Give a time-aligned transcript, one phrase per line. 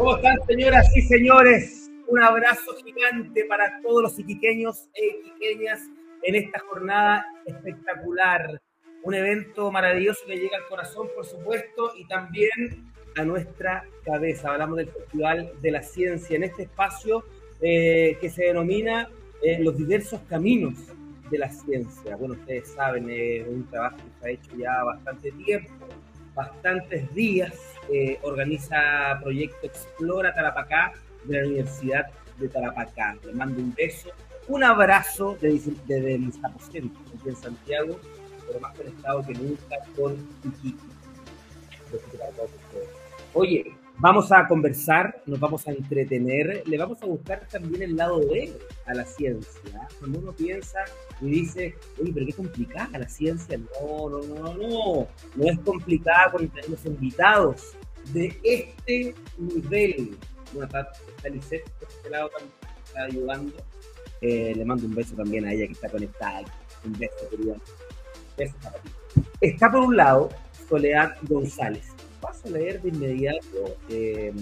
[0.00, 1.90] ¿Cómo están, señoras y señores?
[2.08, 5.78] Un abrazo gigante para todos los iquiqueños e iquiqueñas
[6.22, 8.62] en esta jornada espectacular.
[9.02, 14.52] Un evento maravilloso que llega al corazón, por supuesto, y también a nuestra cabeza.
[14.52, 17.22] Hablamos del Festival de la Ciencia en este espacio
[17.60, 19.10] eh, que se denomina
[19.42, 20.78] eh, Los diversos caminos
[21.30, 22.16] de la ciencia.
[22.16, 25.70] Bueno, ustedes saben, es un trabajo que se ha hecho ya bastante tiempo,
[26.34, 27.52] bastantes días.
[27.92, 30.92] Eh, organiza Proyecto Explora Tarapacá
[31.24, 32.06] de la Universidad
[32.38, 33.16] de Tarapacá.
[33.24, 34.10] Le mando un beso,
[34.48, 38.00] un abrazo desde, desde mis aposentos aquí en Santiago,
[38.46, 40.78] pero más conectado que nunca con Iquique.
[43.34, 48.18] Oye, Vamos a conversar, nos vamos a entretener, le vamos a buscar también el lado
[48.26, 48.50] B
[48.86, 49.88] a la ciencia.
[49.98, 50.78] Cuando uno piensa
[51.20, 53.58] y dice, oye, pero qué complicada la ciencia.
[53.58, 57.76] No, no, no, no, no es complicada cuando tenemos invitados
[58.12, 60.16] de este nivel.
[60.52, 62.52] Bueno, está, está Lisette por este lado también,
[62.84, 63.52] está ayudando.
[64.20, 66.44] Eh, le mando un beso también a ella que está conectada.
[66.84, 67.56] Un beso, querida.
[68.36, 68.90] Beso para ti.
[69.40, 70.28] Está por un lado
[70.68, 71.86] Soledad González
[72.20, 74.32] paso a leer de inmediato eh,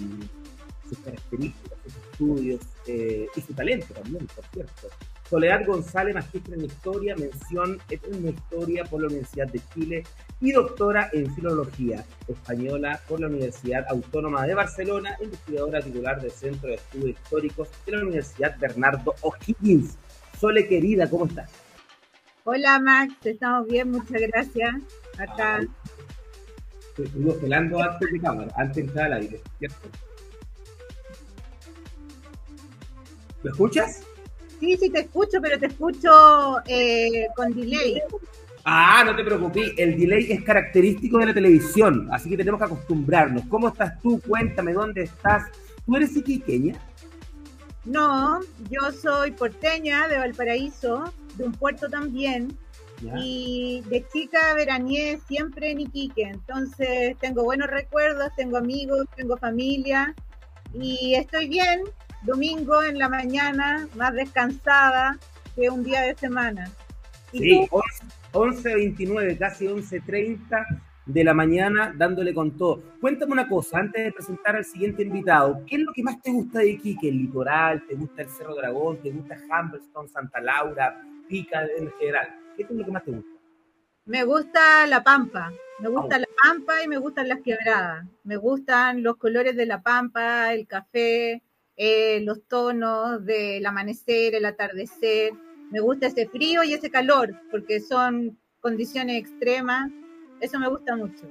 [0.87, 4.89] sus características, sus estudios eh, y su talento también, por cierto.
[5.29, 10.03] Soledad González, magistra en Historia, mención en Historia por la Universidad de Chile
[10.41, 16.69] y doctora en Filología Española por la Universidad Autónoma de Barcelona, investigadora titular del Centro
[16.69, 19.99] de Estudios Históricos de la Universidad Bernardo O'Higgins.
[20.39, 21.51] Sole, querida, ¿cómo estás?
[22.43, 24.75] Hola, Max, estamos bien, muchas gracias.
[25.19, 25.59] Acá
[26.97, 29.89] estuvimos pelando antes de cámara, antes de entrar al aire, ¿cierto?
[33.43, 34.08] ¿Me escuchas?
[34.59, 38.01] Sí, sí, te escucho, pero te escucho eh, con delay.
[38.65, 42.65] Ah, no te preocupes, el delay es característico de la televisión, así que tenemos que
[42.65, 43.43] acostumbrarnos.
[43.47, 44.21] ¿Cómo estás tú?
[44.27, 45.43] Cuéntame, ¿dónde estás?
[45.85, 46.75] ¿Tú eres iquiqueña?
[47.85, 52.55] No, yo soy porteña de Valparaíso, de un puerto también,
[53.17, 60.13] y de chica veraneé siempre en Iquique, entonces tengo buenos recuerdos, tengo amigos, tengo familia
[60.73, 61.83] y estoy bien,
[62.23, 65.17] domingo en la mañana, más descansada
[65.55, 66.69] que un día de semana.
[67.31, 67.67] Sí,
[68.31, 70.65] 11.29, casi 11.30
[71.05, 72.83] de la mañana dándole con todo.
[73.01, 76.31] Cuéntame una cosa, antes de presentar al siguiente invitado, ¿qué es lo que más te
[76.31, 77.09] gusta de Iquique?
[77.09, 77.83] ¿El litoral?
[77.87, 79.01] ¿Te gusta el Cerro Dragón?
[79.01, 82.39] ¿Te gusta Humblestone, Santa Laura, Pica en general?
[82.55, 83.29] ¿Qué es lo que más te gusta?
[84.05, 88.07] Me gusta la pampa, me gusta la pampa y me gustan las quebradas.
[88.23, 91.43] Me gustan los colores de la pampa, el café,
[91.81, 95.31] eh, los tonos del amanecer, el atardecer.
[95.71, 99.89] Me gusta ese frío y ese calor, porque son condiciones extremas.
[100.41, 101.25] Eso me gusta mucho.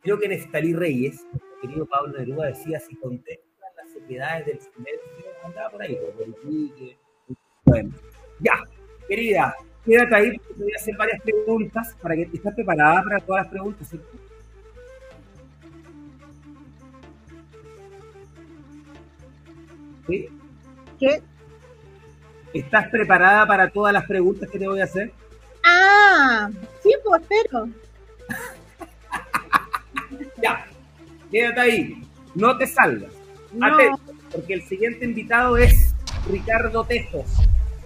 [0.00, 1.26] Creo que en Estalí Reyes,
[1.60, 6.96] querido Pablo Neruda decía, si contemplan las sequedades del silencio, andaba por ahí, por el
[7.64, 7.94] Bueno,
[8.38, 8.62] ya,
[9.08, 13.18] querida, quédate ahí porque te voy a hacer varias preguntas para que estés preparada para
[13.18, 13.92] todas las preguntas.
[20.06, 20.28] ¿Sí?
[20.98, 21.22] ¿Qué?
[22.54, 25.12] ¿Estás preparada para todas las preguntas que te voy a hacer?
[25.64, 26.48] Ah,
[26.82, 27.68] sí, pues espero.
[30.42, 30.66] ya,
[31.30, 32.02] quédate ahí,
[32.34, 33.12] no te salgas.
[33.60, 35.94] Atento, porque el siguiente invitado es
[36.30, 37.26] Ricardo Tejos,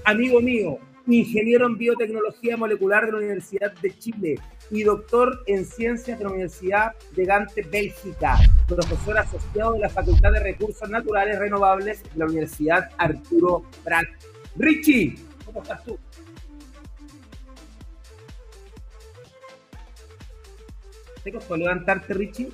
[0.04, 0.78] amigo mío,
[1.12, 4.38] ingeniero en biotecnología molecular de la Universidad de Chile
[4.70, 8.38] y doctor en ciencias de la Universidad de Gante, Bélgica,
[8.68, 14.06] profesor asociado de la Facultad de Recursos Naturales Renovables de la Universidad Arturo Prat.
[14.56, 15.98] Richie, ¿cómo estás tú?
[21.24, 22.50] ¿Te costó levantarte, Richie?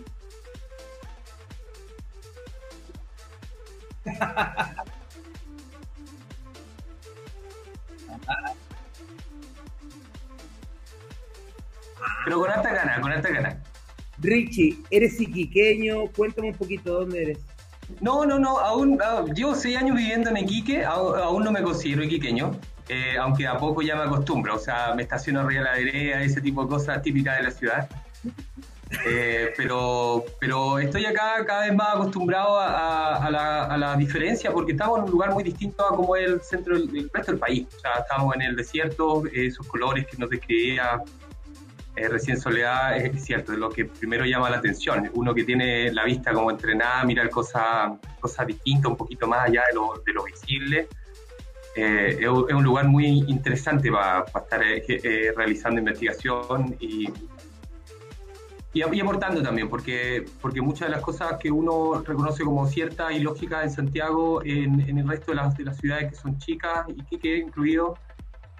[12.26, 13.62] Pero con esta gana, con esta gana.
[14.19, 16.08] Richie, ¿eres iquiqueño?
[16.17, 17.38] Cuéntame un poquito dónde eres.
[18.00, 22.02] No, no, no, aún ah, llevo seis años viviendo en Iquique, aún, no me considero
[22.02, 22.50] iquiqueño,
[22.88, 26.23] eh, aunque a poco ya me acostumbro, o sea, me estaciono arriba de la vereda,
[26.25, 27.88] ese tipo de cosas típicas de la ciudad.
[29.05, 35.05] Eh, pero, pero estoy acá cada vez más acostumbrado a, la, diferencia porque estamos en
[35.06, 37.67] un lugar muy distinto a como es el centro del, resto del país.
[37.76, 41.02] O sea, estamos en el desierto, esos colores que nos describía
[41.96, 45.10] eh, recién Soledad, es cierto, es lo que primero llama la atención.
[45.14, 49.64] Uno que tiene la vista como entrenada, mira cosas cosas distintas, un poquito más allá
[49.69, 50.88] de lo, de lo visible.
[51.75, 54.60] Eh, es, un lugar muy interesante para, estar
[55.37, 57.08] realizando investigación y
[58.76, 63.20] y, aportando también, porque, porque muchas de las cosas que uno reconoce como ciertas y
[63.20, 67.02] lógicas en Santiago, en, el resto de las, de las, ciudades que son chicas y
[67.04, 67.96] que quede incluido,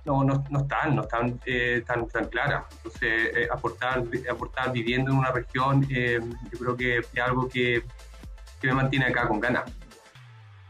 [0.07, 2.65] no, no, no, están, no están eh, tan, tan claras.
[2.77, 6.21] Entonces, eh, aportar, aportar viviendo en una región, eh,
[6.53, 7.83] yo creo que es algo que,
[8.61, 9.65] que, me mantiene acá con ganas.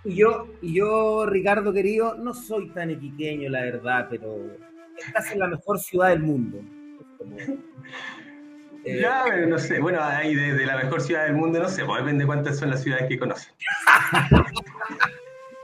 [0.04, 4.36] Y yo, y yo, Ricardo querido, no soy tan equiqueño, la verdad, pero
[4.96, 6.60] estás en la mejor ciudad del mundo.
[8.88, 11.98] Eh, ya, no sé, bueno, ahí de, la mejor ciudad del mundo, no sé, pues
[11.98, 13.52] depende de cuántas son las ciudades que conocen.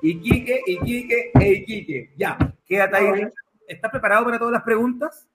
[0.02, 2.10] Iquique, Iquique e Iquique.
[2.16, 2.36] Ya,
[2.66, 3.28] quédate ahí.
[3.72, 5.28] ¿Estás preparado para todas las preguntas?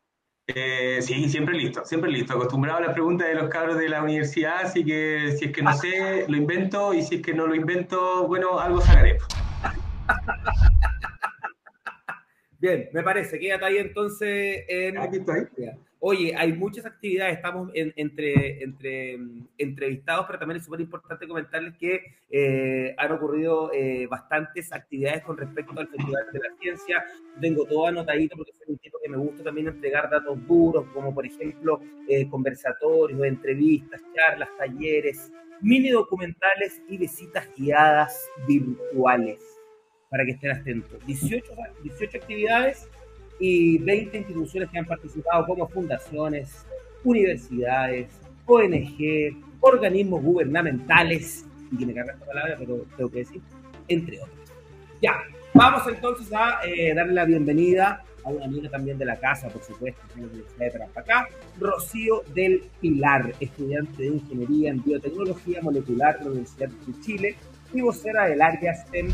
[0.47, 2.33] Eh, sí, siempre listo, siempre listo.
[2.33, 5.61] Acostumbrado a las preguntas de los cabros de la universidad, así que si es que
[5.61, 9.17] no sé, lo invento, y si es que no lo invento, bueno, algo sacaré.
[12.59, 14.97] Bien, me parece, quédate ahí entonces en...
[14.97, 15.47] Aquí estoy.
[15.99, 21.75] Oye, hay muchas actividades, estamos entre, entre mm, entrevistados, pero también es súper importante comentarles
[21.75, 27.03] que eh, han ocurrido eh, bastantes actividades con respecto al Festival de la Ciencia.
[27.41, 31.15] Tengo todo anotadito porque es un tipo que me gusta también entregar datos duros, como
[31.15, 39.39] por ejemplo eh, conversatorios, entrevistas, charlas, talleres, mini documentales y visitas guiadas virtuales,
[40.11, 41.03] para que estén atentos.
[41.07, 42.87] 18, 18 actividades
[43.39, 46.65] y 20 instituciones que han participado como fundaciones,
[47.03, 48.09] universidades,
[48.45, 53.41] ONG, organismos gubernamentales, y que me esta palabra, pero tengo que decir,
[53.87, 54.37] entre otros.
[55.01, 55.13] Ya,
[55.53, 59.63] vamos entonces a eh, darle la bienvenida a una amiga también de la casa, por
[59.63, 61.27] supuesto, de la Universidad de Tarapacá,
[61.59, 67.35] Rocío del Pilar, estudiante de Ingeniería en Biotecnología Molecular de la Universidad de Chile
[67.73, 69.11] y vocera del área STEM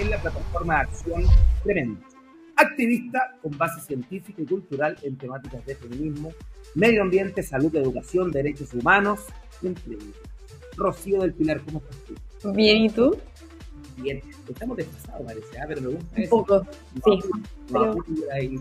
[0.00, 1.22] en la plataforma de acción
[1.62, 2.11] Tremendo
[2.56, 6.32] activista con base científica y cultural en temáticas de feminismo,
[6.74, 9.26] medio ambiente, salud, educación, derechos humanos,
[9.62, 9.98] entre
[10.76, 11.98] Rocío del Pilar, ¿cómo estás
[12.40, 12.52] tú?
[12.52, 13.16] Bien, ¿y tú?
[13.96, 15.64] Bien, estamos desfasados, parece, ¿ah?
[15.68, 16.66] pero me gusta Un poco,
[17.04, 18.60] sí.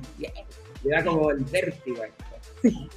[0.84, 2.04] Le da como el vértigo.
[2.62, 2.90] Sí.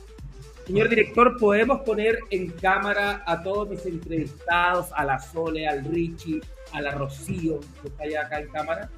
[0.67, 6.41] Señor director, ¿podemos poner en cámara a todos mis entrevistados, a la Sole, al Richie,
[6.73, 8.91] a la Rocío, que está allá acá en cámara?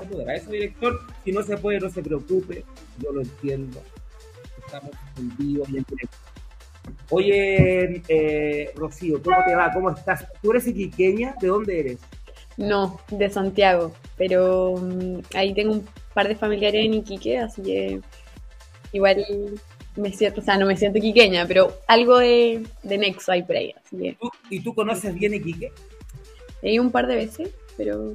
[0.00, 1.00] A eso, director.
[1.24, 2.64] Si no se puede, no se preocupe,
[3.02, 3.82] yo lo entiendo.
[4.64, 6.16] Estamos en vivo y en directo.
[7.10, 9.72] Oye, eh, Rocío, ¿cómo te va?
[9.72, 10.26] ¿Cómo estás?
[10.42, 11.34] ¿Tú eres iquiqueña?
[11.40, 11.98] ¿De dónde eres?
[12.56, 18.00] No, de Santiago, pero mm, ahí tengo un par de familiares en Iquique, así que
[18.92, 19.24] igual
[19.96, 23.56] me siento, o sea, no me siento iquiqueña, pero algo de, de nexo hay por
[23.56, 23.74] ahí.
[24.50, 25.72] ¿Y tú conoces bien Iquique?
[26.62, 28.12] He ido un par de veces, pero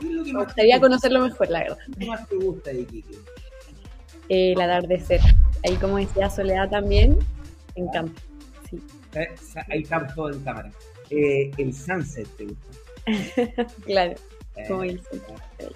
[0.00, 1.78] me gustaría conocerlo mejor, la verdad.
[1.98, 3.14] ¿Qué más te gusta de Iquique?
[4.28, 5.20] Eh, el atardecer.
[5.64, 7.18] Ahí, como decía Soledad también,
[7.74, 7.92] en ah.
[7.92, 8.20] campo.
[8.68, 8.80] Sí.
[9.14, 9.28] Eh,
[9.68, 10.70] ahí estamos todos en cámara.
[11.10, 13.66] Eh, el sunset te gusta.
[13.84, 14.14] claro,
[14.56, 15.74] eh, como el sunset.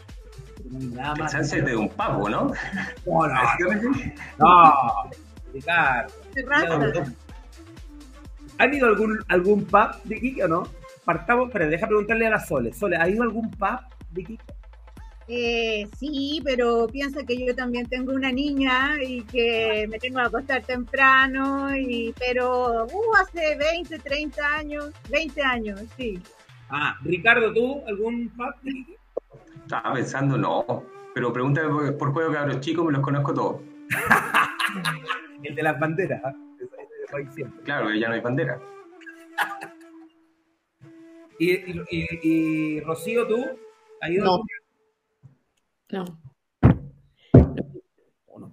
[0.70, 2.52] El sunset de un pavo, ¿no?
[3.06, 3.34] No, no.
[4.38, 5.10] no
[5.52, 6.12] Ricardo.
[8.58, 10.68] ¿Han ido algún, algún pub de Iquique o no?
[11.04, 12.72] Partamos, pero deja preguntarle a la Sole.
[12.72, 13.80] Sole, ¿ha ido algún pub
[15.26, 20.26] eh, sí, pero piensa que yo también tengo una niña y que me tengo que
[20.26, 26.20] acostar temprano, y, pero uh, hace 20, 30 años, 20 años, sí.
[26.68, 28.54] Ah, Ricardo, ¿tú algún pub?
[29.62, 33.62] Estaba pensando, no, pero pregúntame por, por juego cabros chicos, me los conozco todos.
[35.42, 36.34] El de las banderas, ¿ah?
[37.64, 38.60] Claro, ya no hay bandera.
[41.38, 41.84] ¿Y, y,
[42.22, 43.44] y, Rocío, tú?
[44.00, 44.44] ¿Has ido no.
[45.90, 46.04] No.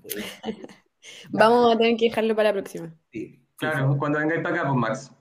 [1.31, 2.95] Vamos a tener que dejarlo para la próxima.
[3.11, 3.41] Sí.
[3.55, 5.11] Claro, cuando vengáis para acá, pues Max.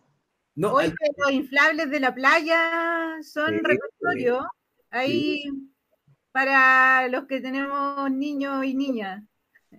[0.55, 4.47] No, Oye, los inflables de la playa son sí, repertorio.
[4.91, 5.45] Ahí
[6.33, 9.23] para los que tenemos niños y niñas.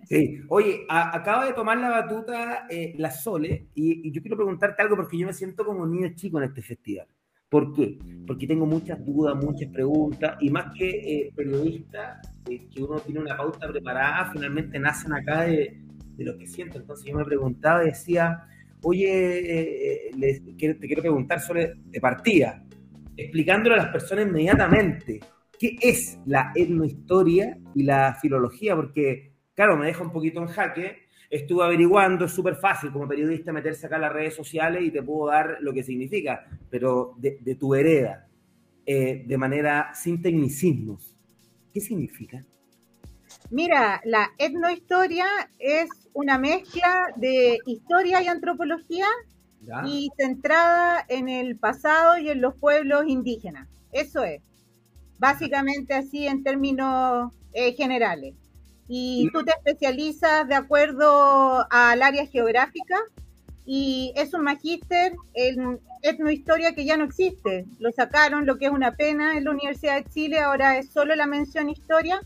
[0.04, 4.80] Sí, oye, acaba de tomar la batuta eh, la Sole y, y, yo quiero preguntarte
[4.80, 7.08] algo porque yo me siento como niño chico en este festival.
[7.52, 7.98] ¿Por qué?
[8.26, 12.18] Porque tengo muchas dudas, muchas preguntas, y más que eh, periodista,
[12.48, 15.78] eh, que uno tiene una pauta preparada, finalmente nacen acá de,
[16.16, 16.78] lo que siento.
[16.78, 18.46] Entonces yo me preguntaba y decía,
[18.82, 22.64] oye, eh, te quiero preguntar sobre de partida,
[23.18, 25.20] explicándole a las personas inmediatamente
[25.58, 31.01] qué es la etnohistoria y la filología, porque, claro, me deja un poquito en jaque,
[31.32, 35.02] estuve averiguando, es súper fácil como periodista meterse acá en las redes sociales y te
[35.02, 38.28] puedo dar lo que significa, pero de, tu hereda,
[38.84, 41.16] eh, de manera sin tecnicismos.
[41.72, 42.44] ¿Qué significa?
[43.50, 45.24] Mira, la etnohistoria
[45.58, 49.06] es una mezcla de historia y antropología
[49.86, 53.68] y centrada en el pasado y en los pueblos indígenas.
[53.90, 54.42] Eso es.
[55.18, 58.34] Básicamente así en términos eh, generales.
[58.88, 62.98] Y tú te especializas de acuerdo al área geográfica
[63.64, 67.64] y es un magíster en etnohistoria que ya no existe.
[67.78, 71.14] Lo sacaron, lo que es una pena en la Universidad de Chile, ahora es solo
[71.14, 72.20] la mención historia.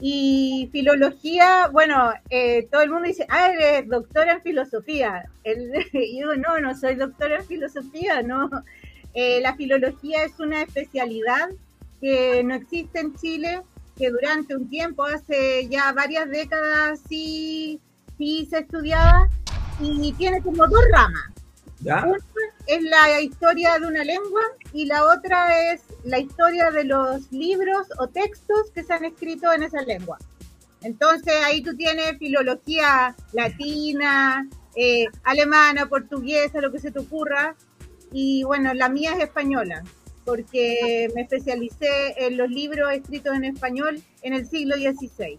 [0.00, 5.24] Y filología, bueno, eh, todo el mundo dice, ah, eres doctora en filosofía.
[5.44, 8.50] El, y yo no, no soy doctora en filosofía, no.
[9.14, 11.48] Eh, la filología es una especialidad
[12.00, 13.62] que no existe en Chile,
[13.98, 17.80] que durante un tiempo, hace ya varias décadas, sí,
[18.16, 19.28] sí se estudiaba
[19.80, 21.24] y tiene como dos ramas.
[21.80, 22.16] Una
[22.66, 27.86] es la historia de una lengua y la otra es la historia de los libros
[27.98, 30.18] o textos que se han escrito en esa lengua.
[30.82, 37.54] Entonces ahí tú tienes filología latina, eh, alemana, portuguesa, lo que se te ocurra.
[38.12, 39.82] Y bueno, la mía es española,
[40.28, 45.38] porque me especialicé en los libros escritos en español en el siglo XVI.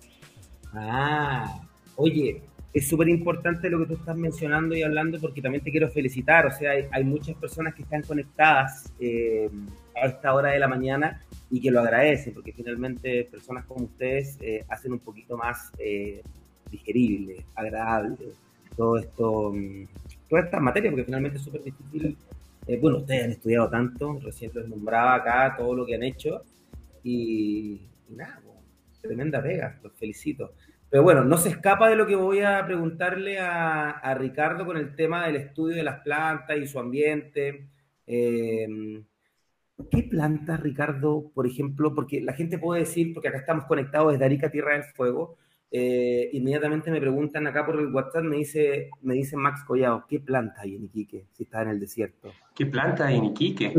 [0.73, 1.61] Ah,
[1.95, 2.41] oye,
[2.73, 6.47] es súper importante lo que tú estás mencionando y hablando porque también te quiero felicitar.
[6.47, 9.47] O sea, hay, muchas personas que están conectadas eh,
[9.95, 14.37] a esta hora de la mañana y que lo agradecen porque finalmente personas como ustedes
[14.41, 16.23] eh, hacen un poquito más eh,
[16.71, 18.17] digerible, agradable
[18.75, 19.83] todo esto, mm,
[20.29, 22.17] todas estas materias porque finalmente es súper difícil.
[22.77, 26.43] Bueno, ustedes han estudiado tanto, recién les nombraba acá todo lo que han hecho
[27.03, 28.41] y, nada,
[29.01, 30.53] tremenda pega, los felicito.
[30.89, 34.95] Pero bueno, no se escapa de lo que voy a preguntarle a, Ricardo con el
[34.95, 37.67] tema del estudio de las plantas y su ambiente.
[38.07, 39.05] Em,
[39.91, 41.93] ¿Qué plantas, Ricardo, por ejemplo?
[41.93, 45.37] Porque la gente puede decir, porque acá estamos conectados desde Arica, Tierra del Fuego,
[45.71, 50.19] eh, inmediatamente me preguntan acá por el WhatsApp, me dice, me dice Max Collado, ¿qué
[50.19, 52.31] planta hay en Iquique si está en el desierto?
[52.55, 53.73] ¿Qué planta hay en Iquique?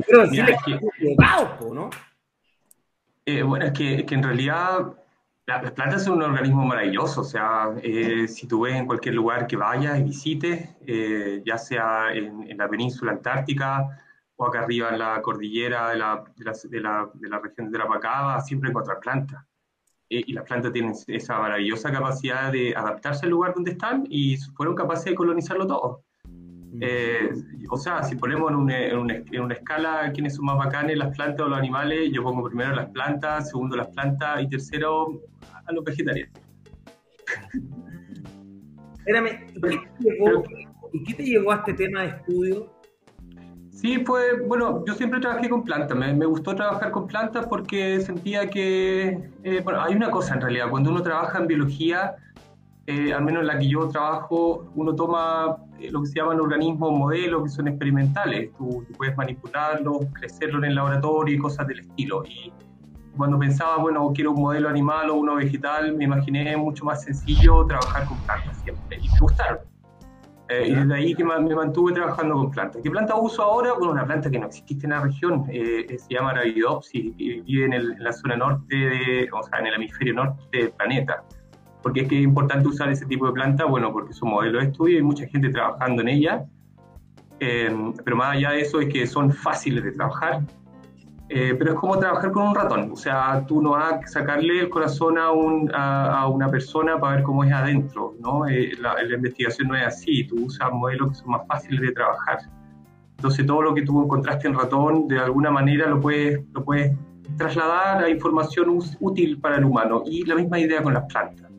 [1.75, 1.91] ¿no?
[3.27, 4.95] Eh, bueno, es que, que en realidad
[5.59, 9.47] las plantas son un organismo maravilloso, o sea, eh, si tú ves en cualquier lugar
[9.49, 13.85] que vayas y visites, eh, ya sea en, la península antártica
[14.37, 16.45] o acá arriba en la cordillera de la, de
[16.81, 19.45] la, de la, región de Tarapacá, siempre encuentras plantas.
[20.13, 24.37] Eh, y las plantas tienen esa maravillosa capacidad de adaptarse al lugar donde están y
[24.57, 26.03] fueron capaces de colonizarlo todo.
[26.81, 27.31] Eh,
[27.69, 31.59] o sea, si ponemos en una, escala quiénes son más bacanes, las plantas o los
[31.59, 35.21] animales, yo pongo primero las plantas, segundo las plantas y tercero
[35.65, 36.33] a los vegetarianos.
[38.99, 39.47] Espérame,
[40.93, 42.80] ¿y qué te llevó a este tema de estudio?
[43.81, 48.51] Sí, pues, bueno, yo siempre trabajé con plantas, me, gustó trabajar con plantas porque sentía
[48.51, 52.15] que, eh, bueno, hay una cosa en realidad, cuando uno trabaja en biología,
[52.87, 56.41] eh, al menos en la que yo trabajo, uno toma eh, lo que se llaman
[56.41, 58.51] organismos modelos que son experimentales.
[58.59, 62.23] Tú, puedes manipularlos, crecerlos en el laboratorio y cosas del estilo.
[62.27, 62.53] Y
[63.17, 67.65] cuando pensaba, bueno, quiero un modelo animal o uno vegetal, me imaginé mucho más sencillo
[67.65, 68.99] trabajar con plantas siempre.
[68.99, 69.80] Y me gustaron.
[70.51, 72.83] Eh, y desde ahí que me mantuve trabajando con plantas.
[72.83, 73.73] ¿Qué planta uso ahora?
[73.75, 77.73] Bueno, una planta que no existe en la región, se llama Arabidopsis, y vive en,
[77.73, 81.23] en, la zona norte, de, o sea, en el hemisferio norte del planeta.
[81.83, 83.65] ¿Por es que es importante usar ese tipo de planta?
[83.65, 86.45] Bueno, porque es un modelo de estudio y mucha gente trabajando en ella.
[87.39, 90.43] Eh, pero más allá de eso es que son fáciles de trabajar.
[91.33, 92.91] Eh, pero es como trabajar con un ratón.
[92.93, 97.17] O sea, tú no vas a sacarle el corazón a, un, a, una persona para
[97.17, 98.17] ver cómo es adentro.
[98.19, 98.49] ¿no?
[98.49, 100.25] Eh, la, la, investigación no es así.
[100.25, 102.41] Tú usas modelos que son más fáciles de trabajar.
[103.17, 106.97] Entonces, todo lo que tú encontraste en ratón, de alguna manera lo puedes, lo puedes
[107.37, 110.03] trasladar a información útil para el humano.
[110.05, 111.51] Y la misma idea con las plantas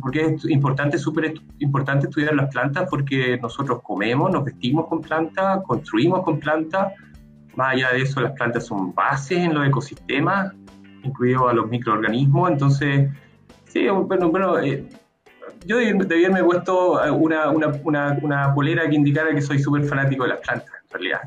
[0.00, 5.62] porque es importante, súper importante estudiar las plantas porque nosotros comemos, nos vestimos con plantas,
[5.66, 6.92] construimos con plantas.
[7.56, 10.52] Más allá de eso, las plantas son bases en los ecosistemas,
[11.02, 12.50] incluidos a los microorganismos.
[12.50, 13.10] Entonces,
[13.66, 14.84] sí, bueno, bueno eh,
[15.66, 20.24] yo debía haberme puesto una, una, una, una polera que indicara que soy súper fanático
[20.24, 21.20] de las plantas, en realidad.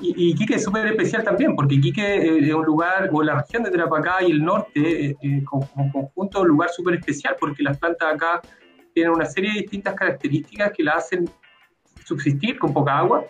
[0.00, 3.36] Y, y Quique es súper especial también, porque Quique eh, es un lugar, o la
[3.36, 7.62] región de Terapacá y el norte, eh, eh, como, conjunto, un lugar súper especial, porque
[7.62, 8.40] las plantas acá
[8.94, 11.30] tienen una serie de distintas características que la hacen
[12.04, 13.24] subsistir con poca agua,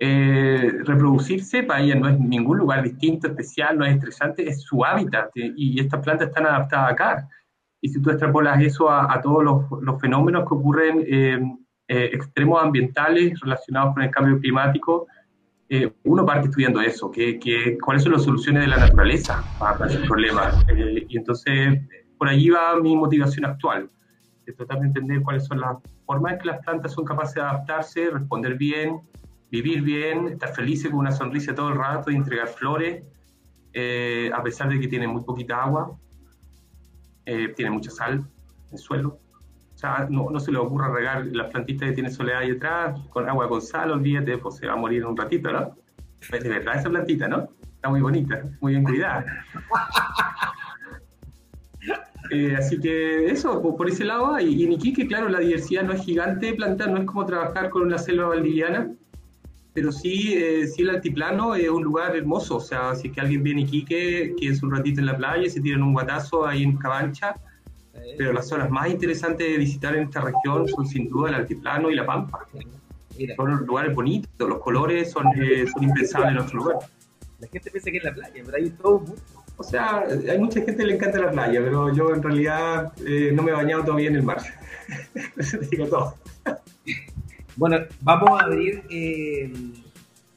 [0.00, 5.30] reproducirse, para ella no es ningún lugar distinto, especial, no es estresante, es su hábitat,
[5.34, 7.28] y estas plantas están adaptadas acá.
[7.82, 13.94] Y si tú extrapolas eso a, todos los, los, fenómenos que ocurren, extremos ambientales relacionados
[13.94, 15.06] con el cambio climático,
[15.72, 19.86] eh, uno parte estudiando eso, que, que, cuáles son las soluciones de la naturaleza para,
[19.86, 20.50] ese problema.
[20.66, 21.78] Eh, y entonces,
[22.18, 23.88] por allí va mi motivación actual.
[24.46, 25.76] es tratar de entender cuáles son las
[26.06, 29.00] formas en que las plantas son capaces de adaptarse, responder bien,
[29.50, 33.04] vivir bien, estar felices con una sonrisa todo el rato y entregar flores,
[33.72, 35.96] eh, a pesar de que tienen muy poquita agua,
[37.26, 39.18] eh, tiene mucha sal en el suelo.
[39.74, 43.00] O sea, no, no se le ocurra regar las plantitas que tiene soledad ahí atrás
[43.08, 45.74] con agua con sal, olvídate, pues se va a morir en un ratito, ¿no?
[46.20, 47.48] Es de verdad esa plantita, ¿no?
[47.62, 49.24] Está muy bonita, muy bien cuidada.
[52.32, 56.02] Eh, así que eso, por, ese lado, y, en Iquique, claro, la diversidad no es
[56.02, 58.88] gigante plantar, no es como trabajar con una selva valdiviana,
[59.72, 63.20] pero sí, eh, sí el altiplano es un lugar hermoso, o sea, si es que
[63.20, 66.62] alguien viene a Iquique, quédense un ratito en la playa, se tiran un guatazo ahí
[66.62, 67.34] en Cabancha,
[68.16, 71.90] pero las zonas más interesantes de visitar en esta región son sin duda el altiplano
[71.90, 72.46] y la pampa.
[73.36, 76.76] Son lugares bonitos, los colores son, eh, son impensables en otro lugar.
[77.38, 79.22] La gente piensa que es la playa, pero hay todo mundo
[79.60, 83.30] o sea, hay mucha gente que le encanta la playa, pero yo en realidad eh,
[83.34, 84.38] no me he bañado todavía en el mar.
[85.36, 86.14] Eso digo todo.
[87.60, 88.82] Bueno, vamos a abrir.
[88.88, 89.52] Eh,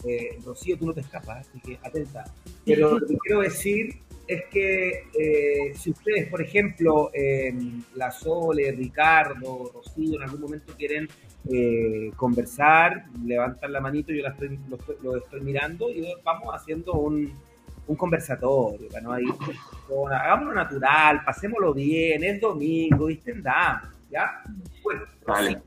[0.06, 2.26] eh, Rocío, tú no te escapas, así que atenta.
[2.66, 3.96] Pero lo que quiero decir
[4.28, 7.12] es que si ustedes, por ejemplo,
[7.96, 11.08] la Sole, Ricardo, Rocío, en algún momento quieren
[12.18, 14.60] conversar, levantan la manito, yo la estoy,
[15.02, 17.32] lo estoy mirando y vamos haciendo un
[17.86, 19.12] un conversatorio, ¿no?
[19.12, 19.26] Ahí,
[20.10, 24.42] hagámoslo natural, pasémoslo bien, es domingo, distendamos, ¿ya?
[24.82, 25.62] Bueno, vale.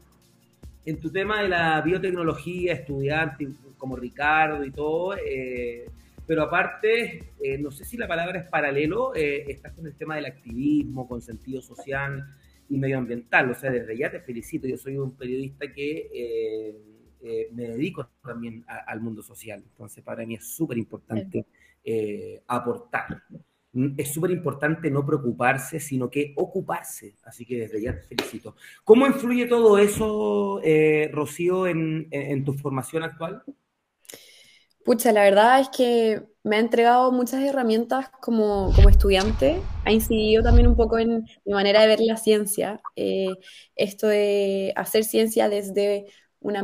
[0.86, 5.90] En tu tema de la biotecnología, estudiante como Ricardo y todo, eh,
[6.26, 10.14] pero aparte, eh, no sé si la palabra es paralelo, eh, estás con el tema
[10.14, 12.24] del activismo, con sentido social
[12.68, 16.74] y medioambiental, o sea, desde ya te felicito, yo soy un periodista que
[17.52, 21.46] me dedico también al mundo social, entonces para mí es súper importante
[22.46, 23.22] aportar.
[23.96, 27.14] Es súper importante no preocuparse, sino que ocuparse.
[27.24, 28.56] Así que desde ya te felicito.
[28.84, 33.42] ¿Cómo influye todo eso, eh, Rocío, en, tu formación actual?
[34.84, 40.42] Pucha, la verdad es que me ha entregado muchas herramientas como, como estudiante, ha incidido
[40.42, 43.34] también un poco en mi manera de ver la ciencia, eh,
[43.74, 46.06] esto de hacer ciencia desde
[46.38, 46.62] una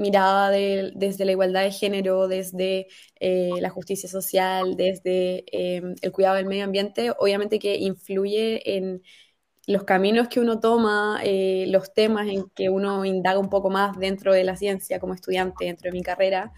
[0.00, 2.88] mirada desde la igualdad de género, desde
[3.20, 9.02] eh, la justicia social, desde em, el cuidado del medio ambiente, obviamente que influye en
[9.66, 13.98] los caminos que uno toma, eh, los temas en que uno indaga un poco más
[13.98, 16.52] dentro de la ciencia como estudiante, dentro de mi carrera.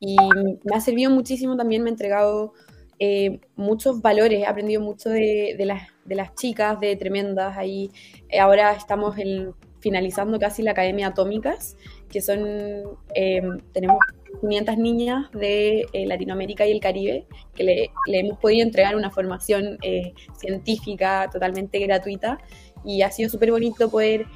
[0.00, 0.16] Y
[0.64, 2.54] me ha servido muchísimo también, me ha entregado
[2.98, 7.56] eh, muchos valores, he aprendido mucho de, las, de las chicas, de tremendas.
[7.58, 7.90] Ahí
[8.40, 9.14] ahora estamos
[9.80, 11.76] finalizando casi la Academia Atómicas
[12.10, 12.40] que son,
[13.14, 13.98] em, tenemos
[14.40, 19.78] 500 niñas de eh, Latinoamérica y el Caribe, que le, hemos podido entregar una formación
[19.82, 22.38] eh, científica totalmente gratuita
[22.84, 24.26] y ha sido súper bonito poder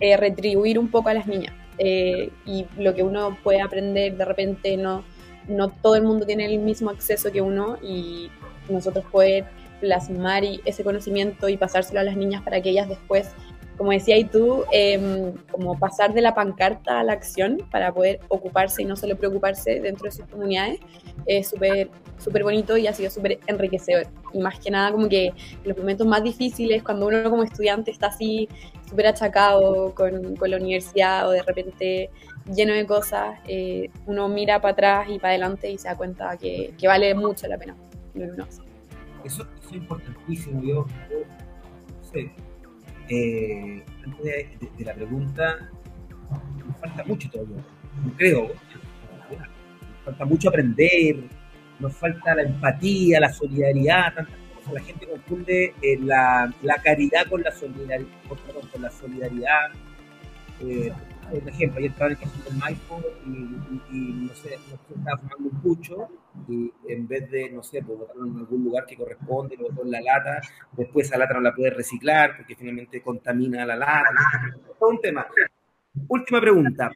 [0.00, 1.54] eh, retribuir un poco a las niñas.
[1.78, 5.02] y lo que uno puede aprender, de repente no,
[5.48, 8.30] no todo el mundo tiene el mismo acceso que uno y
[8.68, 9.44] nosotros poder
[9.80, 13.34] plasmar ese conocimiento y pasárselo a las niñas para que ellas después
[13.76, 18.20] como decía y tú, em, como pasar de la pancarta a la acción para poder
[18.28, 20.80] ocuparse y no solo preocuparse dentro de sus comunidades,
[21.26, 24.06] es súper súper bonito y ha sido súper enriquecedor.
[24.32, 25.32] Y más que nada como que
[25.64, 28.48] los momentos más difíciles, cuando uno como estudiante está así
[28.88, 32.10] súper achacado con, con, la universidad o de repente
[32.54, 36.36] lleno de cosas, eh, uno mira para atrás y para adelante y se da cuenta
[36.36, 37.76] que, que vale mucho la pena.
[38.14, 38.62] Eso,
[39.24, 40.86] eso es importantísimo, yo,
[42.02, 42.30] sé
[43.08, 45.70] eh, antes de, la pregunta,
[46.66, 47.64] nos falta mucho todavía,
[48.16, 51.16] creo, nos falta mucho aprender,
[51.78, 54.72] nos falta la empatía, la solidaridad, tantas cosas.
[54.74, 58.06] La gente confunde eh, la, caridad con la solidaridad.
[58.80, 59.70] La solidaridad.
[60.60, 60.92] Eh,
[61.30, 65.60] por ejemplo, ayer estaba en el caso del Maipo y, no sé, estaba fumando un
[65.60, 66.08] pucho
[66.48, 69.82] y en vez de, no sé, pues botarlo en algún lugar que corresponde, lo botó
[69.82, 70.40] en la lata,
[70.72, 74.10] después esa lata no la puede reciclar porque finalmente contamina la lata.
[74.78, 75.26] Todo un tema.
[76.08, 76.90] Última pregunta.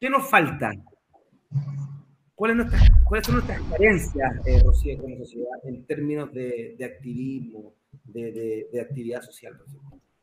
[0.00, 0.72] ¿Qué nos falta?
[2.34, 2.66] ¿Cuáles
[3.24, 9.56] son nuestras carencias, eh, Rocío, como sociedad, en términos de, activismo, de, de, actividad social?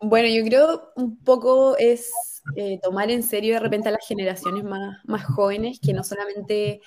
[0.02, 2.12] Bueno, yo creo un poco es
[2.56, 6.82] eh, tomar en serio de repente a las generaciones más, más jóvenes, que no solamente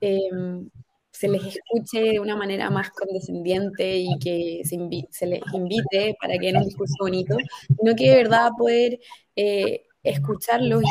[0.00, 0.70] em,
[1.10, 4.78] se les escuche de una manera más condescendiente y que se,
[5.10, 7.36] se les invite para que den un discurso bonito,
[7.78, 8.98] sino que de verdad poder
[9.36, 10.82] eh, escucharlos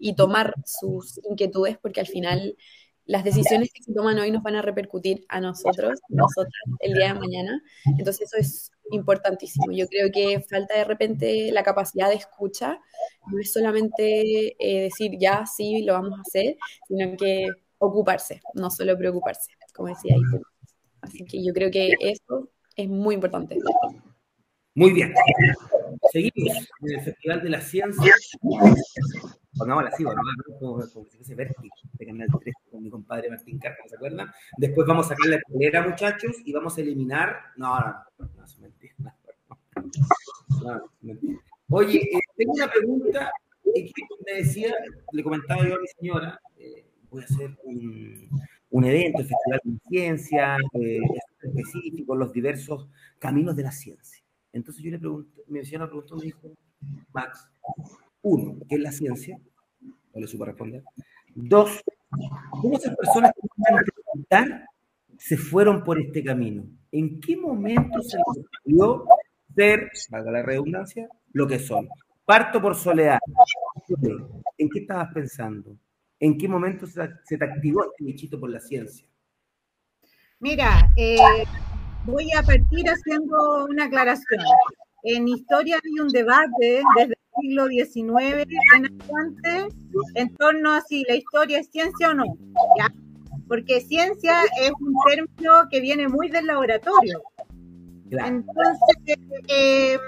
[0.00, 2.56] y, tomar sus inquietudes, porque al final
[3.08, 7.14] las decisiones que se toman hoy nos van a repercutir a nosotros, nosotras, el día
[7.14, 7.62] de mañana.
[7.98, 9.72] Entonces eso es importantísimo.
[9.72, 12.78] Yo creo que falta de repente la capacidad de escucha,
[13.32, 17.46] no es solamente eh, decir ya, sí, lo vamos a hacer, sino que
[17.78, 20.40] ocuparse, no solo preocuparse, como decía ahí.
[21.00, 23.56] Así que yo creo que eso es muy importante.
[24.74, 25.14] Muy bien.
[26.12, 28.12] Seguimos en el Festival de la Ciencia.
[29.58, 30.12] Pongámosla así, ¿no?
[30.58, 34.30] como, como si fuese Vértigo, de Canal 3, con mi compadre Martín Carca, ¿se acuerdan?
[34.56, 37.36] Después vamos a sacar la pelea, muchachos, y vamos a eliminar.
[37.56, 38.94] No, no, no, no, es mentira.
[40.60, 40.80] No.
[41.70, 43.30] Oye, eh, tengo una pregunta
[43.74, 43.92] eh,
[44.26, 44.74] me decía,
[45.12, 49.78] le comentaba yo a mi señora, eh, voy a hacer un, evento, el Festival de
[49.88, 50.56] Ciencia,
[51.42, 54.22] específico, los diversos caminos de la ciencia.
[54.52, 56.52] Entonces yo le pregunté, me decía una pregunta, me dijo,
[57.12, 57.48] Max,
[58.28, 59.38] uno, ¿qué es la ciencia?
[59.80, 60.82] No le supo responder.
[61.34, 61.82] Dos,
[62.50, 64.66] ¿cómo esas personas que van a preguntar
[65.16, 66.64] se fueron por este camino?
[66.92, 69.04] ¿En qué momento se les ocurrió
[69.54, 71.88] ser, valga la redundancia, lo que son?
[72.24, 73.18] Parto por Soledad.
[74.58, 75.76] ¿En qué estabas pensando?
[76.20, 79.06] ¿En qué momento se, te activó este bichito por la ciencia?
[80.40, 81.44] Mira, eh,
[82.04, 84.40] voy a partir haciendo una aclaración.
[85.04, 89.76] En historia hay un debate desde siglo XIX en adelante
[90.14, 92.24] en torno a si la historia es ciencia o no.
[92.78, 92.92] ¿ya?
[93.46, 97.22] Porque ciencia es un término que viene muy del laboratorio.
[98.10, 99.98] Entonces, eh,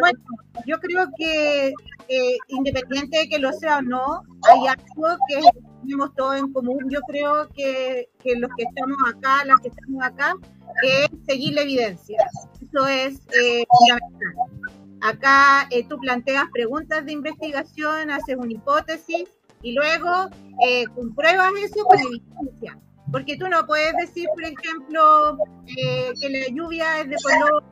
[0.00, 0.18] bueno,
[0.66, 1.72] yo creo que
[2.08, 5.40] eh, independiente de que lo sea o no, hay algo que
[5.82, 6.78] tenemos todos en común.
[6.90, 10.34] Yo creo que, que los que estamos acá, las que estamos acá,
[10.82, 12.18] es seguir la evidencia.
[12.60, 14.79] Eso es eh, fundamental.
[15.02, 19.24] Acá eh, tú planteas preguntas de investigación, haces una hipótesis
[19.62, 20.28] y luego
[20.66, 22.78] eh, compruebas eso con evidencia.
[23.10, 25.36] Porque tú no puedes decir, por ejemplo,
[25.66, 27.64] eh, que la lluvia es de color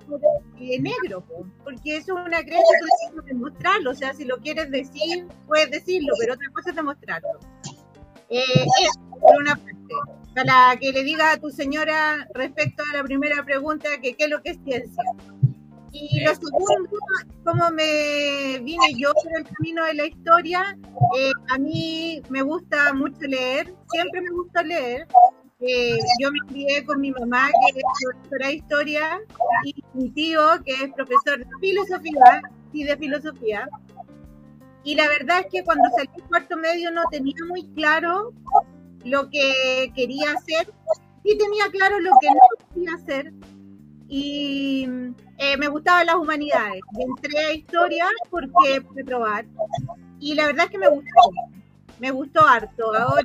[0.59, 1.25] negro,
[1.63, 3.91] porque eso es una creencia que tienes que demostrarlo.
[3.93, 7.39] O sea, si lo quieres decir, puedes decirlo, pero otra cosa es demostrarlo.
[8.29, 9.77] Eso, por una parte.
[10.35, 14.31] Para que le diga a tu señora respecto a la primera pregunta, que qué es
[14.31, 15.03] lo que es ciencia.
[15.93, 16.99] Y lo segundo,
[17.45, 20.77] cómo me vine yo por el camino de la historia.
[21.17, 25.07] Eh, a mí me gusta mucho leer, siempre me gusta leer.
[25.61, 29.21] Eh, yo me crié con mi mamá, que es profesora de historia,
[29.65, 33.69] y mi tío, que es profesor de filosofía y de filosofía.
[34.85, 38.33] Y la verdad es que cuando salí al cuarto medio no tenía muy claro
[39.05, 40.73] lo que quería hacer.
[41.25, 43.33] Sí tenía claro lo que no quería hacer,
[44.09, 44.89] y
[45.37, 46.81] eh, me gustaban las humanidades.
[46.99, 49.45] entré a historia porque pude probar
[50.19, 51.31] y la verdad es que me gustó,
[52.01, 52.95] me gustó harto.
[52.95, 53.23] Ahora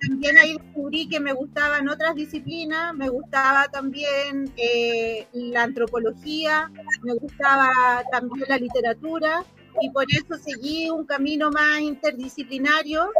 [0.00, 6.70] también ahí descubrí que me gustaban otras disciplinas, me gustaba también eh, la antropología,
[7.02, 7.70] me gustaba
[8.10, 9.44] también la literatura
[9.80, 13.10] y por eso seguí un camino más interdisciplinario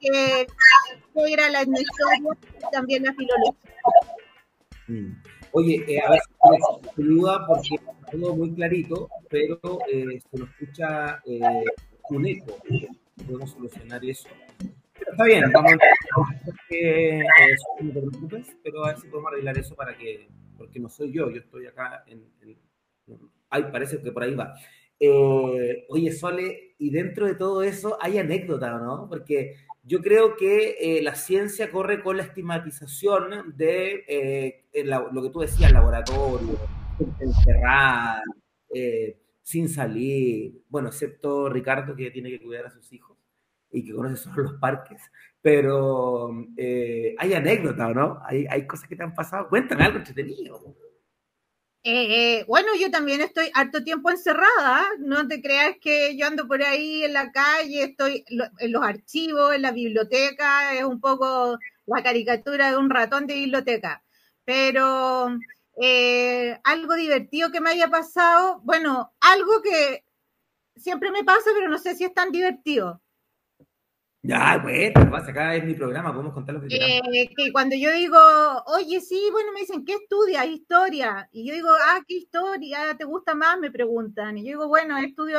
[0.00, 0.46] que
[1.26, 3.58] era la historia y también la filología.
[4.86, 5.12] Mm.
[5.56, 6.20] Oye, eh, a ver,
[6.96, 7.78] si duda porque
[8.10, 9.60] todo muy clarito, pero
[9.92, 11.64] eh, se lo escucha eh,
[12.10, 12.58] un eco.
[13.24, 14.28] Podemos solucionar eso.
[15.08, 15.76] Está bien, vamos a
[16.70, 17.22] eh,
[17.80, 21.12] no te preocupes, pero a ver si podemos arreglar eso para que, porque no soy
[21.12, 22.58] yo, yo estoy acá en, en
[23.50, 24.54] ay, parece que por ahí va.
[25.00, 29.08] Eh, oye, Sole, y dentro de todo eso hay anécdota, ¿no?
[29.08, 35.30] Porque yo creo que eh, la ciencia corre con la estigmatización de eh, lo que
[35.30, 36.58] tú decías, laboratorio,
[37.20, 38.22] encerrada,
[38.74, 43.18] eh, sin salir, bueno, excepto Ricardo que tiene que cuidar a sus hijos
[43.70, 45.02] y que conoce solo los parques,
[45.42, 46.30] pero
[47.18, 48.20] hay anécdota, ¿no?
[48.24, 49.48] Hay, hay cosas que te han pasado.
[49.48, 50.74] Cuéntame algo entretenido.
[51.86, 56.48] Eh, eh, bueno, yo también estoy harto tiempo encerrada, no te creas que yo ando
[56.48, 58.24] por ahí en la calle, estoy
[58.58, 63.34] en los archivos, en la biblioteca, es un poco la caricatura de un ratón de
[63.34, 64.02] biblioteca.
[64.46, 65.28] Pero
[65.78, 70.04] eh, algo divertido que me haya pasado, bueno, algo que
[70.76, 73.02] siempre me pasa, pero no sé si es tan divertido.
[74.26, 77.14] Ya, bueno, vas acá es mi programa, podemos contar lo que queramos.
[77.14, 78.18] Eh, que cuando yo digo,
[78.68, 80.46] oye, sí, bueno, me dicen, ¿qué estudias?
[80.46, 81.28] Historia.
[81.30, 83.58] Y yo digo, ah, ¿qué historia te gusta más?
[83.58, 84.38] Me preguntan.
[84.38, 85.38] Y yo digo, bueno, estudio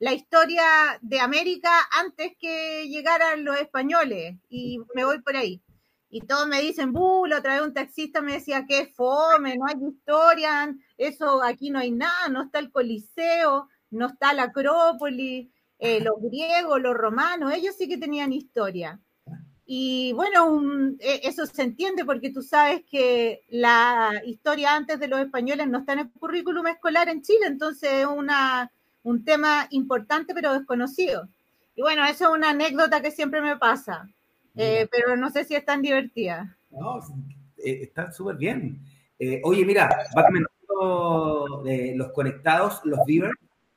[0.00, 0.64] la historia
[1.00, 4.36] de América antes que llegaran los españoles.
[4.48, 5.62] Y me voy por ahí.
[6.10, 9.66] Y todos me dicen, buh, la otra vez un taxista me decía, qué fome, no
[9.66, 15.53] hay historia, eso aquí no hay nada, no está el Coliseo, no está la Acrópolis
[15.78, 19.00] eh, los griegos, los romanos, ellos sí que tenían historia.
[19.66, 20.60] y bueno,
[21.00, 25.78] e, eso se entiende porque tú sabes que la historia antes de los españoles no
[25.78, 28.70] está en el currículum escolar en Chile, entonces es una,
[29.04, 31.28] un tema importante pero desconocido.
[31.76, 34.08] Y bueno, eso es una anécdota que siempre me pasa,
[34.56, 36.56] eh, pero no sé si es tan divertida.
[36.70, 36.98] No,
[37.58, 38.80] eh, está súper bien.
[39.18, 40.26] Eh, oye, mira, va
[41.64, 43.00] de los conectados, los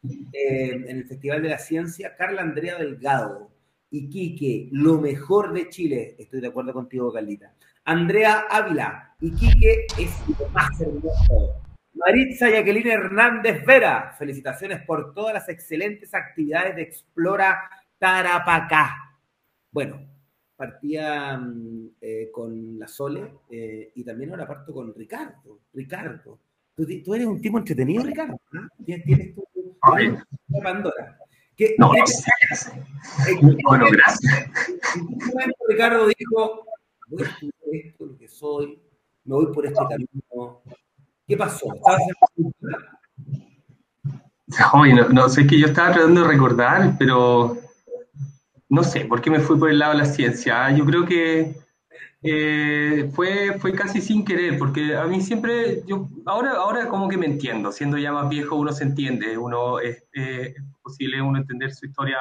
[0.01, 3.51] Beavers, en el Festival de la Ciencia, Carla Andrea Delgado
[3.89, 6.15] Iquique, lo mejor de Chile.
[6.19, 7.53] Estoy de acuerdo contigo, Carlita.
[7.85, 11.63] Andrea Ávila, Iquique es lo más hermoso.
[11.93, 19.17] Maritza Jacqueline Hernández Vera, felicitaciones por todas las excelentes actividades de Explora Tarapacá.
[19.71, 20.05] Bueno,
[20.55, 25.61] partía mm, eh, con la Sole eh, y también ahora parto con Ricardo.
[25.73, 26.39] Ricardo,
[26.75, 28.39] tú, eres un tipo entretenido, Ricardo.
[28.85, 29.43] Tienes, tu,
[29.81, 31.17] Pandora
[31.77, 32.31] no, no sé.
[33.67, 34.49] bueno, gracias.
[34.95, 36.65] En un momento Ricardo dijo,
[37.07, 38.79] voy a estudiar esto, lo que soy,
[39.25, 40.61] me voy por este camino.
[41.27, 41.73] ¿Qué pasó?
[41.73, 42.01] ¿Estabas
[42.37, 42.53] en
[44.95, 47.57] no, no, sé que yo estaba tratando de recordar, pero
[48.69, 50.71] no sé por qué me fui por el lado de la ciencia.
[50.71, 51.55] Yo creo que
[52.23, 57.17] eh, fue, fue casi sin querer, porque a mí siempre, yo ahora, ahora como que
[57.17, 61.73] me entiendo, siendo ya más viejo uno se entiende, uno es, eh, posible uno entender
[61.73, 62.17] su historia,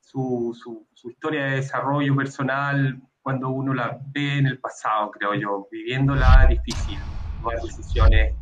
[0.00, 0.56] su,
[0.94, 6.46] su, historia de desarrollo personal cuando uno la ve en el pasado, creo yo, viviéndola
[6.46, 7.04] difícil,
[7.36, 8.36] tomar decisiones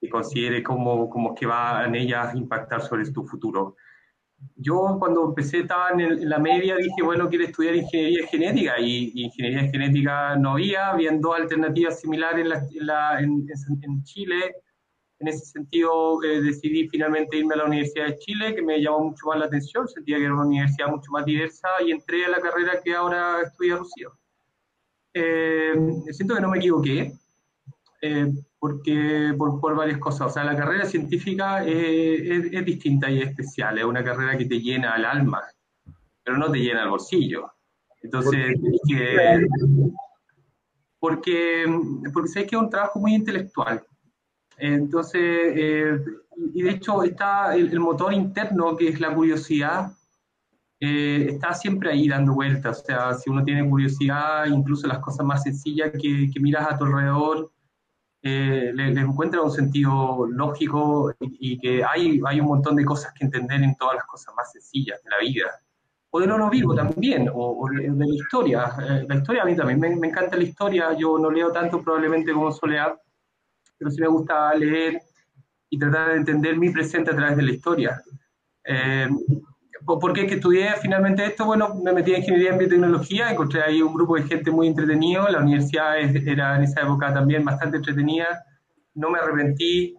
[0.00, 3.76] y considere cómo, cómo que van ellas impactar sobre tu futuro
[4.56, 9.70] yo cuando empecé estaba en, la media, dije, bueno, quiero estudiar ingeniería genética y, ingeniería
[9.70, 12.46] genética no había, habían dos alternativas similares
[13.20, 14.56] en, Chile.
[15.18, 19.10] En ese sentido eh, decidí finalmente irme a la Universidad de Chile, que me llamó
[19.10, 22.30] mucho más la atención, sentía que era una universidad mucho más diversa y entré a
[22.30, 24.12] la carrera que ahora estudia Rocío.
[25.14, 25.74] Eh,
[26.10, 27.12] siento que no me equivoqué,
[28.02, 30.28] eh, porque por, por, varias cosas.
[30.28, 33.78] O sea, la carrera científica es, es, distinta y especial.
[33.78, 35.42] Es una carrera que te llena al alma,
[36.22, 37.52] pero no te llena el bolsillo.
[38.02, 38.54] Entonces,
[38.88, 39.46] que,
[40.98, 41.64] porque,
[42.12, 43.84] porque sé que es un trabajo muy intelectual.
[44.58, 45.98] Entonces, eh,
[46.54, 49.92] y de hecho está el, motor interno, que es la curiosidad,
[50.80, 52.80] eh, está siempre ahí dando vueltas.
[52.80, 56.78] O sea, si uno tiene curiosidad, incluso las cosas más sencillas que, que miras a
[56.78, 57.50] tu alrededor,
[58.28, 63.24] eh, le, encuentra un sentido lógico y, que hay, hay un montón de cosas que
[63.24, 65.60] entender en todas las cosas más sencillas de la vida.
[66.10, 68.72] O de lo no vivo también, o, de la historia.
[68.82, 72.32] Eh, la historia a mí también me, encanta la historia, yo no leo tanto probablemente
[72.32, 73.00] como Soledad,
[73.78, 75.00] pero sí me gusta leer
[75.70, 78.02] y tratar de entender mi presente a través de la historia.
[78.64, 79.08] Eh,
[79.86, 81.44] ¿Por qué es que estudié finalmente esto?
[81.44, 85.28] Bueno, me metí en ingeniería en biotecnología, encontré ahí un grupo de gente muy entretenido,
[85.28, 88.44] la universidad era en esa época también bastante entretenida,
[88.94, 89.96] no me arrepentí,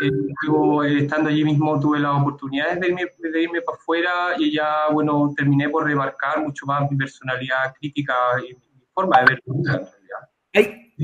[0.00, 4.52] eh, eh, estando allí mismo tuve las oportunidades de irme, de irme para afuera y
[4.52, 8.14] ya, bueno, terminé por remarcar mucho más mi personalidad crítica
[8.46, 10.28] y mi forma de ver la realidad.
[10.52, 10.94] ¿Hay,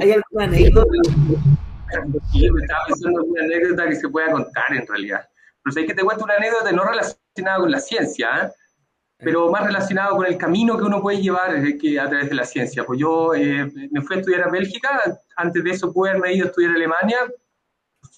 [0.00, 0.90] ¿Hay alguna anécdota?
[2.32, 5.29] Sí, me estaba pensando en una anécdota que se pueda contar en realidad.
[5.62, 8.50] Pero sé que te cuento una anécdota no relacionada con la ciencia, ¿eh?
[9.22, 12.44] pero más relacionado con el camino que uno puede llevar eh, a través de la
[12.44, 12.84] ciencia.
[12.84, 15.02] Pues yo eh, me fui a estudiar a Bélgica,
[15.36, 17.18] antes de eso pude haberme ido a estudiar a Alemania,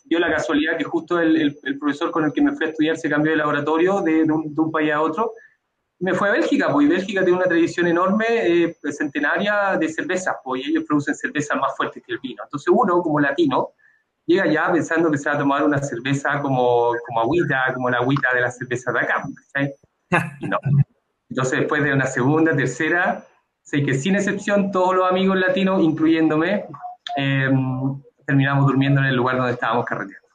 [0.05, 2.97] dio la casualidad que justo el, el, profesor con el que me fui a estudiar
[2.97, 5.33] se cambió de laboratorio de, de, un, país a otro.
[5.99, 10.63] Me fui a Bélgica, pues Bélgica tiene una tradición enorme, eh, centenaria de cervezas, pues
[10.67, 12.43] ellos producen cervezas más fuertes que el vino.
[12.45, 13.73] Entonces uno, como latino,
[14.27, 17.99] llega ya pensando que se va a tomar una cerveza como, como agüita, como la
[17.99, 19.25] agüita de la cerveza de acá.
[20.41, 20.59] no.
[21.29, 23.25] Entonces, después de una segunda, tercera,
[23.63, 26.67] sé que sin excepción todos los amigos latinos, incluyéndome,
[27.17, 30.29] em, terminamos durmiendo en el lugar donde estábamos carreteando.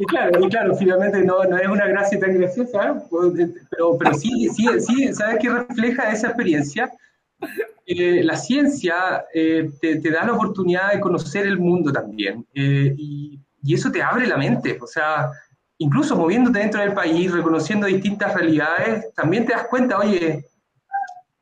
[0.00, 4.48] Y claro, y claro, finalmente no, no, es una gracia tan graciosa, pero, pero sí,
[4.54, 6.92] sí, sí, ¿sabes qué refleja esa experiencia?
[7.94, 13.90] La ciencia eh, te, da la oportunidad de conocer el mundo también eh, y, eso
[13.90, 14.78] te abre la mente.
[14.80, 15.30] O sea,
[15.76, 20.46] incluso moviéndote dentro del país, reconociendo distintas realidades, también te das cuenta, oye,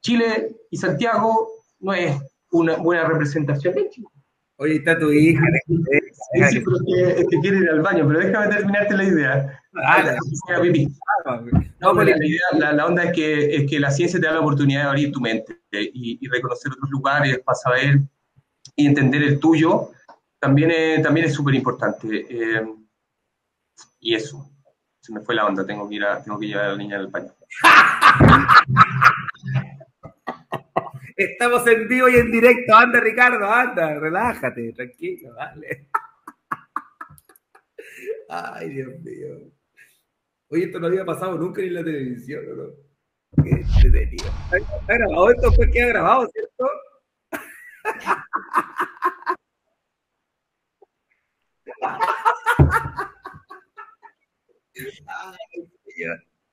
[0.00, 2.16] Chile y Santiago no es
[2.50, 4.08] una buena representación de Chile.
[4.56, 5.44] Oye, está tu hija.
[6.32, 9.60] Es, que, quiere ir al baño, pero déjame terminarte la idea.
[9.84, 10.16] Ah, la,
[11.80, 14.40] no, pues la, idea, la, onda es que, es que la ciencia te da la
[14.40, 18.00] oportunidad de abrir tu mente y, reconocer otros lugares para saber
[18.74, 19.90] y entender el tuyo.
[20.38, 22.26] También es también es súper importante.
[22.28, 22.66] Eh,
[24.00, 24.50] y eso,
[25.00, 26.96] se me fue la onda, tengo que ir a, tengo que llevar a la niña
[26.96, 27.32] al baño.
[31.16, 32.76] Estamos en vivo y en directo.
[32.76, 35.88] Anda, Ricardo, anda, relájate, tranquilo, vale.
[38.28, 39.56] Ay, Dios mío.
[40.56, 42.64] Oye, esto no había pasado nunca en la televisión, ¿no?
[43.44, 44.24] Qué entretenido.
[44.50, 46.66] Está grabado, esto fue que ha grabado, ¿cierto?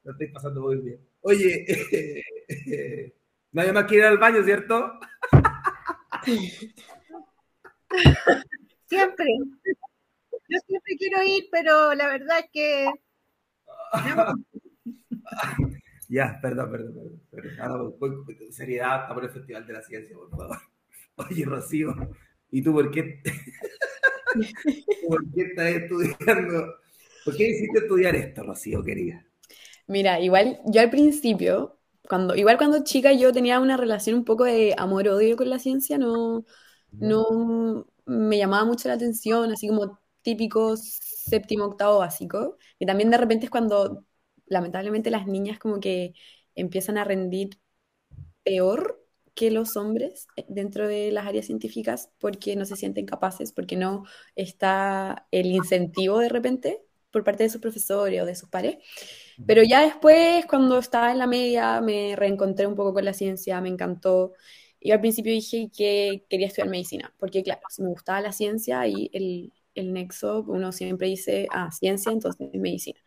[0.04, 1.00] Lo estoy pasando muy bien.
[1.22, 1.66] Oye,
[3.54, 5.00] nadie más quiere ir al baño, ¿cierto?
[8.86, 9.28] Siempre.
[10.50, 12.92] Yo siempre quiero ir, pero la verdad es que.
[16.10, 17.60] ya, perdón, perdón, perdón.
[17.60, 20.58] Ahora voy con seriedad por el Festival de la Ciencia, por favor.
[21.30, 21.96] Oye, Rocío,
[22.50, 23.22] ¿y tú por qué,
[25.08, 26.76] por qué estás estudiando?
[27.24, 29.24] ¿Por qué decidiste estudiar esto, Rocío, querida?
[29.88, 34.46] Mira, igual yo al principio, cuando, igual cuando chica yo tenía una relación un poco
[34.46, 36.46] de amor-odio con la ciencia, no,
[36.92, 42.58] no me llamaba mucho la atención, así como típico séptimo, octavo básico.
[42.80, 44.06] Y también de repente es cuando
[44.48, 46.14] lamentablemente las niñas como que
[46.56, 47.60] empiezan a rendir
[48.44, 49.00] peor
[49.36, 53.76] que los hombres eh, dentro de las áreas científicas porque no se sienten capaces, porque
[53.76, 54.06] no
[54.36, 58.78] está el incentivo de repente por parte de sus profesores o de sus pares.
[59.46, 63.62] Pero ya después, cuando estaba en la media, me reencontré un poco con la ciencia,
[63.62, 64.34] me encantó.
[64.80, 69.10] Y al principio dije que quería estudiar medicina, porque claro, me gustaba la ciencia y
[69.14, 73.00] el, el nexo, uno siempre dice, ah, ciencia, entonces medicina.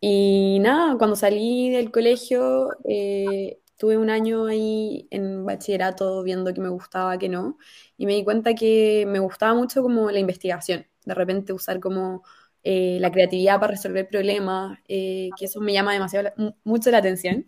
[0.00, 6.60] Y nada, cuando salí del colegio, eh, tuve un año ahí en bachillerato viendo que
[6.60, 7.58] me gustaba, que no,
[7.96, 12.22] y me di cuenta que me gustaba mucho como la investigación, de repente usar como
[12.64, 16.30] eh, la creatividad para resolver problemas, eh, que eso me llama demasiado,
[16.64, 17.46] mucho la atención.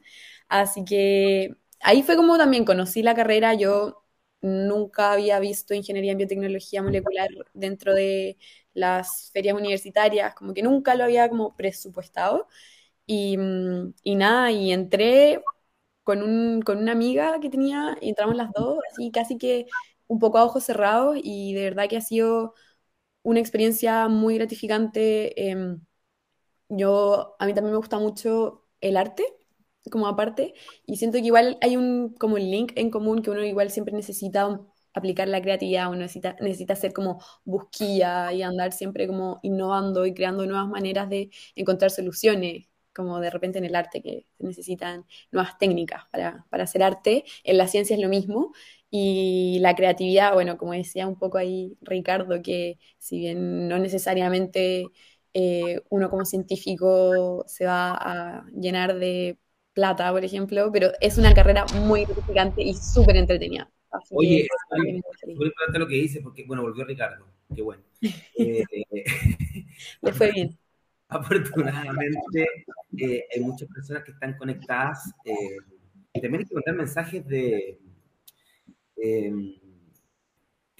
[0.49, 4.00] Así que ahí fue como también conocí la carrera, yo
[4.43, 8.39] nunca había visto ingeniería en biotecnología molecular dentro de
[8.75, 12.49] las ferias universitarias, como que nunca lo había como presupuestado.
[13.07, 15.43] Y, mm, y nada, y entré
[16.05, 19.67] con, un, con una amiga que tenía, y entramos las dos, así casi que
[20.09, 22.55] un poco a ojos cerrados, y de verdad que ha sido
[23.23, 25.51] una experiencia muy gratificante.
[25.51, 25.81] Em,
[26.69, 29.25] yo, a mí también me gusta mucho el arte,
[29.91, 30.55] como aparte,
[30.87, 34.61] y siento que igual hay un como link en común que uno igual siempre necesita
[34.93, 40.15] aplicar la creatividad, uno necesita, necesita hacer como busquilla y andar siempre como innovando y
[40.15, 45.07] creando nuevas maneras de encontrar soluciones, como de repente en el arte que se necesitan
[45.31, 48.53] nuevas técnicas para, para hacer arte, en la ciencia es lo mismo,
[48.91, 54.87] y la creatividad, bueno, como decía un poco ahí Ricardo, que si bien no necesariamente
[55.35, 59.39] eh, uno como científico se va a llenar de
[59.81, 63.71] plata, por ejemplo, pero es una carrera muy gratificante y súper entretenida.
[64.11, 64.49] Oye, es
[65.27, 67.83] muy importante lo que dice, porque, bueno, volvió Ricardo, qué bueno.
[68.39, 68.63] Eh,
[70.03, 70.59] Le fue bien.
[71.09, 72.47] Afortunadamente,
[72.99, 75.13] eh, hay muchas personas que están conectadas.
[76.13, 77.79] y también hay que mandar mensajes de,
[79.03, 79.55] Em,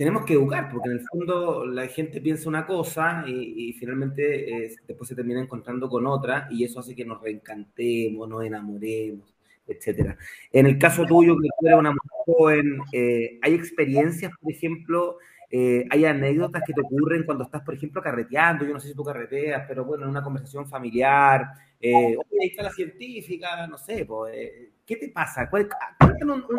[0.01, 4.75] tenemos que educar, porque en el fondo la gente piensa una cosa y, finalmente eh,
[4.89, 9.35] después se termina encontrando con otra y eso hace que nos reencantemos, nos enamoremos,
[9.67, 10.17] etcétera.
[10.51, 15.19] En el caso tuyo, que tú eres una mujer joven, eh, ¿hay experiencias, por ejemplo,
[15.51, 18.65] eh, hay anécdotas que te ocurren cuando estás, por ejemplo, carreteando?
[18.65, 21.47] Yo no sé si tú carreteas, pero bueno, en una conversación familiar,
[21.79, 24.51] oye, ahí está la científica, no sé, pues,
[24.87, 25.51] ¿qué te pasa?
[25.51, 26.59] Cuéntanos un,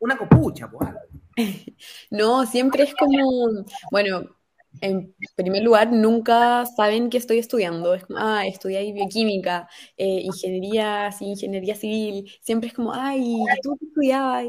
[0.00, 0.88] una copucha, pues.
[2.10, 4.36] No, siempre es como, bueno,
[4.80, 7.94] en primer lugar, nunca saben que estoy estudiando.
[7.94, 12.30] Es como, ah, estudié bioquímica, eh, ingeniería, ingeniería civil.
[12.40, 14.46] Siempre es como, ay, ¿tú qué estudiabas?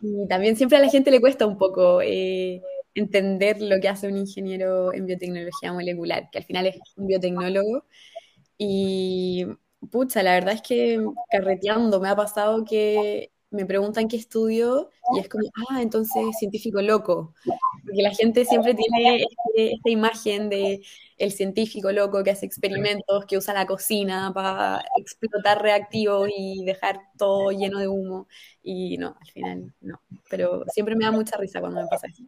[0.00, 2.62] Y también siempre a la gente le cuesta un poco eh,
[2.94, 7.84] entender lo que hace un ingeniero en biotecnología molecular, que al final es un biotecnólogo.
[8.58, 9.46] Y,
[9.90, 15.20] pucha, la verdad es que carreteando me ha pasado que me preguntan qué estudio y
[15.20, 17.34] es como, ah, entonces científico loco.
[17.84, 20.82] Porque la gente siempre tiene este, esta imagen de
[21.18, 27.00] el científico loco que hace experimentos, que usa la cocina para explotar reactivos y dejar
[27.16, 28.28] todo lleno de humo.
[28.62, 30.00] Y no, al final no.
[30.28, 32.22] Pero siempre me da mucha risa cuando me pasa eso.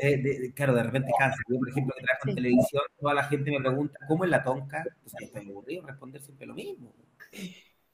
[0.00, 1.38] Eh, claro, de repente cansa.
[1.48, 4.42] Yo, por ejemplo, que trabajo en televisión, toda la gente me pregunta, ¿cómo es la
[4.42, 4.84] tonca?
[5.02, 6.94] Pues está aburrido responder siempre lo mismo.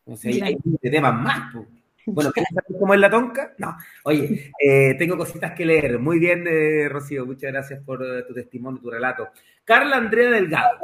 [0.04, 1.52] O sea, hay, temas más.
[1.52, 1.66] Pues.
[2.06, 3.54] Bueno, ¿quieres saber cómo es la tonca?
[3.58, 3.76] No.
[4.04, 5.98] Oye, eh, tengo cositas que leer.
[5.98, 7.26] Muy bien, eh, Rocío.
[7.26, 9.28] Muchas gracias por eh, tu testimonio, tu relato.
[9.64, 10.78] Carla Andrea Delgado.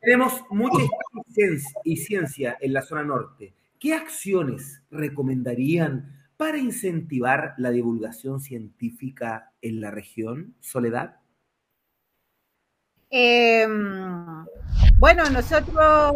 [0.00, 0.84] Tenemos mucha
[1.84, 3.54] y ciencia en la zona norte.
[3.78, 11.16] ¿qué acciones recomendarían para incentivar la divulgación científica en la región, Soledad?
[13.10, 14.44] Em,
[14.98, 16.14] bueno, nosotros,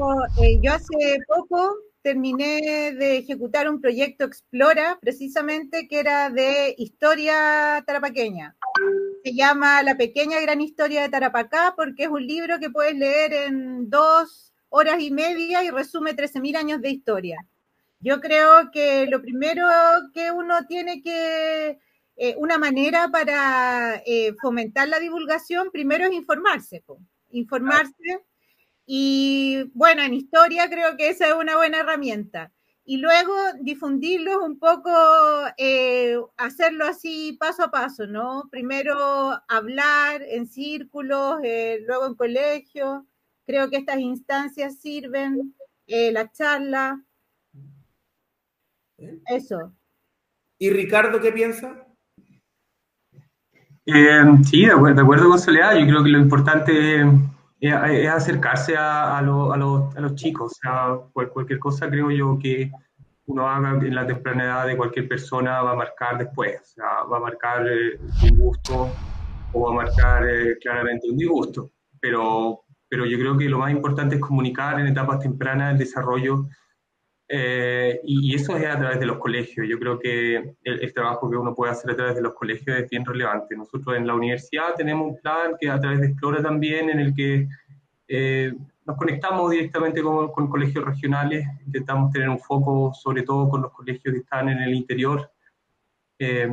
[0.61, 8.57] yo hace poco terminé de ejecutar un proyecto Explora, precisamente que era de historia tarapaqueña.
[9.25, 13.33] Se llama La pequeña gran historia de Tarapacá porque es un libro que puedes leer
[13.33, 17.47] en dos horas y media y resume 13.000 años de historia.
[18.01, 19.69] Yo creo que lo primero
[20.13, 21.79] que uno tiene que,
[22.17, 26.83] eh, una manera para eh, fomentar la divulgación, primero es informarse,
[27.31, 28.25] informarse.
[28.95, 32.53] Y bueno, en historia creo que esa es una buena herramienta.
[32.85, 33.33] Y luego
[33.63, 34.91] difundirlo un poco,
[35.57, 38.51] eh, hacerlo así paso a paso, ¿no?
[38.51, 38.95] Primero
[39.49, 41.39] hablar en círculos,
[41.87, 43.03] luego en colegios.
[43.47, 45.55] Creo que estas instancias sirven,
[45.87, 47.03] la charla,
[49.29, 49.73] eso.
[50.59, 51.87] ¿Y Ricardo qué piensa?
[53.87, 57.07] Eh, sí, de acuerdo, con Soledad, yo creo que lo importante es,
[57.71, 60.53] acercarse a, los, chicos.
[60.53, 62.71] O sea, cualquier cosa creo yo que
[63.27, 66.61] uno haga en la temprana edad de cualquier persona va a marcar después.
[66.61, 67.99] O sea, va a marcar eh,
[68.31, 68.91] un gusto
[69.53, 71.71] o va a marcar eh, claramente un disgusto.
[72.01, 76.47] Pero, pero yo creo que lo más importante es comunicar en etapas tempranas el desarrollo
[77.35, 79.67] eh, y, eso es a través de los colegios.
[79.67, 82.91] Yo creo que el, trabajo que uno puede hacer a través de los colegios es
[82.91, 83.57] bien relevante.
[83.57, 87.15] Nosotros en la universidad tenemos un plan que a través de Explora también, en el
[87.15, 87.49] que
[88.07, 88.53] eh,
[88.85, 93.73] nos conectamos directamente con, con, colegios regionales, intentamos tener un foco sobre todo con los
[93.73, 95.33] colegios que están en el interior.
[96.19, 96.51] Eh,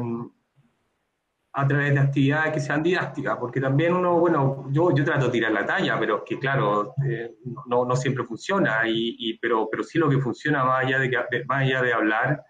[1.51, 5.31] a través de actividades que sean didácticas, porque también uno, bueno, yo, yo trato de
[5.31, 7.35] tirar la talla, pero que claro, eh,
[7.67, 11.09] no, no, siempre funciona, y, pero, pero sí lo que funciona más allá de,
[11.47, 12.43] más allá de hablar,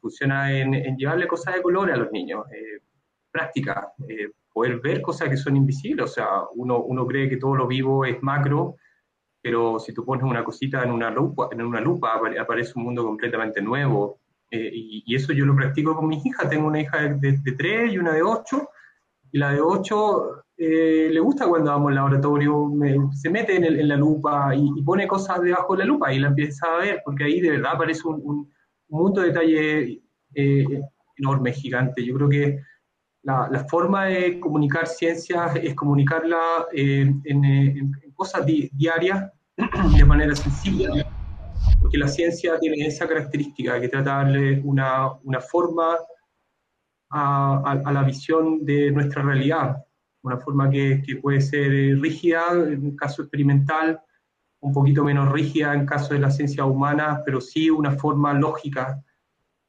[0.00, 2.80] funciona en, en, llevarle cosas de color a los niños, eh,
[3.30, 7.56] práctica, eh, poder ver cosas que son invisibles, o sea, uno, uno cree que todo
[7.56, 8.76] lo vivo es macro,
[9.40, 13.04] pero si tú pones una cosita en una lupa, en una lupa aparece un mundo
[13.04, 14.20] completamente nuevo,
[14.50, 16.48] eh, y, eso yo lo practico con mis hijas.
[16.48, 18.68] Tengo una hija de, de, 3 y una de 8.
[19.32, 22.72] Y la de 8 eh, le gusta cuando vamos al laboratorio,
[23.12, 26.66] se mete en, la lupa y, pone cosas debajo de la lupa y la empieza
[26.66, 28.52] a ver, porque ahí de verdad aparece un, un,
[28.88, 30.02] mundo de detalle
[30.34, 30.80] eh,
[31.16, 32.04] enorme, gigante.
[32.04, 32.60] Yo creo que
[33.22, 39.30] la, la, forma de comunicar ciencias es comunicarla en, en, cosas diarias
[39.96, 40.88] de manera sencilla
[41.86, 45.96] porque la ciencia tiene esa característica que trata de darle una, una forma
[47.10, 49.84] a, a, la visión de nuestra realidad,
[50.22, 51.70] una forma que, que, puede ser
[52.00, 54.00] rígida en un caso experimental,
[54.58, 59.00] un poquito menos rígida en caso de la ciencia humana, pero sí una forma lógica,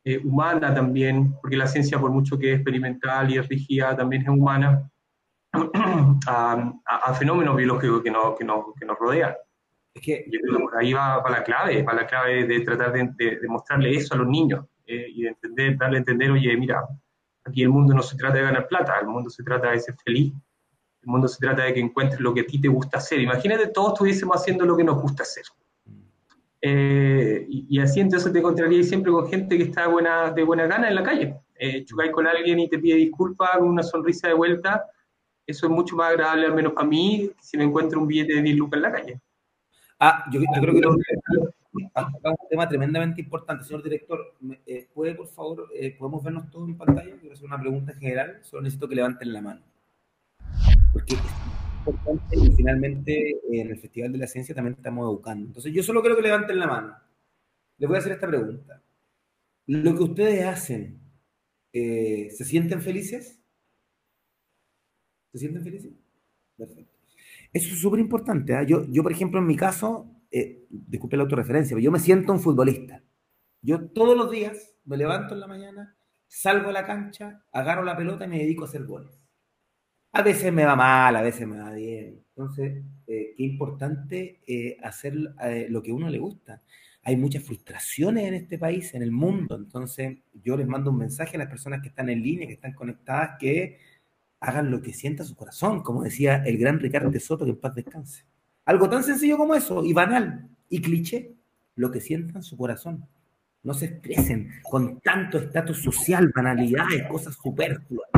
[0.04, 4.24] eh, humana también, porque la ciencia por mucho que es experimental y es rígida, también
[4.24, 4.90] es humana,
[6.28, 9.36] a, a, fenómenos biológicos que, no, que, no, que nos rodean.
[9.98, 10.26] Es que
[10.80, 14.18] ahí va, para la clave, para la clave de tratar de, de, mostrarle eso a
[14.18, 16.88] los niños eh, y de entender, darle a entender, oye, mira,
[17.44, 19.96] aquí el mundo no se trata de ganar plata, el mundo se trata de ser
[20.04, 20.34] feliz,
[21.02, 23.20] el mundo se trata de que encuentres lo que a ti te gusta hacer.
[23.20, 25.46] Imagínate todos estuviésemos haciendo lo que nos gusta hacer.
[26.62, 30.90] Eh, y, así entonces te encontrarías siempre con gente que está buena, de buena gana
[30.90, 31.40] en la calle.
[31.56, 34.86] Eh, chocáis con alguien y te pide disculpas con una sonrisa de vuelta,
[35.48, 38.42] eso es mucho más agradable, al menos para mí, si me encuentro un billete de
[38.44, 39.22] 10 lucas en la calle.
[40.00, 43.66] Ah, yo, creo que un tema tremendamente importante.
[43.66, 44.36] Señor director,
[44.66, 47.18] eh, ¿puede, por favor, eh, podemos vernos todos en pantalla?
[47.20, 49.62] Quiero hacer una pregunta general, solo necesito que levanten la mano.
[50.94, 51.22] Porque es
[51.80, 55.48] importante y finalmente eh, en el Festival de la Ciencia también estamos educando.
[55.48, 56.96] Entonces yo solo quiero que levanten la mano.
[57.80, 58.84] Les voy a hacer esta pregunta.
[59.66, 61.02] ¿Lo que ustedes hacen,
[61.74, 63.40] ¿se sienten felices?
[65.32, 65.94] ¿Se sienten felices?
[66.56, 66.87] Perfecto.
[67.58, 68.54] Eso es súper importante.
[68.54, 68.62] ¿ah?
[68.62, 72.32] Yo, yo, por ejemplo, en mi caso, eh, disculpe la autorreferencia, pero yo me siento
[72.32, 73.04] un futbolista.
[73.64, 75.98] Yo todos los días me levanto en la mañana,
[76.28, 79.20] salgo a la cancha, agarro la pelota y me dedico a hacer goles.
[80.12, 82.24] A veces me va mal, a veces me va bien.
[82.30, 86.62] Entonces, eh, qué importante eh, hacer lo que a uno le gusta.
[87.02, 89.56] Hay muchas frustraciones en este país, en el mundo.
[89.56, 92.74] Entonces, yo les mando un mensaje a las personas que están en línea, que están
[92.74, 93.80] conectadas, que
[94.40, 97.60] hagan lo que sienta su corazón, como decía el gran Ricardo de Soto, que en
[97.60, 98.26] paz descanse.
[98.66, 101.34] Algo tan sencillo como eso, y banal, y cliché,
[101.76, 103.06] lo que sientan su corazón.
[103.64, 108.10] No se estresen con tanto estatus social, banalidades, cosas superfluas.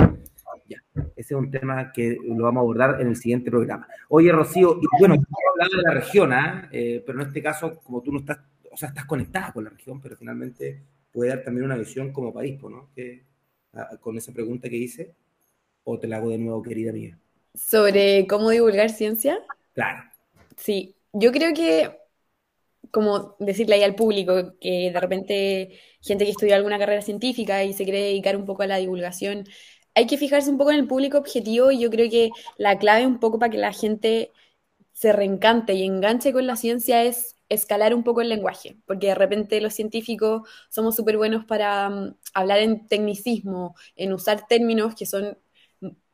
[0.67, 0.83] Ya,
[1.15, 3.87] ese es un tema que lo vamos a abordar en el siguiente programa.
[4.09, 6.69] Oye, Rocío, y bueno, tú hablado de la región, ¿ah?
[6.71, 7.01] ¿eh?
[7.05, 8.39] pero en este caso, como tú no estás
[8.71, 12.33] o sea, estás conectada con la región, pero finalmente puede dar también una visión como
[12.33, 12.89] país, ¿no?
[12.95, 13.23] Que,
[13.99, 15.13] con esa pregunta que hice,
[15.89, 17.17] o te la hago de nuevo, querida mía.
[17.53, 19.39] Sobre cómo divulgar ciencia.
[19.73, 20.03] Claro.
[20.55, 21.97] Sí, yo creo que,
[22.91, 27.73] como decirle ahí al público, que de repente gente que estudia alguna carrera científica y
[27.73, 29.45] se quiere dedicar un poco a la divulgación,
[29.95, 33.05] hay que fijarse un poco en el público objetivo y yo creo que la clave
[33.05, 34.31] un poco para que la gente
[34.93, 39.15] se reencante y enganche con la ciencia es escalar un poco el lenguaje, porque de
[39.15, 45.05] repente los científicos somos súper buenos para mm, hablar en tecnicismo, en usar términos que
[45.05, 45.37] son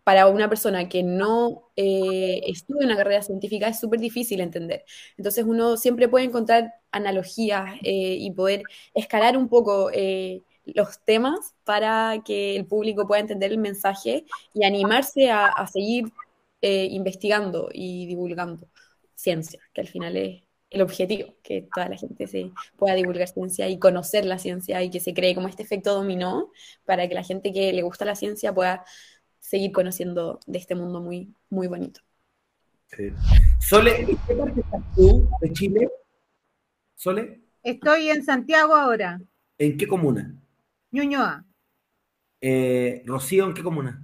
[0.06, 4.86] para una persona que no eh, estudia una carrera científica es súper difícil entender.
[5.18, 8.62] Entonces uno siempre puede encontrar analogías eh, y poder
[8.94, 14.64] escalar un poco eh, los temas para que el público pueda entender el mensaje y
[14.64, 16.14] animarse a, a seguir
[16.62, 18.68] investigando y divulgando
[19.14, 20.42] ciencia, que al final es
[20.72, 24.90] el objetivo, que toda la gente se pueda divulgar ciencia y conocer la ciencia y
[24.90, 26.52] que se cree como este efecto dominó
[26.86, 28.84] para que la gente que le gusta la ciencia pueda
[29.46, 32.02] seguir conociendo de este mundo muy, muy bonito.
[33.60, 35.90] Sole, ¿en qué parte estás tú de Chile?
[36.96, 37.42] Sole.
[37.62, 39.22] Estoy en Santiago ahora.
[39.58, 40.36] ¿En qué comuna?
[40.92, 41.46] Ñuñoa.
[42.42, 44.04] Eh, Rocío, ¿en qué comuna?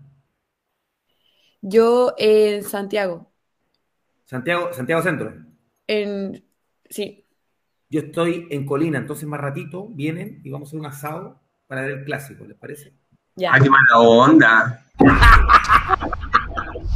[1.62, 3.32] Yo en Santiago.
[4.26, 5.34] Santiago, Santiago Centro.
[5.88, 6.44] En
[6.90, 7.26] Sí.
[7.90, 11.82] Yo estoy en Colina, entonces más ratito vienen y vamos a hacer un asado para
[11.82, 13.01] ver el clásico, ¿les parece?
[13.36, 13.54] Ya.
[13.54, 14.86] ¡Ay, qué mala onda!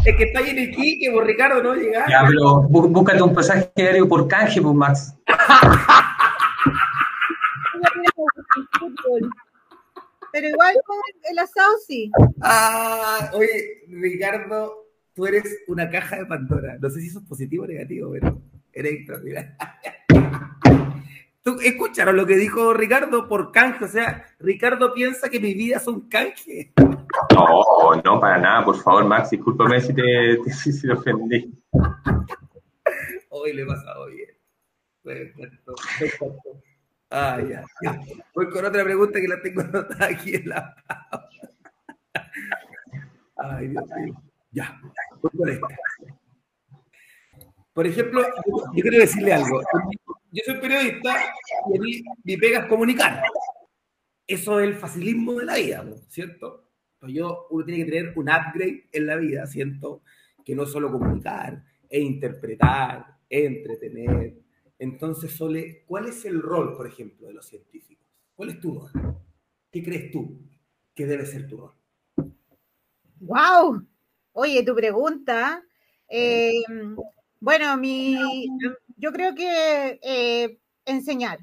[0.06, 2.10] es que está ahí en Iquique, por Ricardo, no llegar.
[2.10, 5.14] Ya, pero búscate un pasaje aéreo por canje, pues, Max.
[10.32, 10.98] pero igual con
[11.30, 12.12] el asado sí.
[12.42, 16.78] Ah, oye, Ricardo, tú eres una caja de Pandora.
[16.80, 18.42] No sé si eso es positivo o negativo, pero
[18.74, 19.08] eres
[21.46, 23.86] ¿Tú escucharon lo que dijo Ricardo por canje?
[23.86, 26.74] O sea, Ricardo piensa que mi vida es un canje.
[27.36, 31.54] No, no, para nada, por favor, Max, discúlpame si te, si ofendí.
[33.30, 34.30] Hoy le he pasado bien.
[35.04, 36.36] Perfecto, perfecto.
[37.12, 38.00] Ah, ya, ya.
[38.34, 40.76] Voy con otra pregunta que la tengo anotada aquí en la
[43.38, 44.16] Ay, Dios mío.
[44.50, 44.82] Ya,
[45.22, 45.68] voy con esta.
[47.72, 48.24] Por ejemplo,
[48.74, 49.62] yo quiero decirle algo.
[50.36, 51.34] Yo soy periodista
[51.72, 53.24] y a mí mi pega es comunicar.
[54.28, 56.72] Eso es el facilismo de la vida, ¿cierto?
[57.08, 60.02] Yo, uno tiene que tener un upgrade en la vida, siento
[60.44, 64.36] que no solo comunicar, e interpretar, e entretener.
[64.78, 68.06] Entonces, Sole, ¿cuál es el rol, por ejemplo, de los científicos?
[68.36, 68.92] ¿Cuál es tu rol?
[69.72, 70.42] ¿Qué crees tú
[70.94, 71.74] que debe ser tu rol?
[73.22, 73.88] ¡Wow!
[74.34, 75.64] Oye, tu pregunta.
[76.10, 76.52] Eh,
[77.40, 78.18] bueno, mi,
[78.96, 81.40] yo creo que eh, enseñar,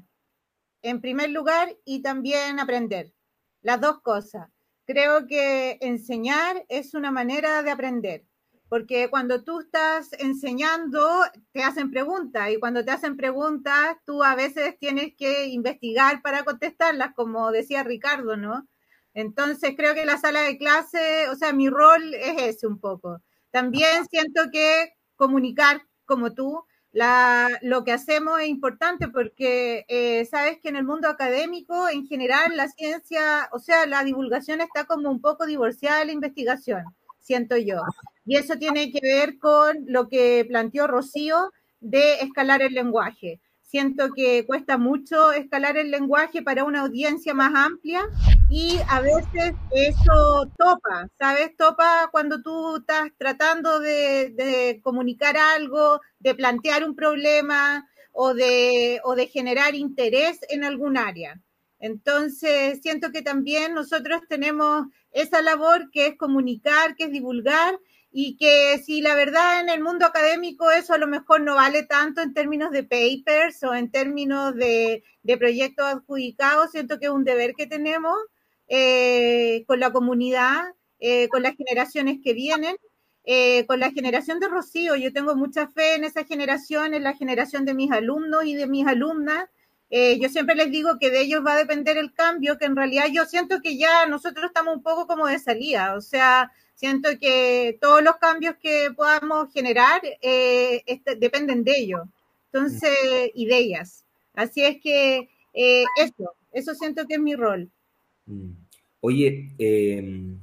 [0.81, 3.13] en primer lugar, y también aprender.
[3.61, 4.49] Las dos cosas.
[4.85, 8.25] Creo que enseñar es una manera de aprender,
[8.69, 11.07] porque cuando tú estás enseñando,
[11.53, 16.43] te hacen preguntas, y cuando te hacen preguntas, tú a veces tienes que investigar para
[16.43, 18.67] contestarlas, como decía Ricardo, ¿no?
[19.13, 23.21] Entonces creo que la sala de clase, o sea, mi rol es ese un poco.
[23.51, 26.65] También siento que comunicar como tú,
[27.61, 32.55] lo que hacemos es importante porque eh, sabes que en el mundo académico, en general,
[32.55, 36.83] la ciencia, o sea, la divulgación está como un poco divorciada de la investigación,
[37.19, 37.81] siento yo.
[38.25, 43.41] Y eso tiene que ver con lo que planteó Rocío de escalar el lenguaje.
[43.73, 48.03] Siento que cuesta mucho escalar el lenguaje para una audiencia más amplia
[48.47, 51.57] y a veces eso topa, ¿sabes?
[51.57, 59.15] Topa cuando tú estás tratando de, comunicar algo, de plantear un problema o de, o
[59.15, 61.41] de generar interés en algún área.
[61.79, 67.79] Entonces, siento que también nosotros tenemos esa labor que es comunicar, que es divulgar
[68.15, 71.81] y que si la verdad en el mundo académico eso a lo mejor no vale
[71.81, 75.03] tanto en términos de papers o en términos de,
[75.39, 78.15] proyectos adjudicados, siento que es un deber que tenemos
[78.67, 80.61] eh, con la comunidad,
[80.99, 82.75] eh, con las generaciones que vienen,
[83.25, 84.95] eh, con la generación de Rocío.
[84.95, 88.67] Yo tengo mucha fe en esa generación, en la generación de mis alumnos y de
[88.67, 89.45] mis alumnas.
[89.89, 93.05] yo siempre les digo que de ellos va a depender el cambio, que en realidad
[93.11, 97.77] yo siento que ya nosotros estamos un poco como de salida, o sea, Siento que
[97.79, 102.01] todos los cambios que podamos generar eh, este, dependen de ellos,
[102.51, 102.91] entonces,
[103.33, 104.05] y de ellas.
[104.33, 107.69] Así es que eh, eso, eso siento que es mi rol.
[108.25, 108.51] Mm.
[109.01, 110.39] Oye, em,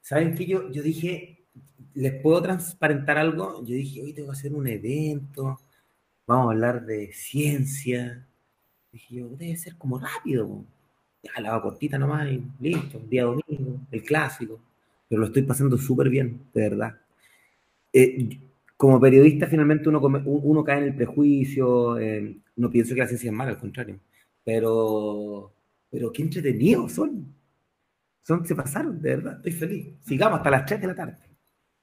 [0.00, 0.44] ¿saben qué?
[0.46, 1.44] Yo, yo dije,
[1.94, 3.64] ¿les puedo transparentar algo?
[3.64, 5.58] Yo dije, hoy tengo que hacer un evento,
[6.26, 8.26] vamos a hablar de ciencia.
[8.92, 10.64] Dije yo, debe ser como rápido.
[11.22, 14.60] Ya, la cortita nomás y listo, día domingo, el clásico.
[15.08, 16.98] Pero lo estoy pasando súper bien, de verdad.
[17.92, 18.40] Eh,
[18.76, 21.98] como periodista, finalmente uno, uno cae en el prejuicio.
[21.98, 23.98] Eh, no pienso que la ciencia es mala, al contrario.
[24.44, 25.52] Pero,
[25.90, 27.34] pero qué entretenidos son.
[28.22, 28.46] son.
[28.46, 29.36] Se pasaron, de verdad.
[29.36, 29.86] Estoy feliz.
[30.02, 31.16] Sigamos hasta las 3 de la tarde.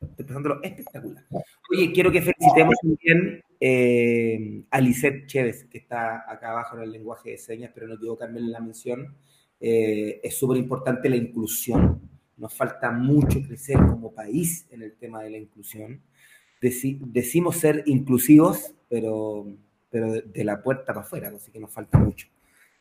[0.02, 1.26] Estoy pasándolo espectacular.
[1.72, 6.92] Oye, quiero que felicitemos también eh, a Lisette Chévez, que está acá abajo en el
[6.92, 9.16] lenguaje de señas, pero no equivocarme en la mención.
[9.60, 12.02] Eh, es súper importante la inclusión.
[12.38, 16.02] Nos falta mucho crecer como país en el tema de la inclusión.
[16.60, 19.46] decimos ser inclusivos, pero,
[19.90, 22.28] pero de la puerta para afuera, así que nos falta mucho.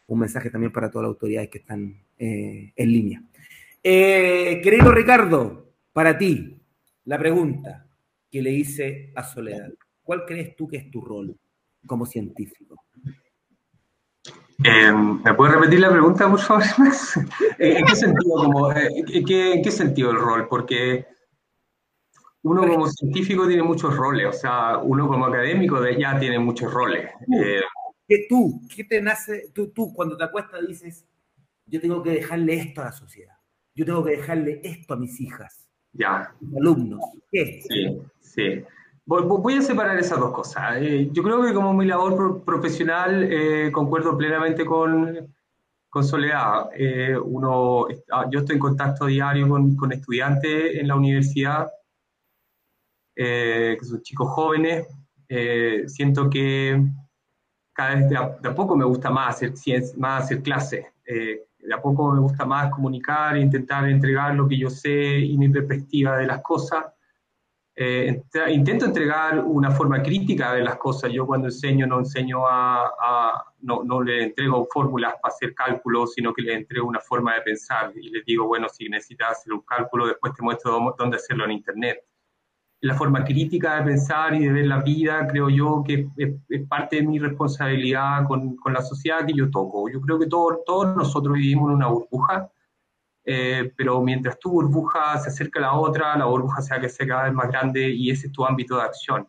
[0.06, 3.22] Un mensaje también para todas las autoridades que están eh, en línea.
[3.82, 6.58] querido Ricardo, para ti,
[7.04, 7.86] la pregunta
[8.30, 9.72] que le hice a Soledad,
[10.02, 11.36] ¿cuál crees tú que es tu rol
[11.86, 12.82] como científico?
[14.64, 16.62] Eh, ¿Me puedes repetir la pregunta, por favor?
[17.58, 20.48] ¿En qué sentido, eh, en qué, sentido el rol?
[20.48, 21.06] Porque
[22.42, 27.10] uno como científico tiene muchos roles, o sea, uno como académico ya tiene muchos roles.
[27.34, 27.60] Eh,
[28.06, 31.06] ¿Qué tú, qué te nace, tú, tú cuando te acuestas dices,
[31.66, 33.36] yo tengo que dejarle esto a la sociedad,
[33.74, 36.34] yo tengo que dejarle esto a mis hijas, ya.
[36.56, 37.00] Alumnos.
[37.30, 37.60] Sí,
[38.20, 38.64] sí.
[39.04, 40.76] Voy, a separar esas dos cosas.
[40.80, 45.34] Eh, yo creo que como mi labor profesional eh, concuerdo plenamente con,
[45.88, 46.70] con Soledad.
[46.74, 51.68] Eh, uno, ah, yo estoy en contacto diario con, con estudiantes en la universidad,
[53.14, 54.86] que son chicos jóvenes.
[55.86, 56.80] siento que
[57.72, 59.52] cada vez de a, poco me gusta más hacer,
[59.96, 60.86] más hacer clases
[61.62, 65.48] de a poco me gusta más comunicar, intentar entregar lo que yo sé y mi
[65.48, 66.86] perspectiva de las cosas.
[67.74, 71.10] Eh, intento entregar una forma crítica de las cosas.
[71.12, 76.34] Yo cuando enseño no enseño a, no, no, le entrego fórmulas para hacer cálculos, sino
[76.34, 79.62] que le entrego una forma de pensar y les digo, bueno, si necesitas hacer un
[79.62, 82.04] cálculo, después te muestro dónde hacerlo en Internet
[82.82, 86.96] la forma crítica de pensar y de ver la vida, creo yo que es, parte
[86.96, 89.88] de mi responsabilidad con, con, la sociedad que yo toco.
[89.88, 92.50] Yo creo que todos, todos nosotros vivimos en una burbuja,
[93.24, 97.24] eh, pero mientras tu burbuja se acerca a la otra, la burbuja se hace cada
[97.24, 99.28] vez más grande y ese es tu ámbito de acción.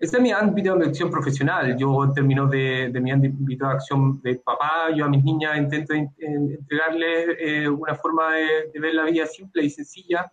[0.00, 1.76] Ese es mi ámbito de acción profesional.
[1.76, 5.92] Yo termino de, de mi ámbito de acción de papá, yo a mis niñas intento
[5.92, 10.32] entregarles eh, una forma de, de ver la vida simple y sencilla,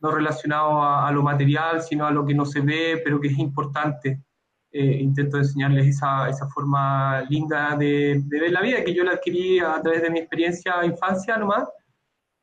[0.00, 3.38] no relacionado a, lo material, sino a lo que no se ve, pero que es
[3.38, 4.22] importante.
[4.70, 9.60] Eh, intento enseñarles esa, esa forma linda de, ver la vida, que yo la adquirí
[9.60, 11.66] a través de mi experiencia infancia nomás,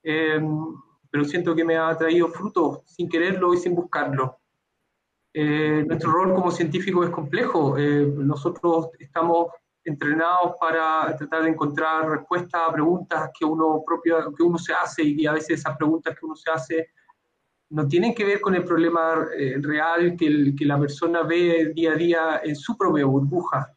[0.02, 0.42] eh,
[1.12, 4.40] pero siento que me ha traído frutos sin quererlo y sin buscarlo.
[5.34, 7.78] Eh, nuestro rol como científico es complejo.
[7.78, 9.50] nosotros estamos
[9.84, 15.04] entrenados para tratar de encontrar respuestas a preguntas que uno propio que uno se hace
[15.04, 16.90] y a veces esas preguntas que uno se hace
[17.70, 21.94] no tienen que ver con el problema eh, real que, que, la persona ve día
[21.94, 23.76] a día en su propia burbuja.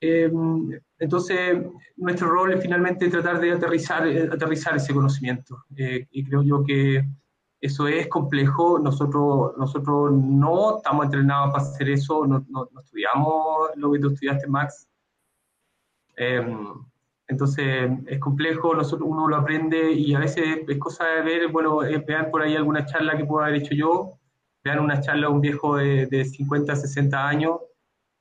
[0.00, 1.58] Em, entonces,
[1.96, 5.64] nuestro rol es finalmente tratar de aterrizar, eh, aterrizar ese conocimiento.
[5.76, 7.04] Eh, y creo yo que
[7.60, 8.78] eso es complejo.
[8.78, 14.08] Nosotros, nosotros no estamos entrenados para hacer eso, no, no, no estudiamos lo que tú
[14.08, 14.86] estudiaste, Max.
[17.28, 21.84] Entonces es complejo, nosotros uno lo aprende y a veces es cosa de ver, bueno,
[21.84, 24.18] eh, vean por ahí alguna charla que pueda haber hecho yo,
[24.64, 27.60] vean una charla de un viejo de, de 50, 60 años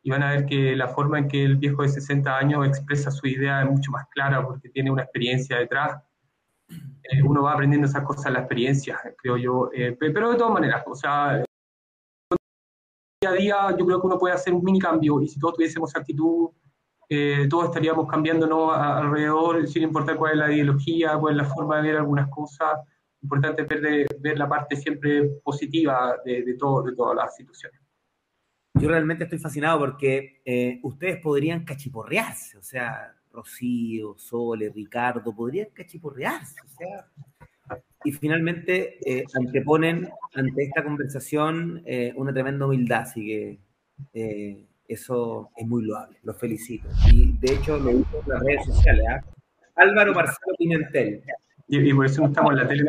[0.04, 3.10] y van a ver que la forma en que el viejo de 60 años expresa
[3.10, 6.02] su idea es mucho más clara porque tiene una experiencia detrás.
[6.70, 10.54] Eh, uno va aprendiendo esas cosas en la experiencia, creo yo, eh, pero de todas
[10.54, 11.44] maneras, o sea,
[13.22, 15.56] día a día yo creo que uno puede hacer un mini cambio y si todos
[15.56, 16.50] tuviésemos actitud
[17.10, 21.78] eh, todos estaríamos cambiando alrededor, sin importar cuál es la ideología, cuál es la forma
[21.78, 22.80] de ver algunas cosas.
[23.22, 27.80] Importante ver, ver la parte siempre positiva de, todo, de todas las situaciones.
[28.80, 35.70] Yo realmente estoy fascinado porque eh, ustedes podrían cachiporrearse, o sea, Rocío, Sole, Ricardo, podrían
[35.74, 37.08] cachiporrearse, o sea,
[38.04, 45.68] y finalmente eh, anteponen ante esta conversación eh, una tremenda humildad, así que eso es
[45.68, 46.88] muy loable, lo felicito.
[47.12, 49.06] Y de hecho lo uso en las redes sociales.
[49.10, 49.22] ¿ah?
[49.76, 51.24] Álvaro Marcelo Pimentel.
[51.68, 52.86] Y, por eso no estamos en la tele.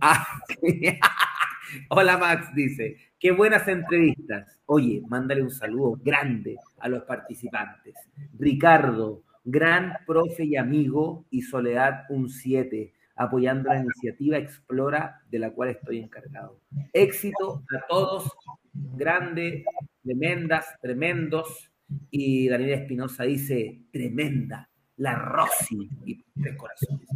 [0.00, 0.26] Ah,
[1.88, 2.96] Hola Max, dice.
[3.18, 4.60] Qué buenas entrevistas.
[4.66, 7.94] Oye, mándale un saludo grande a los participantes.
[8.38, 15.50] Ricardo, gran profe y amigo, y Soledad un 7, apoyando la iniciativa Explora, de la
[15.50, 16.60] cual estoy encargado.
[16.92, 18.32] Éxito a todos,
[18.72, 19.64] grande
[20.02, 21.70] tremendas, tremendos.
[22.10, 25.88] Y Daniela Espinosa dice, tremenda, la Rosy.
[26.06, 27.08] Y tres corazones.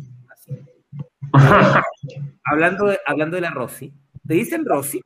[2.44, 3.92] hablando, de, hablando de la Rosy,
[4.26, 5.00] ¿te dicen Rosy?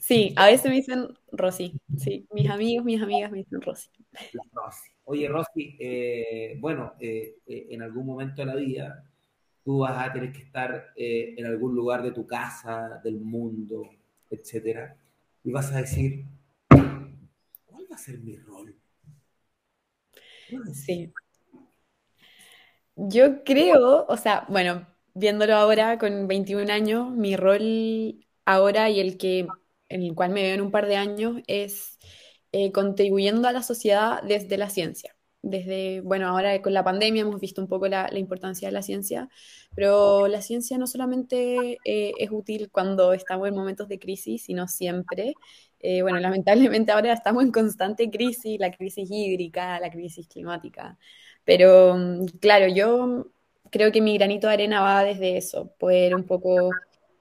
[0.00, 1.80] Sí, a veces me dicen Rosy.
[1.96, 3.88] Sí, mis amigos, mis amigas me dicen Rosy.
[4.32, 4.90] La Rosy.
[5.04, 9.04] Oye, Rosy, eh, bueno, eh, eh, en algún momento de la vida
[9.64, 13.90] tú vas a tener que estar en algún lugar de tu casa, del mundo,
[14.28, 14.96] etcétera,
[15.44, 16.41] y vas a decir, ¿cuál
[17.92, 18.74] va a ser mi rol?
[20.74, 21.12] Sí.
[22.96, 29.16] Yo creo, o sea, bueno, viéndolo ahora con 21 años, mi rol ahora y el
[29.16, 29.46] que
[29.88, 31.98] en el cual me veo en un par de años es
[32.52, 35.16] eh, contribuyendo a la sociedad desde la ciencia.
[35.42, 39.28] Desde, bueno, ahora con la pandemia hemos visto un poco la, importancia de la ciencia,
[39.74, 44.68] pero la ciencia no solamente eh, es útil cuando estamos en momentos de crisis, sino
[44.68, 45.34] siempre.
[45.82, 50.96] Eh, bueno, lamentablemente ahora estamos en constante crisis, la crisis hídrica, la crisis climática.
[51.44, 53.32] Pero mm, claro, yo
[53.70, 56.70] creo que mi granito de arena va desde eso, poder un poco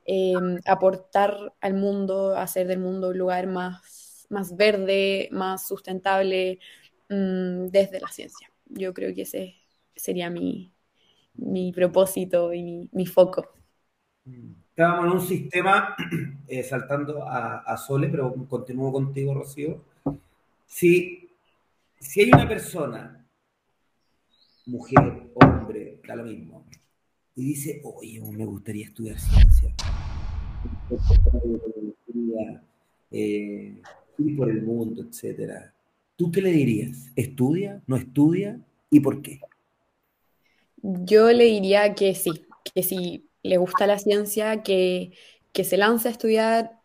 [0.06, 6.60] em, aportar al mundo, hacer del mundo un lugar más, más verde, más sustentable
[7.10, 8.52] mm, desde la ciencia.
[8.68, 9.56] Yo creo que ese
[9.96, 10.72] sería mi,
[11.74, 13.54] propósito y mi, foco.
[14.82, 15.96] Estábamos en un sistema,
[16.48, 19.84] eh, saltando a, Sole, pero continúo contigo, Rocío.
[20.66, 21.30] Si,
[22.00, 23.24] si hay una persona
[24.66, 26.66] mujer, hombre, da lo mismo,
[27.36, 29.72] y dice, oye, me gustaría estudiar ciencia,
[33.12, 33.82] eh,
[34.18, 35.76] ir por el mundo, etcétera.
[36.16, 37.12] ¿Tú qué le dirías?
[37.16, 37.84] ¿Estudia?
[37.86, 38.60] ¿No estudia?
[38.90, 39.42] ¿Y por qué?
[40.82, 42.32] Yo le diría que sí,
[42.74, 45.12] que si le gusta la ciencia, que,
[45.54, 46.82] que se lance a estudiar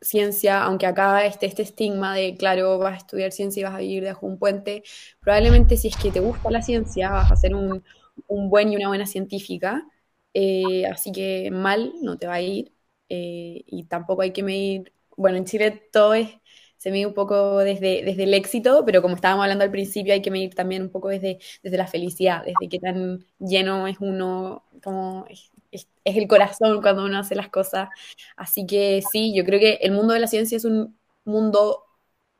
[0.00, 3.78] ciencia, aunque acá esté este estigma de, claro, vas a estudiar ciencia y vas a
[3.78, 4.82] vivir debajo un puente,
[5.20, 7.82] probablemente si es que te gusta la ciencia, vas a ser un,
[8.28, 9.86] buen y una buena científica,
[10.34, 12.72] eh, así que mal no te va a ir,
[13.08, 16.28] eh, y tampoco hay que medir, bueno, en Chile todo es,
[16.76, 20.22] se mide un poco desde, desde el éxito, pero como estábamos hablando al principio, hay
[20.22, 24.64] que medir también un poco desde, desde la felicidad, desde qué tan lleno es uno,
[24.82, 25.26] como
[25.70, 27.88] es, el corazón cuando uno hace las cosas.
[28.36, 31.84] Así que sí, yo creo que el mundo de la ciencia es un mundo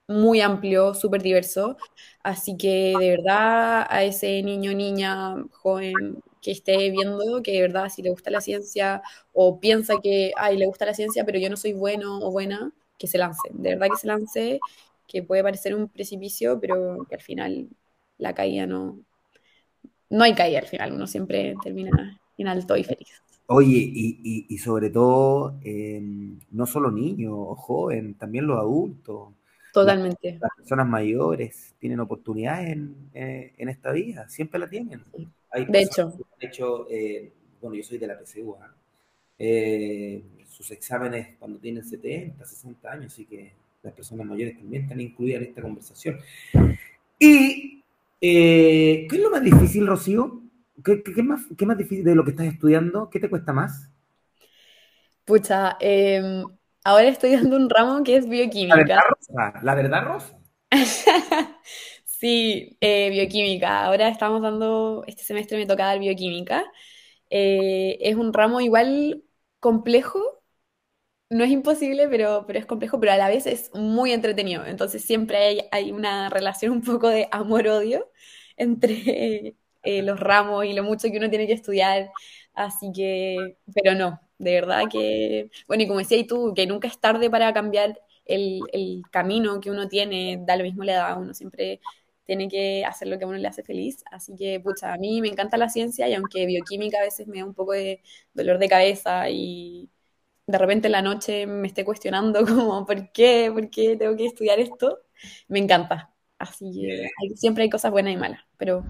[0.08, 1.76] muy amplio, súper diverso.
[2.22, 7.88] Así que de verdad a ese niño, niña, joven que esté viendo, que de verdad
[7.90, 9.02] si le gusta la ciencia
[9.32, 12.72] o piensa que, ay, le gusta la ciencia, pero yo no soy bueno o buena,
[12.98, 13.48] que se lance.
[13.52, 14.60] De verdad que se lance,
[15.06, 17.68] que puede parecer un precipicio, pero que al final
[18.18, 19.00] la caída no...
[20.08, 23.20] No hay caída al final, uno siempre termina en alto y feliz.
[23.52, 23.90] Oye,
[24.48, 29.30] y, sobre todo, em, no solo niños o jóvenes, también los adultos.
[29.72, 30.38] Totalmente.
[30.40, 35.02] Las, personas mayores tienen oportunidades en, eh, esta vida, siempre la tienen.
[35.52, 36.12] de hecho.
[36.38, 38.72] hecho eh, bueno, yo soy de la PCU, ¿ah?
[39.36, 45.00] eh, sus exámenes cuando tienen 70, 60 años, así que las personas mayores también están
[45.00, 46.18] incluidas en esta conversación.
[47.18, 47.82] ¿Y
[48.20, 50.39] qué es lo más difícil, Rocío?
[50.84, 53.10] ¿Qué, qué, más, ¿Qué más difícil de lo que estás estudiando?
[53.10, 53.90] ¿Qué te cuesta más?
[55.24, 56.44] Pucha, em,
[56.84, 58.76] ahora estoy dando un ramo que es bioquímica.
[58.76, 59.60] La verdad rosa.
[59.62, 60.38] La verdad rosa.
[62.04, 63.84] sí, eh, bioquímica.
[63.84, 66.64] Ahora estamos dando, este semestre me toca dar bioquímica.
[67.30, 69.22] Eh, es un ramo igual
[69.60, 70.20] complejo.
[71.28, 74.64] No es imposible, pero, pero es complejo, pero a la vez es muy entretenido.
[74.66, 78.10] Entonces siempre hay, hay una relación un poco de amor-odio
[78.56, 82.10] entre, eh, los ramos y lo mucho que uno tiene que estudiar.
[82.54, 86.98] Así que, pero no, de verdad que, bueno, y como decías tú, que nunca es
[87.00, 91.34] tarde para cambiar el, el, camino que uno tiene, da lo mismo le da, uno
[91.34, 91.80] siempre
[92.24, 94.04] tiene que hacer lo que a uno le hace feliz.
[94.10, 97.38] Así que, pucha, a mí me encanta la ciencia y aunque bioquímica a veces me
[97.38, 98.02] da un poco de
[98.34, 99.90] dolor de cabeza y
[100.46, 103.50] de repente en la noche me esté cuestionando como, ¿por qué?
[103.52, 105.00] ¿Por qué tengo que estudiar esto?
[105.48, 106.14] Me encanta.
[106.38, 108.84] Así que siempre hay cosas buenas y malas, pero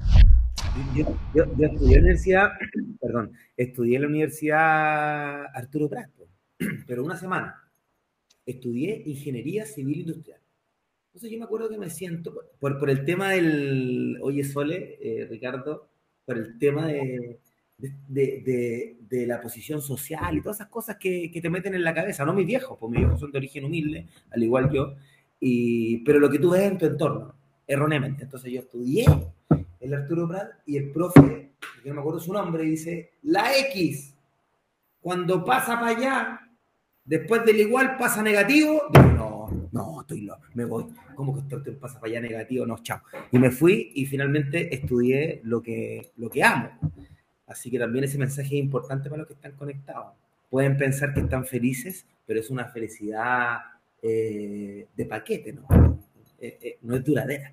[0.94, 2.50] yo, estudié en la universidad,
[3.00, 6.10] perdón, estudié en la universidad Arturo Prat,
[6.86, 7.56] pero una semana.
[8.46, 10.40] Estudié ingeniería civil industrial.
[11.08, 15.26] Entonces yo me acuerdo que me siento, por, por el tema del, oye Sole, eh,
[15.28, 15.88] Ricardo,
[16.24, 17.40] por el tema de,
[17.78, 21.94] de, de, la posición social y todas esas cosas que, que, te meten en la
[21.94, 24.94] cabeza, no mis viejos, pues mis viejos son de origen humilde, al igual yo,
[25.40, 27.34] y, pero lo que tú ves en tu entorno,
[27.66, 28.24] erróneamente.
[28.24, 29.06] Entonces yo estudié
[29.80, 31.52] el Arturo Prat, y el profe,
[31.82, 34.14] que no me acuerdo su nombre, dice, la X,
[35.00, 36.40] cuando pasa para allá,
[37.04, 40.86] después del igual pasa negativo, no, no, estoy loco, me voy.
[41.14, 42.66] ¿Cómo que esto pasa para allá negativo?
[42.66, 43.00] No, chao.
[43.30, 46.70] Y me fui y finalmente estudié lo que, lo que amo.
[47.46, 50.14] Así que también ese mensaje es importante para los que están conectados.
[50.48, 53.58] Pueden pensar que están felices, pero es una felicidad
[54.02, 55.66] eh, de paquete, ¿no?
[56.38, 57.50] Eh, eh, no es duradera.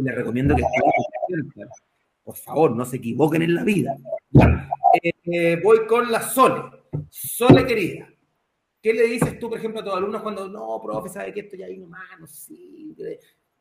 [0.00, 1.68] Y les recomiendo que estudien.
[2.24, 3.96] Por favor, no se equivoquen en la vida.
[5.62, 6.62] voy con la Sole.
[7.08, 8.08] Sole querida.
[8.82, 11.56] ¿Qué le dices tú, por ejemplo, a tus alumnos cuando, no, profe, sabe que esto
[11.56, 12.54] ya hay nomás, no sé?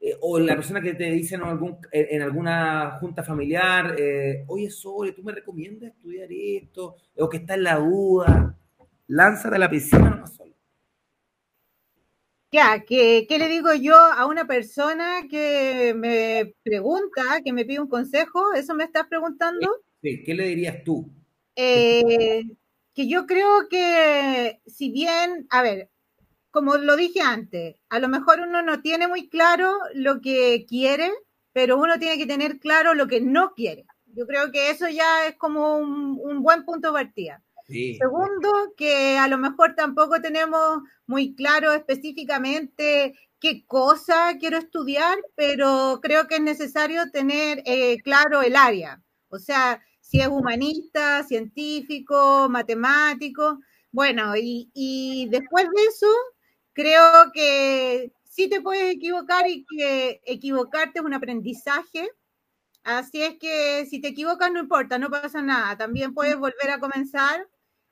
[0.01, 5.21] Eh, o la persona que te dice en, alguna junta familiar, eh, oye, Sole, ¿tú
[5.23, 6.95] me recomiendas estudiar esto?
[7.17, 8.57] O que está en la duda.
[9.07, 10.53] Lánzate a la piscina nomás solo.
[12.51, 17.79] Ya, ¿qué, ¿qué, le digo yo a una persona que me pregunta, que me pide
[17.79, 18.53] un consejo?
[18.53, 19.67] ¿Eso me estás preguntando?
[20.01, 21.11] Sí, ¿qué le dirías tú?
[21.55, 22.43] Eh,
[22.95, 25.89] que yo creo que si bien, a ver,
[26.51, 31.11] como lo dije antes, a lo mejor uno no tiene muy claro lo que quiere,
[31.53, 33.85] pero uno tiene que tener claro lo que no quiere.
[34.07, 37.43] Yo creo que eso ya es como un, buen punto de partida.
[37.97, 45.99] Segundo, que a lo mejor tampoco tenemos muy claro específicamente qué cosa quiero estudiar, pero
[46.01, 49.01] creo que es necesario tener eh, claro el área.
[49.29, 53.59] O sea, si es humanista, científico, matemático.
[53.91, 56.07] Bueno, y, y después de eso,
[56.73, 62.09] creo que sí te puedes equivocar y que equivocarte es un aprendizaje.
[62.83, 65.77] Así es que si te equivocas no importa, no pasa nada.
[65.77, 67.47] También puedes volver a comenzar.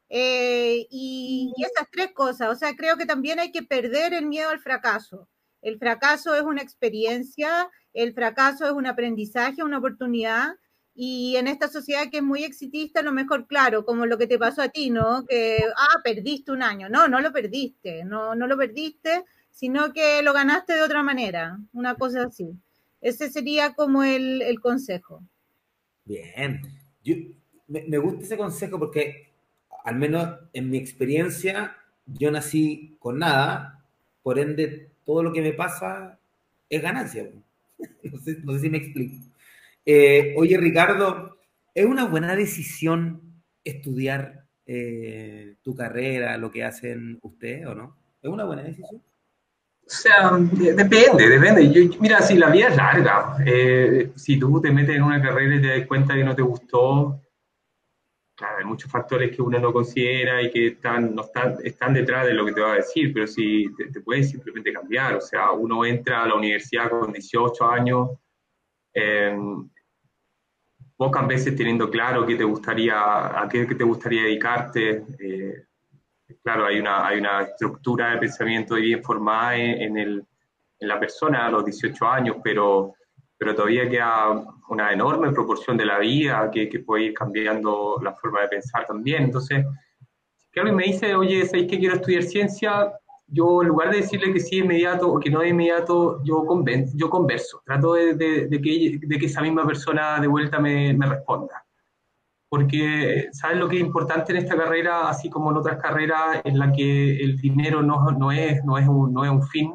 [0.09, 4.25] Eh, y, y, esas tres cosas, o sea, creo que también hay que perder el
[4.25, 5.27] miedo al fracaso.
[5.61, 10.55] El fracaso es una experiencia, el fracaso es un aprendizaje, una oportunidad,
[10.99, 14.25] y en esta sociedad que es muy exitista, a lo mejor, claro, como lo que
[14.25, 15.27] te pasó a ti, ¿no?
[15.27, 16.89] Que, ah, perdiste un año.
[16.89, 21.59] No, no lo perdiste, no, no lo perdiste, sino que lo ganaste de otra manera,
[21.71, 22.49] una cosa así.
[22.99, 25.21] Ese sería como el, el consejo.
[26.03, 26.61] Bien.
[27.03, 27.13] Yo,
[27.67, 29.35] me, me gusta ese consejo porque,
[29.87, 33.85] al menos en mi experiencia, yo nací con nada,
[34.21, 36.19] por ende, todo lo que me pasa
[36.69, 37.29] es ganancia.
[38.03, 39.15] No sé, si me explico.
[39.85, 41.37] Eh, oye, Ricardo,
[41.73, 43.21] ¿es una buena decisión
[43.63, 47.95] estudiar eh, tu carrera, lo que hacen ustedes o no?
[48.21, 48.95] ¿Es una buena decisión?
[48.95, 50.31] O sea,
[50.73, 51.97] depende, depende.
[52.01, 55.61] mira, si la vida es larga, eh, si tú te metes en una carrera y
[55.61, 57.21] te das cuenta que no te gustó,
[58.37, 62.27] claro, hay muchos factores que uno no considera y que están, no están, están detrás
[62.27, 65.15] de lo que te va a decir, pero si te, te puedes simplemente cambiar.
[65.15, 68.09] O sea, uno entra a la universidad con 18 años,
[70.95, 75.03] pocas veces teniendo claro qué te gustaría, a qué, te gustaría dedicarte.
[75.19, 75.65] Eh,
[76.43, 80.25] claro, hay una, hay una estructura de pensamiento bien formada en, el,
[80.79, 82.93] en la persona a los 18 años, pero,
[83.37, 88.13] pero todavía queda una enorme proporción de la vida que, que puede ir cambiando la
[88.13, 89.23] forma de pensar también.
[89.23, 89.65] Entonces,
[90.51, 92.91] si alguien me dice, oye, ¿sabéis que quiero estudiar ciencia?
[93.27, 96.45] yo en lugar de decirle que sí inmediato o que no de inmediato, yo,
[96.93, 101.07] yo converso, trato de, de, que, de, que, esa misma persona de vuelta me, me,
[101.07, 101.65] responda.
[102.49, 106.57] Porque, ¿sabes lo que es importante en esta carrera, así como en otras carreras en
[106.57, 109.73] la que el dinero no, no, es, no, es, un, no es un fin?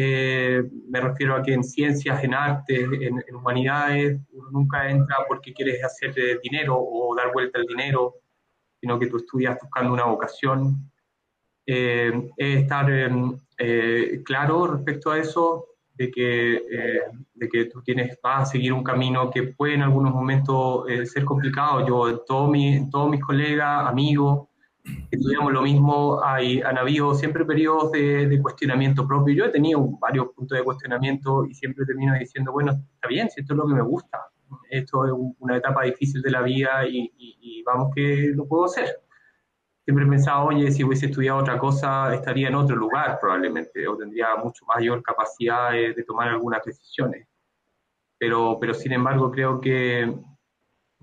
[0.00, 5.16] Eh, me refiero a que en ciencias, en artes, en, en, humanidades, uno nunca entra
[5.26, 8.14] porque quieres hacer dinero o dar vuelta al dinero,
[8.80, 10.88] sino que tú estudias buscando una vocación
[11.70, 17.02] eh, estar em, eh, claro respecto a eso, de que, eh,
[17.34, 21.24] de que tú tienes, vas a seguir un camino que puede en algunos momentos ser
[21.24, 21.86] complicado.
[21.86, 24.47] Yo, todos mi, todos mis colegas, amigos,
[25.10, 29.34] estudiamos lo mismo, hay, han habido siempre periodos de, de, cuestionamiento propio.
[29.34, 33.40] Yo he tenido varios puntos de cuestionamiento y siempre termino diciendo, bueno, está bien, si
[33.40, 34.26] esto es lo que me gusta,
[34.70, 38.64] esto es una etapa difícil de la vida y, y, y vamos que lo puedo
[38.64, 38.88] hacer
[39.88, 43.96] siempre he pensado, oye, si hubiese estudiado otra cosa, estaría en otro lugar probablemente, o
[43.96, 47.26] tendría mucho mayor capacidad de, tomar algunas decisiones.
[48.18, 50.14] Pero, pero sin embargo, creo que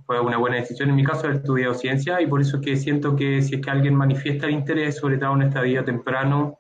[0.06, 0.90] fue una buena decisión.
[0.90, 3.62] En mi caso, he estudiado ciencia y por eso es que siento que si es
[3.62, 6.58] que alguien manifiesta el interés, sobre todo en esta vida temprano,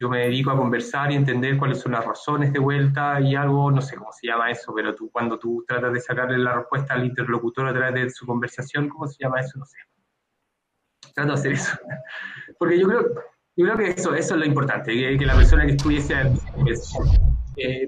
[0.00, 3.70] yo me dedico a conversar y entender cuáles son las razones de vuelta y algo,
[3.70, 6.94] no sé cómo se llama eso, pero tú cuando tú tratas de sacarle la respuesta
[6.94, 9.58] al interlocutor a través de su conversación, ¿cómo se llama eso?
[9.58, 9.78] No sé
[11.14, 11.72] trato de hacer eso.
[12.58, 13.02] Porque yo creo,
[13.56, 16.30] yo creo que eso, eso es lo importante, que, la persona que estudie sea
[17.56, 17.86] eh,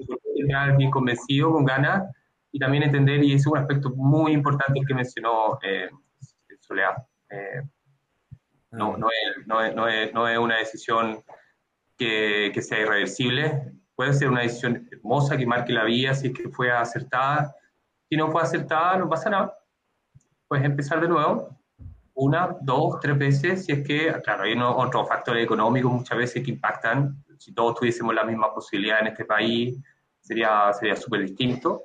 [0.77, 2.03] bien convencido, con ganas,
[2.55, 5.89] y también entender, y es un aspecto muy importante que mencionó eh,
[6.61, 7.05] Soledad.
[7.29, 7.61] Eh,
[8.71, 11.21] no, no, es, no, es, no, es, no es una decisión
[11.97, 13.73] que, que sea irreversible.
[13.93, 17.53] Puede ser una decisión hermosa que marque la vida si es que fue acertada.
[18.07, 19.53] Si no fue acertada, no pasa nada.
[20.47, 21.59] Puedes empezar de nuevo,
[22.13, 26.51] una, dos, tres veces, si es que, claro, hay otros factores económicos muchas veces que
[26.51, 27.21] impactan.
[27.37, 29.77] Si todos tuviésemos la misma posibilidad en este país,
[30.21, 31.83] sería sería súper distinto.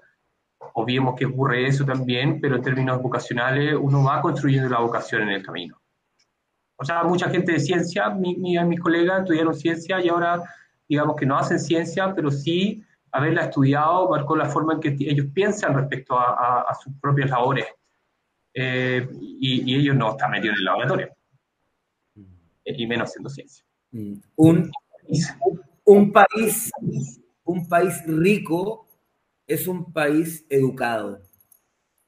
[0.74, 5.30] Obviemos que ocurre eso también, pero en términos vocacionales uno va construyendo la vocación en
[5.30, 5.80] el camino.
[6.76, 10.42] O sea, mucha gente de ciencia, mi, mis colegas estudiaron ciencia y ahora
[10.88, 15.26] digamos que no hacen ciencia, pero sí haberla estudiado marcó la forma en que ellos
[15.34, 17.66] piensan respecto a, a sus propias labores.
[18.52, 19.08] Eh,
[19.40, 21.08] y, ellos no están metidos en el laboratorio,
[22.16, 22.24] mm.
[22.64, 23.64] y menos haciendo ciencia.
[23.92, 24.14] Mm.
[24.36, 24.72] Un,
[25.84, 26.72] un, país,
[27.44, 28.86] un país rico
[29.50, 31.22] es un país educado,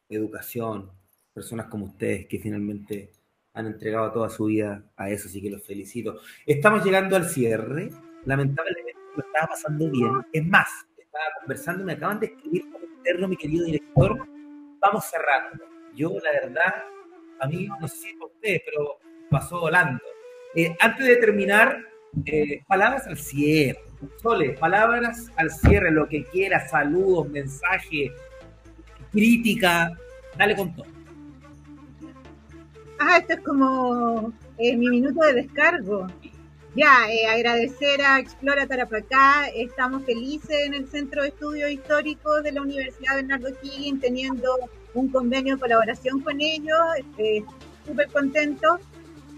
[0.09, 0.93] educación,
[1.35, 3.11] personas como ustedes que finalmente
[3.53, 6.21] han entregado toda su vida a eso, así que los felicito.
[6.47, 7.91] Estamos llegando al cierre,
[8.25, 13.29] lamentablemente lo estaba pasando bien, es más, estaba conversando, me acaban de escribir como interno
[13.29, 14.17] mi querido director,
[14.81, 15.65] vamos cerrando
[15.95, 16.75] yo, la verdad,
[17.41, 18.99] a mí, no sé si por ustedes, pero
[19.31, 20.01] pasó volando.
[20.55, 21.77] Eh, antes de terminar,
[22.25, 23.92] eh, palabras al cierre.
[24.23, 28.13] Sole, palabras al cierre, lo que quieras, saludos, mensaje,
[29.11, 29.93] crítica,
[30.37, 30.87] dale con todo.
[32.99, 36.07] Ah, esto es como eh, mi minuto de descargo.
[36.75, 37.01] Ya,
[37.31, 43.17] agradecer a Explora Tarapacá, estamos felices en el Centro de Estudios Históricos de la Universidad
[43.17, 44.57] Bernardo Higgins, teniendo
[44.95, 46.79] un convenio de colaboración con ellos,
[47.19, 47.45] eh,
[47.85, 48.79] súper contento.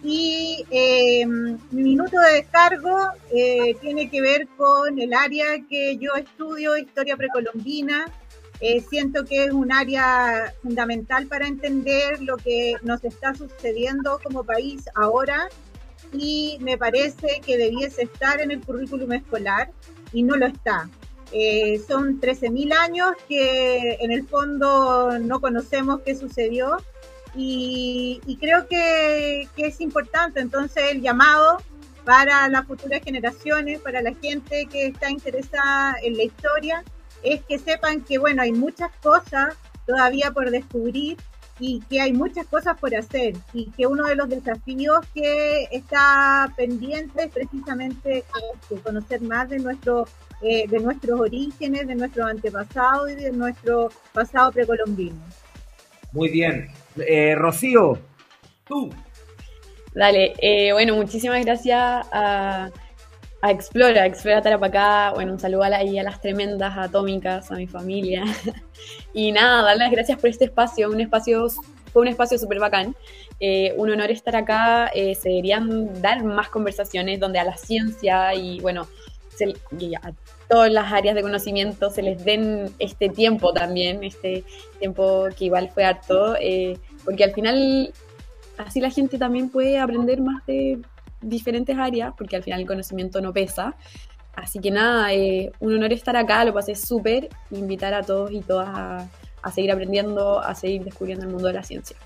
[0.05, 2.95] Y eh, mi minuto de descargo
[3.35, 8.07] eh, tiene que ver con el área que yo estudio, historia precolombina.
[8.89, 14.85] siento que es un área fundamental para entender lo que nos está sucediendo como país
[14.95, 15.49] ahora
[16.17, 19.71] y me parece que debiese estar en el currículum escolar
[20.13, 20.89] y no lo está.
[21.33, 26.77] Eh, son 13.000 años que en el fondo no conocemos qué sucedió
[27.35, 31.59] y, creo que, es importante entonces el llamado
[32.05, 36.85] para las futuras generaciones, para la gente que está interesada en la historia,
[37.23, 39.57] es que sepan que, bueno, hay muchas cosas
[39.87, 41.17] todavía por descubrir
[41.59, 46.53] y que hay muchas cosas por hacer y que uno de los desafíos que está
[46.57, 48.25] pendiente es precisamente
[48.83, 50.05] conocer más de nuestro
[50.43, 55.17] eh, de nuestros orígenes, de nuestros antepasados y de nuestro pasado precolombino.
[56.13, 56.71] Muy bien.
[56.97, 57.99] Eh, Rocío,
[58.67, 58.91] tú.
[59.95, 61.79] Dale, eh, bueno, muchísimas gracias
[62.13, 62.71] a,
[63.43, 68.25] a Explora, Explora Tarapacá, bueno, un saludo a, a las tremendas atómicas, a mi familia.
[69.15, 71.47] y nada, dar las gracias por este espacio, un espacio,
[71.93, 72.97] fue un espacio súper bacán.
[73.77, 78.89] un honor estar acá, se deberían dar más conversaciones donde a la ciencia y bueno,
[79.37, 79.55] se,
[80.03, 80.13] a
[80.49, 84.45] todas las áreas de conocimiento se les den este tiempo también, este
[84.79, 87.93] tiempo que igual fue harto, eh, porque al final
[88.59, 90.79] así la gente también puede aprender más de
[91.21, 93.75] diferentes áreas, porque al final el conocimiento no pesa.
[94.35, 98.41] Así que nada, eh, un honor estar acá, lo pasé súper, invitar a todos y
[98.41, 99.09] todas a,
[99.43, 101.97] a, seguir aprendiendo, a seguir descubriendo el mundo de la ciencia.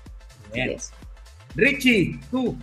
[1.55, 2.55] Richie, tú,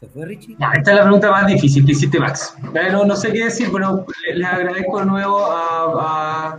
[0.00, 0.54] ¿Se fue Richie?
[0.54, 2.56] esta es la pregunta más difícil que hiciste, Max.
[2.90, 6.58] No, no sé qué decir, bueno, les agradezco de nuevo a,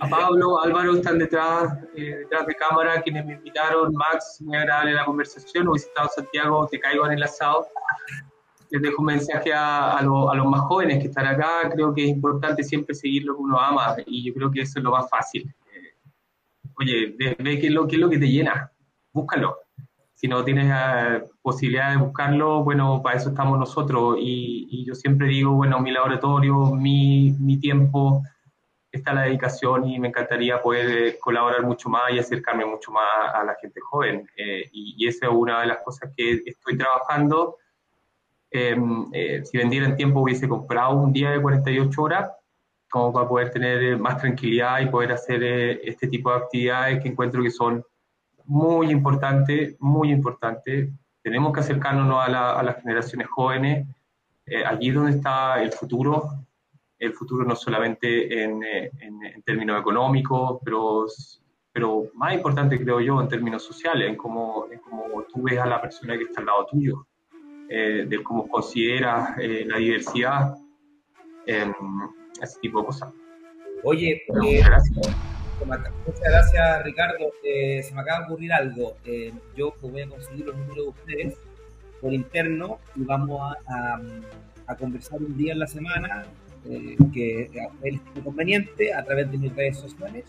[0.00, 3.90] a, Pablo, Álvaro, están detrás, eh, detrás de cámara, quienes me invitaron.
[3.94, 5.66] Max, muy agradable la conversación.
[5.72, 7.66] He estado Santiago, te caigo en el asado.
[8.68, 11.70] Les dejo un mensaje a, a, los más jóvenes que están acá.
[11.72, 14.78] Creo que es importante siempre seguir lo que uno ama y yo creo que eso
[14.78, 15.50] es lo más fácil.
[15.72, 15.96] Eh,
[16.78, 18.70] oye, ve, qué, lo, qué es lo que te llena.
[19.10, 19.63] Búscalo
[20.14, 24.16] si no tienes eh, posibilidad de buscarlo, bueno, para eso estamos nosotros.
[24.18, 28.22] Y, yo siempre digo, bueno, mi laboratorio, mi, mi, tiempo,
[28.92, 33.34] está la dedicación y me encantaría poder eh, colaborar mucho más y acercarme mucho más
[33.34, 34.28] a la gente joven.
[34.36, 37.56] Eh, y, esa es una de las cosas que estoy trabajando.
[38.50, 39.10] Em,
[39.42, 42.30] si vendiera en tiempo hubiese comprado un día de 48 horas
[42.88, 47.42] como para poder tener más tranquilidad y poder hacer este tipo de actividades que encuentro
[47.42, 47.84] que son
[48.44, 50.90] muy importante, muy importante.
[51.22, 53.86] Tenemos que acercarnos a, las generaciones jóvenes,
[54.46, 56.24] eh, allí donde está el futuro,
[56.98, 58.90] el futuro no solamente en, eh,
[59.44, 61.06] términos económicos, pero,
[61.72, 65.80] pero más importante creo yo en términos sociales, en cómo, cómo tú ves a la
[65.80, 67.06] persona que está al lado tuyo,
[67.68, 70.54] eh, de cómo consideras la diversidad,
[71.46, 73.12] ese tipo de cosas.
[73.82, 74.22] Oye,
[74.64, 75.33] gracias.
[76.06, 77.32] Muchas gracias, Ricardo.
[77.42, 78.96] Eh, se me acaba de ocurrir algo.
[79.04, 81.34] Eh, yo voy a conseguir los números de ustedes
[82.00, 84.00] por interno y vamos a,
[84.66, 86.26] a, conversar un día en la semana
[86.68, 87.50] eh, que
[87.82, 90.24] es conveniente a través de mis redes sociales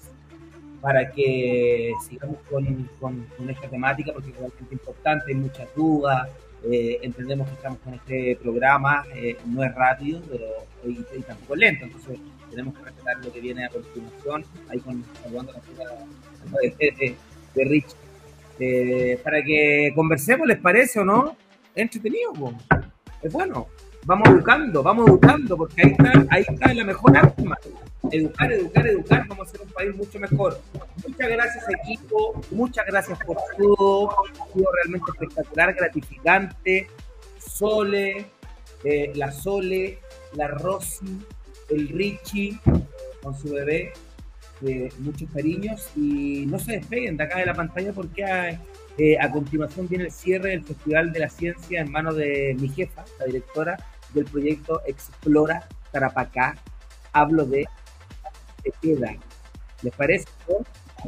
[0.79, 6.29] para que sigamos con, con, con esta temática porque es bastante importante, hay muchas dudas,
[6.71, 10.45] eh, entendemos que estamos con este programa, eh, no es rápido, pero
[10.83, 12.19] y, tampoco lento, entonces
[12.55, 17.15] tenemos que respetar lo que viene a continuación, ahí con saludando la de, de,
[17.53, 17.95] de Rich,
[18.59, 21.35] eh, para que conversemos, ¿les parece o no?
[21.75, 22.31] Entretenido,
[23.21, 23.67] es bueno.
[24.07, 27.57] Vamos educando, vamos educando, porque ahí está, ahí está la mejor arma.
[28.11, 30.61] Educar, educar, educar, vamos a ser un país mucho mejor.
[31.07, 34.11] Muchas gracias, equipo, muchas gracias por todo.
[34.11, 36.87] Ha sido realmente espectacular, gratificante.
[37.39, 38.27] Sole,
[38.83, 39.97] eh, la Sole,
[40.33, 41.25] la Rosy,
[41.69, 42.59] el Richie
[43.21, 43.93] con su bebé,
[44.99, 48.23] muchos cariños y no se despeguen de acá de la pantalla porque
[48.97, 52.69] eh, a, continuación viene el cierre del Festival de la Ciencia en manos de mi
[52.69, 53.77] jefa, la directora
[54.13, 56.55] del proyecto Explora Tarapacá.
[57.11, 57.65] Hablo de
[58.81, 59.15] queda.
[59.81, 60.25] ¿Les parece?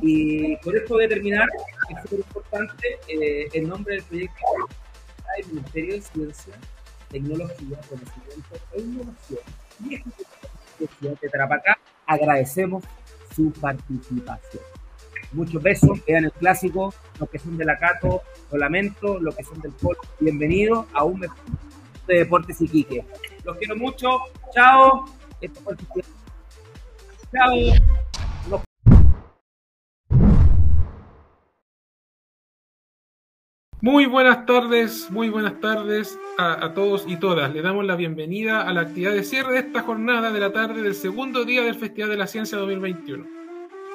[0.01, 1.47] Y por esto voy a terminar,
[1.89, 4.45] es súper importante, eh, el nombre del proyecto
[5.37, 6.53] el Ministerio de Ciencia,
[7.09, 9.39] Tecnología, Conocimiento e Innovación.
[9.87, 9.95] Y
[10.79, 12.83] este de Tarapacá agradecemos
[13.35, 14.63] su participación.
[15.33, 18.21] Muchos besos, vean el clásico, los que son de la Cato,
[18.51, 21.37] lo lamento, los que son del Polo, bienvenidos a un mejor
[22.07, 23.05] de Deportes Iquique.
[23.43, 24.19] Los quiero mucho,
[24.53, 25.05] chao.
[27.33, 28.06] Chao.
[33.79, 37.53] Muy buenas tardes, muy buenas tardes a, todos y todas.
[37.53, 40.81] Le damos la bienvenida a la actividad de cierre de esta jornada de la tarde
[40.81, 43.23] del segundo día del Festival de la Ciencia 2021.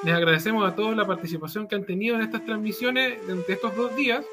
[0.05, 3.97] Les agradecemos a todos la participación que han tenido en estas transmisiones durante estos dos
[3.97, 4.24] días,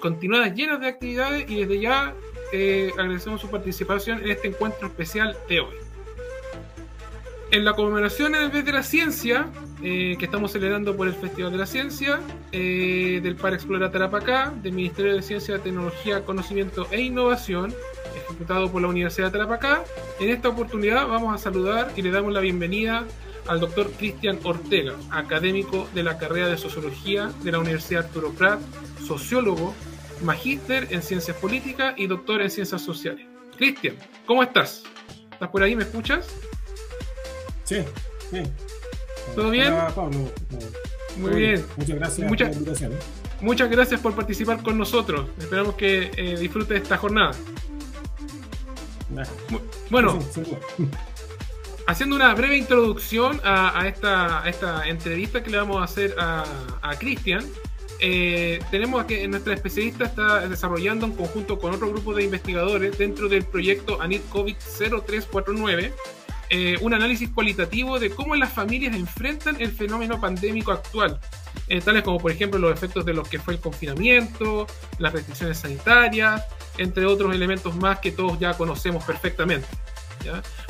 [0.00, 2.14] continuadas llenas de actividades y desde ya
[2.50, 5.74] eh, agradecemos su participación en este encuentro especial de hoy.
[7.50, 9.46] En la conmemoración en el mes de la ciencia,
[9.82, 12.20] eh, que estamos celebrando por el Festival de la Ciencia,
[12.52, 17.74] eh, del Par Explora Tarapacá, del Ministerio de Ciencia, Tecnología, Conocimiento e Innovación,
[18.14, 19.84] ejecutado por la Universidad de Tarapacá,
[20.18, 23.06] en esta oportunidad vamos a saludar y le damos la bienvenida
[23.46, 28.60] al doctor Cristian Ortega, académico de la carrera de Sociología de la Universidad Arturo Prat,
[29.06, 29.74] sociólogo,
[30.22, 33.26] magíster en Ciencias Políticas y doctor en Ciencias Sociales.
[33.56, 34.82] Cristian, ¿cómo estás?
[35.32, 35.74] ¿Estás por ahí?
[35.74, 36.28] ¿Me escuchas?
[37.64, 37.78] Sí,
[38.30, 38.42] sí.
[39.34, 39.74] ¿Todo bien?
[41.16, 41.64] Muy bien.
[41.76, 42.92] Muchas gracias por la invitación.
[43.40, 45.28] Muchas gracias por participar con nosotros.
[45.38, 47.32] Esperamos que eh, disfrute esta jornada.
[49.90, 50.18] Bueno,
[51.86, 56.44] haciendo una breve introducción a, esta, esta, entrevista que le vamos a hacer a,
[56.82, 57.44] a Cristian,
[58.02, 63.28] eh, tenemos que nuestra especialista está desarrollando en conjunto con otro grupo de investigadores dentro
[63.28, 65.92] del proyecto ANIT COVID 0349
[66.52, 71.20] eh, un análisis cualitativo de cómo las familias enfrentan el fenómeno pandémico actual,
[71.68, 74.66] eh, tales como por ejemplo los efectos de lo que fue el confinamiento,
[74.98, 76.44] las restricciones sanitarias,
[76.76, 79.68] entre otros elementos más que todos ya conocemos perfectamente.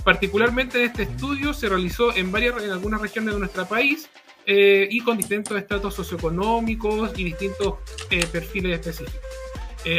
[0.05, 4.09] Particularmente este estudio se realizó en, varias, en algunas regiones de nuestro país
[4.47, 7.79] eh, y con distintos estratos socioeconómicos y distintos
[8.31, 9.50] perfiles específicos.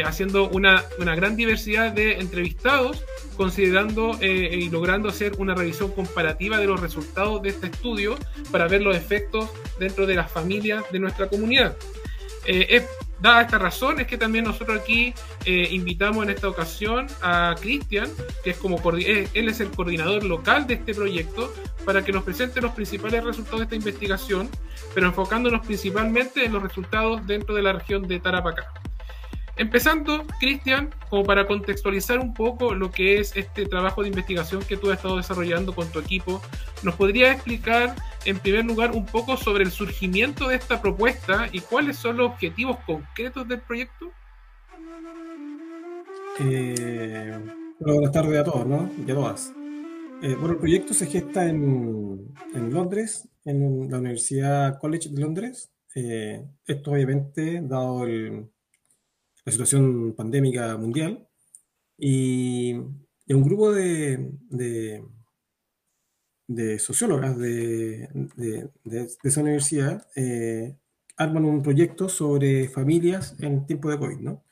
[0.04, 3.04] Haciendo una, una, gran diversidad de entrevistados
[3.36, 8.16] considerando eh, y logrando hacer una revisión comparativa de los resultados de este estudio
[8.50, 11.76] para ver los efectos dentro de las familias de nuestra comunidad.
[12.44, 12.84] Eh,
[13.20, 18.10] dada esta razón, es que también nosotros aquí eh, invitamos en esta ocasión a Cristian,
[18.42, 21.52] que es como él es el coordinador local de este proyecto,
[21.84, 24.48] para que nos presente los principales resultados de esta investigación,
[24.94, 28.72] pero enfocándonos principalmente en los resultados dentro de la región de Tarapacá.
[29.56, 34.78] Empezando, Cristian, como para contextualizar un poco lo que es este trabajo de investigación que
[34.78, 36.40] tú has estado desarrollando con tu equipo,
[36.82, 41.60] ¿nos podrías explicar en primer lugar un poco sobre el surgimiento de esta propuesta y
[41.60, 44.10] cuáles son los objetivos concretos del proyecto?
[46.40, 47.38] Eh,
[47.78, 48.90] buenas tardes a todos, ¿no?
[49.06, 49.52] Y a todas.
[50.22, 55.70] Eh, bueno, el proyecto se gesta en, Londres, en la Universidad College de Londres.
[55.94, 58.48] Eh, esto obviamente, dado el,
[59.44, 61.26] la situación pandémica mundial.
[61.98, 62.74] Y,
[63.28, 64.30] un grupo de,
[66.46, 68.08] de, sociólogas de,
[69.24, 70.76] esa universidad eh,
[71.16, 74.44] arman un proyecto sobre familias en tiempo de COVID, ¿no?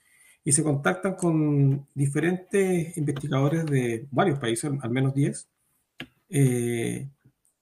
[0.45, 5.47] Y se contactan con diferentes investigadores de varios países, al menos 10,
[6.31, 7.11] eh,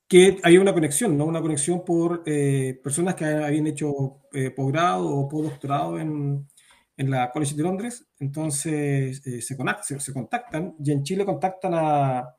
[0.06, 1.24] que hay una conexión, ¿no?
[1.24, 4.20] Una conexión por eh, personas que habían hecho
[4.54, 6.46] posgrado o postdoctorado en,
[6.98, 12.36] en la College de Londres, entonces se, se, se, contactan y en Chile contactan a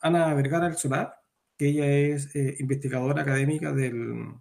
[0.00, 1.12] Ana Vergara del Solar,
[1.58, 4.32] que ella es investigadora académica del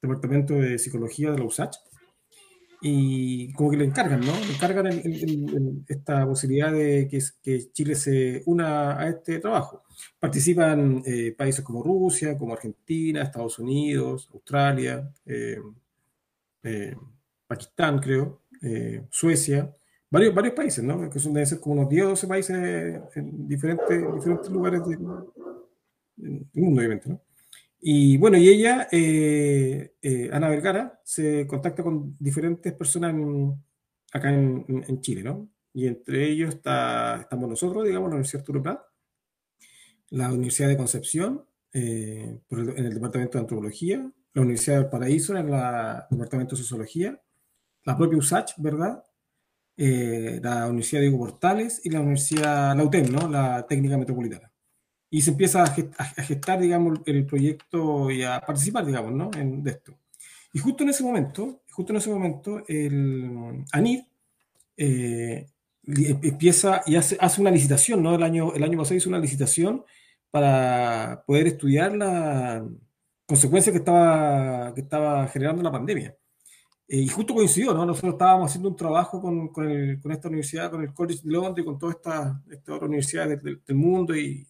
[0.00, 1.76] Departamento de Psicología de la USACH,
[2.80, 4.38] y como que le encargan, ¿no?
[4.38, 4.86] Le encargan
[5.88, 9.82] esta posibilidad de que, que, Chile se una a este trabajo.
[10.18, 15.58] Participan eh, países como Rusia, como Argentina, Estados Unidos, Australia, eh,
[16.62, 16.94] eh,
[17.48, 18.42] Pakistán, creo,
[19.10, 19.74] Suecia,
[20.10, 21.10] varios, varios países, ¿no?
[21.10, 22.56] Que son, deben ser como unos 10 o 12 países
[23.14, 25.34] en diferentes, diferentes lugares del mundo,
[26.80, 27.20] obviamente, ¿no?
[27.80, 33.14] Y bueno, y ella, eh, eh, Ana Vergara, se contacta con diferentes personas
[34.12, 35.48] acá en, Chile, ¿no?
[35.72, 38.80] Y entre ellos está, estamos nosotros, digamos, la Universidad Arturo Prat,
[40.10, 45.46] la Universidad de Concepción, eh, en el Departamento de Antropología, la Universidad del Paraíso, en
[45.46, 45.52] el
[46.10, 47.20] Departamento de Sociología,
[47.88, 49.02] la propia USACH, ¿verdad?
[49.76, 53.28] la Universidad de Hugo Portales y la Universidad, la UTEM, ¿no?
[53.28, 54.50] La Técnica Metropolitana
[55.10, 59.30] y se empieza a, gestar, digamos, el proyecto y a participar, digamos, ¿no?
[59.36, 59.98] En, de esto.
[60.52, 64.00] Y justo en ese momento, justo en ese momento, el ANID
[64.76, 65.48] eh,
[65.84, 68.14] empieza y hace, hace, una licitación, ¿no?
[68.14, 69.84] El año, el año pasado hizo una licitación
[70.30, 72.62] para poder estudiar las
[73.26, 76.17] consecuencias que estaba, que estaba generando la pandemia.
[76.88, 77.84] Eh, y justo coincidió, ¿no?
[77.84, 81.30] Nosotros estábamos haciendo un trabajo con, con, el, con esta universidad, con el College de
[81.30, 84.46] Londres, con todas estas esta otras universidades del, del mundo y,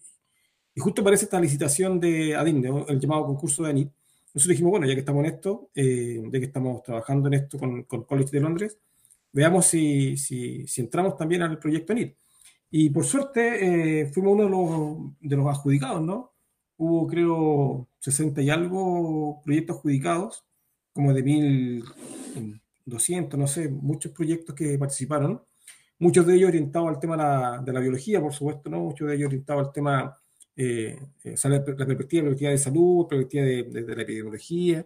[0.79, 3.91] y justo aparece esta licitación de ADIN, el llamado concurso de ANIT.
[4.33, 7.59] Nosotros dijimos, bueno, ya que estamos en esto, eh, ya que estamos trabajando en esto
[7.59, 8.79] con, con College de Londres,
[9.33, 12.15] veamos si, si, si, entramos también al proyecto ANIT.
[12.71, 16.31] Y por suerte eh, fuimos uno de los, de los adjudicados, ¿no?
[16.77, 20.45] Hubo, creo, 60 y algo proyectos adjudicados,
[20.93, 21.23] como de
[22.35, 25.41] 1.200, no sé, muchos proyectos que participaron.
[25.99, 28.79] Muchos de ellos orientados al tema de la, de la biología, por supuesto, ¿no?
[28.79, 30.17] Muchos de ellos orientados al tema
[30.61, 34.85] eh, eh la, perspectiva, de salud, perspectiva de, de, la epidemiología,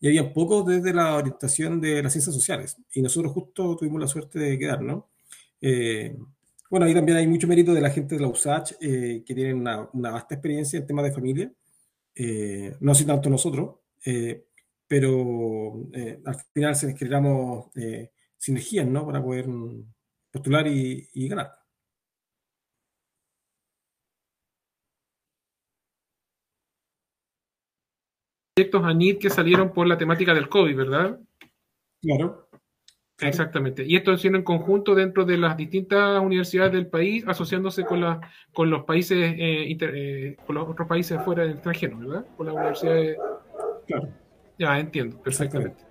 [0.00, 4.06] y había pocos desde la orientación de las ciencias sociales, y nosotros justo tuvimos la
[4.06, 5.10] suerte de quedar, ¿no?
[5.60, 6.16] Eh,
[6.70, 9.56] bueno, ahí también hay mucho mérito de la gente de la USACH, eh, que tienen
[9.58, 11.52] una, una, vasta experiencia en temas de familia,
[12.80, 13.76] no así tanto nosotros,
[14.92, 15.88] pero
[16.26, 17.70] al final se generamos
[18.36, 19.06] sinergias, ¿no?
[19.06, 19.46] Para poder
[20.30, 21.50] postular y, y ganar.
[28.54, 31.18] proyectos ANID que salieron por la temática del COVID, ¿verdad?
[32.02, 32.50] Claro.
[33.18, 33.82] Exactamente.
[33.86, 38.20] Y esto siendo en conjunto dentro de las distintas universidades del país, asociándose con, la,
[38.52, 42.26] con los países, eh, eh, con los otros países fuera del extranjero, ¿verdad?
[42.36, 43.16] Con las universidades.
[43.86, 44.21] Claro.
[44.62, 45.82] Ya, entiendo, perfectamente.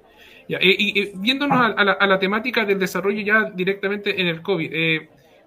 [0.47, 4.71] Ya, eh, y, viéndonos a, la, temática del desarrollo ya directamente en el COVID,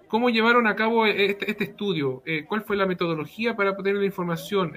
[0.07, 2.21] ¿cómo llevaron a cabo este, este estudio?
[2.47, 4.73] ¿Cuál fue la metodología para obtener la información?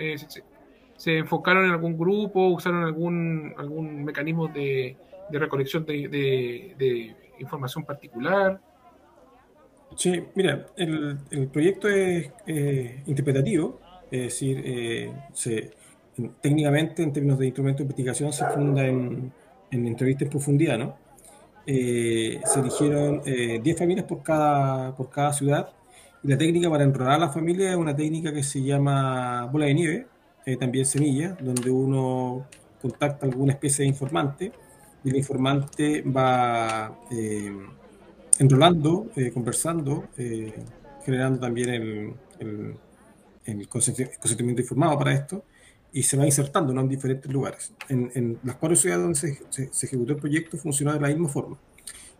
[0.96, 4.96] se enfocaron en algún grupo, usaron algún, algún mecanismo de,
[5.30, 8.58] recolección de, información particular.
[9.94, 12.30] Sí, mira, el, proyecto es
[13.06, 13.78] interpretativo,
[14.10, 15.12] es decir,
[16.18, 19.32] eh, técnicamente en términos de instrumento de investigación se funda en,
[19.70, 20.96] en entrevistas en profundidad, ¿no?
[21.66, 23.26] Eh, se eligieron 10
[23.66, 25.68] eh, familias por cada, por cada ciudad
[26.22, 29.66] y la técnica para enrolar a la familia es una técnica que se llama bola
[29.66, 30.06] de nieve,
[30.44, 32.46] eh, también semilla, donde uno
[32.82, 34.52] contacta alguna especie de informante
[35.04, 37.56] y el informante va eh,
[38.38, 40.08] enrolando, eh, conversando,
[41.04, 42.14] generando también el,
[43.44, 45.44] el, consentimiento informado para esto
[45.92, 47.72] y se va insertando en diferentes lugares.
[47.88, 51.56] En, las cuatro ciudades donde se, se, ejecutó el proyecto funcionó de la misma forma.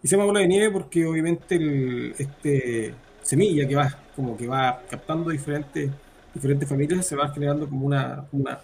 [0.02, 4.46] Y se llama bola de nieve porque obviamente el, este semilla que va como que
[4.46, 5.90] va captando diferentes
[6.32, 8.60] diferentes familias se va generando como una, una,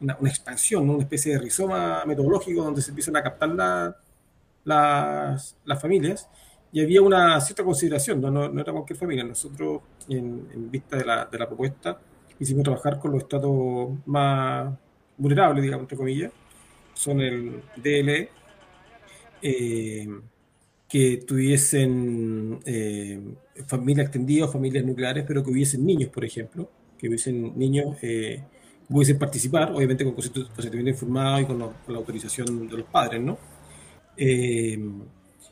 [0.00, 3.96] una, expansión, una especie de rizoma metodológico donde se empiezan a captar la,
[4.64, 6.28] las, las familias
[6.72, 9.24] y había una cierta consideración, no, no, era cualquier familia.
[9.24, 11.98] Nosotros, en, vista de la, de la, propuesta,
[12.38, 14.74] hicimos trabajar con los estratos más
[15.16, 16.32] vulnerables, digamos, entre comillas,
[16.94, 18.30] son el DLE,
[19.42, 20.08] eh,
[20.88, 23.20] que tuviesen eh,
[23.66, 28.42] familias extendidas, familias nucleares, pero que hubiesen niños, por ejemplo, que hubiesen niños eh,
[28.88, 33.38] pudiesen participar, obviamente con consentimiento informado y con, la autorización de los padres, ¿no?
[34.16, 34.78] Eh,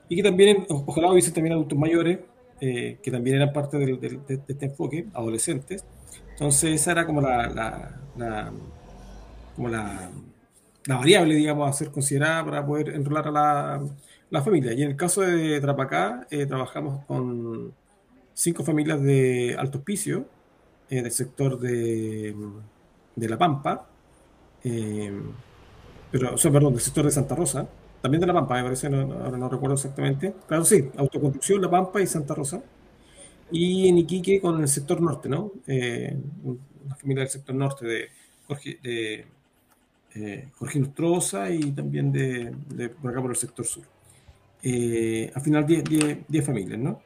[0.09, 2.21] y que también, ojalá hubiesen también adultos mayores,
[2.61, 5.85] eh, que también eran parte de, este enfoque, adolescentes.
[6.37, 8.53] Entonces esa era como la,
[10.87, 13.81] variable, digamos, a ser considerada para poder enrolar a
[14.31, 14.75] la, familia.
[14.75, 17.73] Y en el caso de Trapacá, eh, trabajamos con
[18.35, 20.27] cinco familias de alto hospicio,
[20.91, 22.37] eh, del sector de,
[23.17, 23.87] La Pampa,
[24.63, 25.19] eh,
[26.11, 27.67] pero, perdón, del sector de Santa Rosa,
[28.03, 30.35] también de La Pampa, me parece, no, ahora no recuerdo exactamente.
[30.47, 32.63] Claro, sí, autoconstrucción, La Pampa y Santa Rosa.
[33.51, 35.52] Y en Iquique con el sector norte, ¿no?
[35.66, 38.09] Eh, una familia del sector norte de
[38.47, 39.27] Jorge, de,
[40.14, 40.78] eh, Jorge
[41.51, 43.85] y también de, de, por acá por el sector sur.
[44.62, 47.01] Eh, al final 10 familias, ¿no?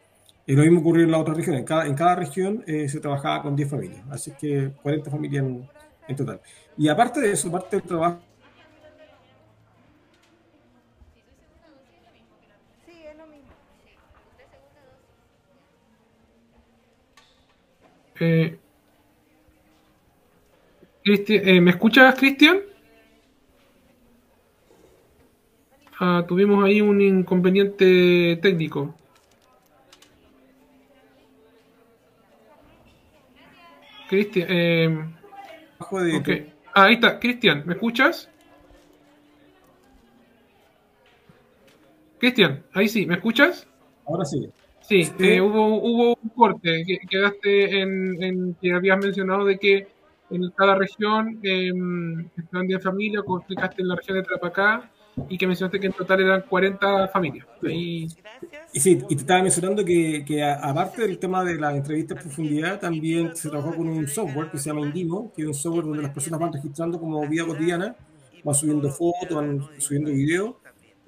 [0.47, 1.57] Y lo mismo ocurrió en la otra región.
[1.57, 5.45] En cada, en cada región eh, se trabajaba con 10 familias, así que 40 familias
[5.45, 5.69] en,
[6.09, 6.41] en, total.
[6.79, 8.21] Y aparte de eso, aparte del trabajo...
[18.21, 18.59] Eh,
[21.05, 22.61] eh, ¿Me escuchas, Cristian?
[25.99, 28.95] Ah, tuvimos ahí un inconveniente técnico.
[34.09, 35.15] Cristian, eh,
[36.19, 36.53] okay.
[36.75, 38.29] ah, ahí está, Cristian, ¿me escuchas?
[42.19, 43.67] Cristian, ahí sí, ¿me escuchas?
[44.05, 44.51] Ahora sí.
[44.91, 49.87] Sí, eh, hubo, hubo un corte, quedaste en, en, que habías mencionado de que
[50.31, 51.71] en cada región eh,
[52.37, 54.91] están 10 familias, como explicaste en la región de Trapacá,
[55.29, 57.47] y que mencionaste que en total eran 40 familias.
[57.63, 58.09] Y,
[58.73, 62.21] y sí, y te estaba mencionando que, que aparte del tema de la entrevista en
[62.23, 65.85] profundidad, también se trabajó con un software que se llama Indimo, que es un software
[65.85, 67.95] donde las personas van registrando como vida cotidiana,
[68.43, 70.57] van subiendo fotos, van subiendo videos,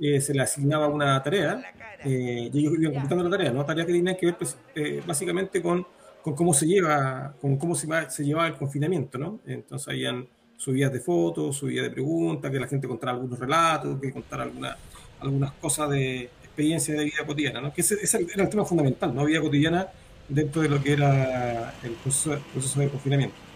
[0.03, 1.62] eh, se le asignaba una tarea
[2.05, 3.65] eh, y ellos iban completando la tarea, ¿no?
[3.65, 5.87] Tareas que tenían que ver pues, eh, básicamente con,
[6.23, 9.39] con, cómo se lleva, con cómo se, va, se llevaba el confinamiento, ¿no?
[9.47, 10.27] Entonces habían
[10.57, 14.77] subidas de fotos, subidas de preguntas, que la gente contara algunos relatos, que contara alguna,
[15.20, 17.73] algunas cosas de experiencia de vida cotidiana, ¿no?
[17.73, 19.24] Que ese, ese, era el tema fundamental, ¿no?
[19.24, 19.89] Vida cotidiana
[20.29, 23.52] dentro de lo que era el proceso, proceso de confinamiento.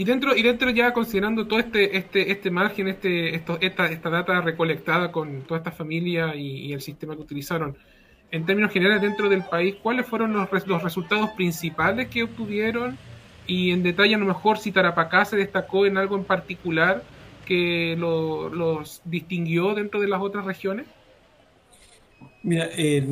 [0.00, 4.08] Y dentro, y dentro ya considerando todo este, este, este margen, este, esto, esta, esta
[4.08, 7.76] data recolectada con toda esta familia y, y, el sistema que utilizaron,
[8.30, 12.96] en términos generales dentro del país, ¿cuáles fueron los, los resultados principales que obtuvieron?
[13.46, 17.02] Y en detalle a lo mejor si Tarapacá se destacó en algo en particular
[17.44, 20.86] que lo, los distinguió dentro de las otras regiones.
[22.42, 23.06] Mira, eh,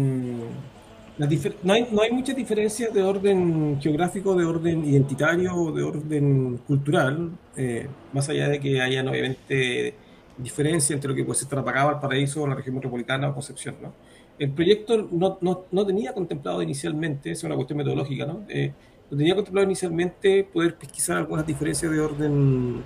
[1.19, 6.59] no hay, no hay muchas diferencias de orden geográfico, de orden identitario o de orden
[6.59, 9.95] cultural, eh, más allá de que hayan obviamente
[10.37, 13.75] diferencia entre lo que puede ser Tarapacá, Valparaíso, la región metropolitana o Concepción.
[13.83, 13.93] ¿no?
[14.39, 18.45] El proyecto no, no, no, tenía contemplado inicialmente, es una cuestión metodológica, ¿no?
[18.49, 18.73] Eh,
[19.11, 22.83] tenía contemplado inicialmente poder pesquisar algunas diferencias de orden,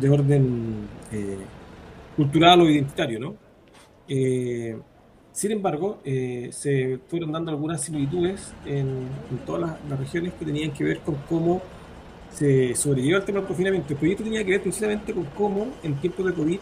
[0.00, 1.36] de orden eh,
[2.16, 3.34] cultural o identitario, ¿no?
[5.36, 10.46] Sin embargo, eh, se fueron dando algunas similitudes en, en todas las, las, regiones que
[10.46, 11.60] tenían que ver con cómo
[12.32, 13.92] se sobrelleva el tema del confinamiento.
[13.92, 16.58] El proyecto tenía que ver precisamente con cómo en tiempos de COVID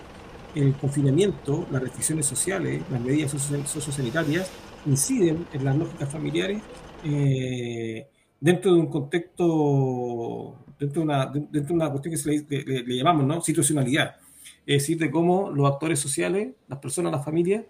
[0.57, 4.51] el confinamiento, las restricciones sociales, las medidas sociosanitarias
[4.87, 6.61] inciden en las lógicas familiares
[7.05, 8.09] eh,
[8.41, 13.25] dentro de un contexto, dentro de una, dentro de cuestión que se le, le, llamamos
[13.25, 13.41] ¿no?
[13.41, 14.17] situacionalidad,
[14.67, 17.63] es decir, de cómo los actores sociales, las personas, las familias,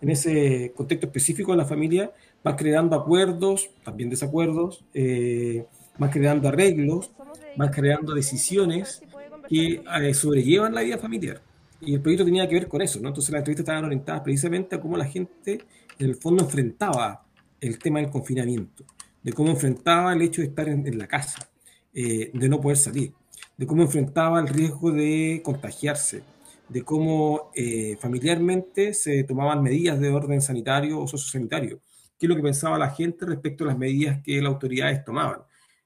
[0.00, 2.12] en ese contexto específico de la familia,
[2.42, 5.64] van creando acuerdos, también desacuerdos, eh,
[5.98, 7.10] van creando arreglos,
[7.56, 9.02] van creando decisiones
[9.48, 11.40] que eh, sobrellevan la vida familiar.
[11.80, 13.08] Y el proyecto tenía que ver con eso, ¿no?
[13.08, 15.60] Entonces las entrevistas estaban orientadas precisamente a cómo la gente,
[15.98, 17.24] en el fondo, enfrentaba
[17.60, 18.84] el tema del confinamiento,
[19.22, 21.48] de cómo enfrentaba el hecho de estar en, la casa,
[21.94, 23.12] eh, de no poder salir,
[23.56, 26.22] de cómo enfrentaba el riesgo de contagiarse,
[26.68, 31.80] de cómo eh, familiarmente se tomaban medidas de orden sanitario o sociosanitario,
[32.18, 35.40] qué es lo que pensaba la gente respecto a las medidas que las autoridades tomaban,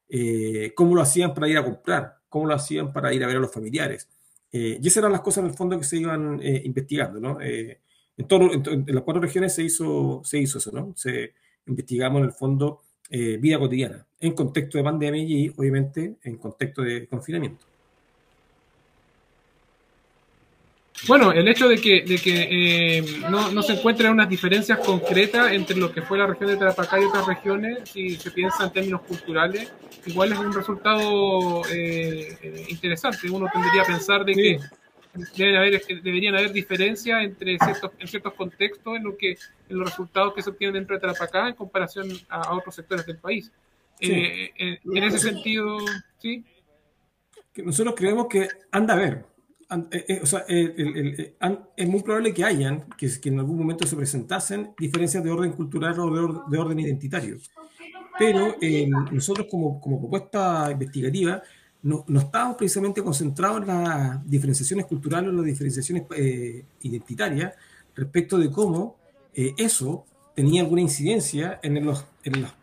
[0.08, 3.36] eh, cómo lo hacían para ir a comprar, cómo lo hacían para ir a ver
[3.36, 4.08] a los familiares.
[4.50, 7.38] Eh, y esas eran las cosas en el fondo que se iban investigando, ¿no?
[7.40, 10.92] en, todo, en, en, las cuatro regiones se hizo, se hizo eso, ¿no?
[10.94, 11.32] Se
[11.66, 17.06] investigamos en el fondo vida cotidiana, en contexto de pandemia y obviamente en contexto de
[17.06, 17.71] confinamiento.
[21.08, 25.52] Bueno, el hecho de que, de que eh, no, no, se encuentren unas diferencias concretas
[25.52, 28.72] entre lo que fue la región de Tarapacá y otras regiones, si se piensa en
[28.72, 29.72] términos culturales,
[30.06, 33.28] igual es un resultado eh, interesante.
[33.28, 34.58] Uno tendría a pensar de que
[35.36, 39.36] deben haber, deberían haber diferencias entre ciertos, en ciertos contextos en, lo que,
[39.68, 43.04] en los resultados que se obtienen dentro de Tarapacá en comparación a, a otros sectores
[43.06, 43.50] del país.
[44.00, 44.12] Sí.
[44.12, 45.78] Eh, en ese sentido,
[46.18, 46.44] ¿sí?
[47.52, 49.31] Que nosotros creemos que anda a ver,
[50.22, 55.22] o sea, es muy probable que hayan, que, que, en algún momento se presentasen diferencias
[55.22, 57.36] de orden cultural o de, orden identitario.
[58.18, 58.56] Pero
[59.10, 61.42] nosotros como, como, propuesta investigativa
[61.82, 66.04] no, no, estamos precisamente concentrados en las diferenciaciones culturales o las diferenciaciones
[66.82, 67.54] identitarias
[67.94, 68.96] respecto de cómo
[69.34, 70.04] eso
[70.34, 72.54] tenía alguna incidencia en los, en los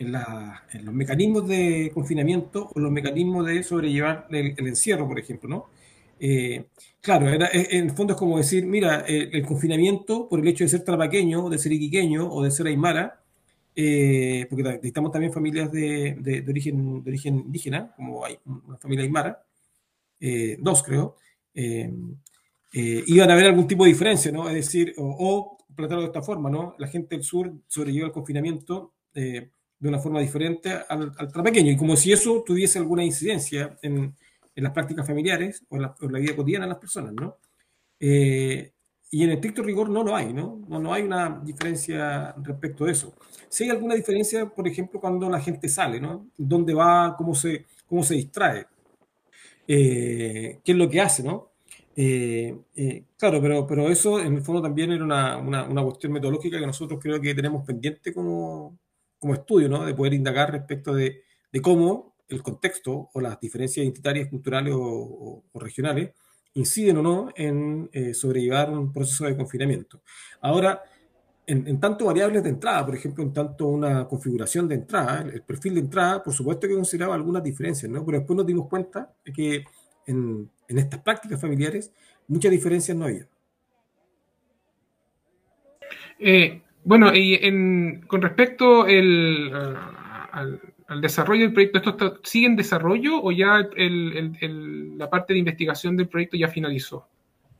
[0.00, 5.66] en, los mecanismos de confinamiento o los mecanismos de sobrellevar el, encierro, por ejemplo, ¿no?
[6.22, 6.66] Eh,
[7.00, 10.68] claro, era, en el fondo es como decir, mira, el, confinamiento por el hecho de
[10.68, 13.22] ser trapaqueño, de ser iquiqueño o de ser aymara,
[13.74, 19.04] eh, porque necesitamos también familias de, de, origen, de origen indígena, como hay una familia
[19.04, 19.42] aymara,
[20.20, 21.16] eh, dos creo,
[21.54, 24.46] iban a haber algún tipo de diferencia, ¿no?
[24.48, 26.74] Es decir, o, o plantearlo de esta forma, ¿no?
[26.78, 31.96] La gente del sur sobrelleva el confinamiento de una forma diferente al, al y como
[31.96, 34.14] si eso tuviese alguna incidencia en,
[34.60, 37.38] en las prácticas familiares o en la, vida cotidiana de las personas, ¿no?
[37.98, 38.72] Eh,
[39.10, 40.60] y en estricto rigor no lo hay, ¿no?
[40.68, 40.78] ¿no?
[40.78, 43.14] No hay una diferencia respecto de eso.
[43.48, 46.28] Si hay alguna diferencia, por ejemplo, cuando la gente sale, ¿no?
[46.36, 47.16] ¿Dónde va?
[47.16, 48.66] ¿Cómo se, cómo se distrae?
[49.66, 51.52] Eh, ¿Qué es lo que hace, no?
[51.96, 52.54] Eh,
[53.16, 56.66] claro, pero, pero eso en el fondo también era una, una, una, cuestión metodológica que
[56.66, 58.78] nosotros creo que tenemos pendiente como,
[59.18, 59.84] como estudio, ¿no?
[59.86, 61.22] De poder indagar respecto de
[61.62, 66.12] cómo el contexto o las diferencias identitarias, culturales o, regionales
[66.54, 70.02] inciden o no en eh, sobrellevar un proceso de confinamiento.
[70.40, 70.82] Ahora,
[71.46, 75.74] en, tanto variables de entrada, por ejemplo, en tanto una configuración de entrada, el, perfil
[75.74, 78.04] de entrada, por supuesto que consideraba algunas diferencias, ¿no?
[78.04, 79.64] Pero después nos dimos cuenta de que
[80.06, 81.92] en, en estas prácticas familiares
[82.28, 83.26] muchas diferencias no había.
[86.20, 90.60] Eh, bueno, y en, con respecto al,
[91.00, 96.36] desarrollo del proyecto, ¿esto sigue en desarrollo o ya la parte de investigación del proyecto
[96.36, 97.06] ya finalizó?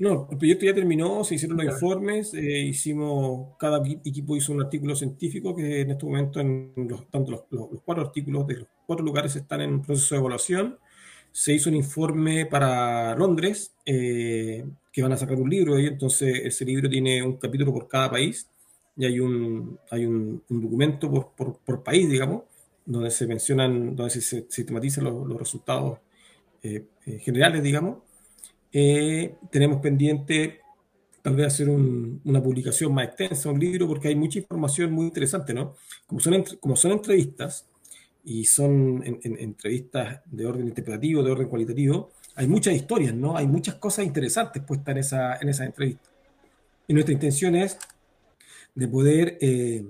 [0.01, 4.62] No, el proyecto ya terminó, se hicieron los informes, eh, hicimos, cada equipo hizo un
[4.62, 8.69] artículo científico que en este momento, en los, tanto los, los, cuatro artículos de los
[8.86, 10.78] cuatro lugares están en proceso de evaluación.
[11.31, 16.40] Se hizo un informe para Londres, eh, que van a sacar un libro ahí, entonces
[16.44, 18.48] ese libro tiene un capítulo por cada país
[18.97, 22.44] y hay un, hay un, documento por, por, país, digamos,
[22.85, 25.98] donde se mencionan, donde se sistematizan los, los resultados
[26.62, 27.98] eh, eh, generales, digamos.
[28.73, 30.61] Eh, tenemos pendiente
[31.23, 35.52] tal vez hacer una publicación más extensa, un libro, porque hay mucha información muy interesante,
[35.52, 35.74] ¿no?
[36.07, 37.66] Como son, como son entrevistas,
[38.24, 43.36] y son entrevistas de orden interpretativo, de orden cualitativo, hay muchas historias, ¿no?
[43.36, 46.11] Hay muchas cosas interesantes puestas en esa, en esa entrevista.
[46.86, 47.78] Y nuestra intención es
[48.74, 49.85] de poder eh,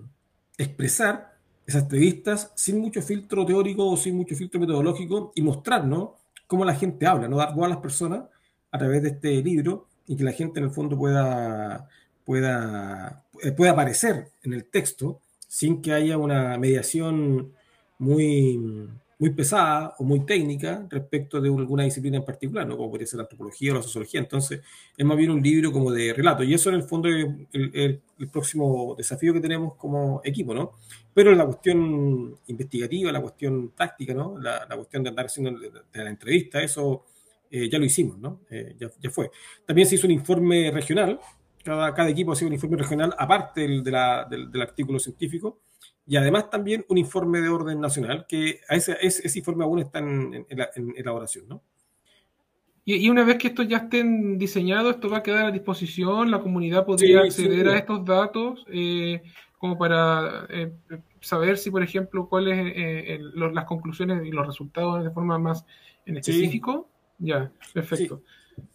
[0.57, 1.30] expresar
[1.67, 6.11] esas entrevistas sin mucho filtro teórico o sin mucho filtro metodológico y mostrarnos
[6.47, 8.25] cómo la gente habla, no dar voz a las personas
[8.73, 11.89] a través de este libro y que la gente en el fondo pueda,
[12.25, 17.53] pueda, eh, pueda aparecer en el texto sin que haya una mediación
[17.99, 18.89] muy,
[19.21, 22.79] muy pesada o muy técnica respecto de alguna disciplina en particular, ¿no?
[22.79, 24.19] como podría ser la antropología o la sociología.
[24.19, 24.63] Entonces,
[24.97, 28.01] es más bien un libro como de relato, y eso en el fondo es el,
[28.33, 30.73] próximo desafío que tenemos como equipo, ¿no?
[31.13, 34.39] Pero la cuestión investigativa, la cuestión táctica, ¿no?
[34.39, 35.71] La, cuestión de andar haciendo de,
[36.03, 37.05] la entrevista, eso
[37.51, 38.41] eh, ya lo hicimos, ¿no?
[38.51, 39.31] Eh, ya, ya, fue.
[39.67, 41.21] También se hizo un informe regional,
[41.63, 44.99] cada, cada equipo ha sido un informe regional aparte del, de la, del, del artículo
[44.99, 45.59] científico,
[46.11, 50.45] y además también un informe de orden nacional, que ese, ese, informe aún está en,
[50.97, 51.63] elaboración, ¿no?
[52.85, 56.41] Y, una vez que estos ya estén diseñados, esto va a quedar a disposición, la
[56.41, 59.23] comunidad podría acceder a estos datos eh,
[59.57, 60.73] como para eh,
[61.21, 65.65] saber si, por ejemplo, cuáles eh, las conclusiones y los resultados de forma más
[66.07, 66.89] en específico.
[67.21, 68.25] Ya, perfecto.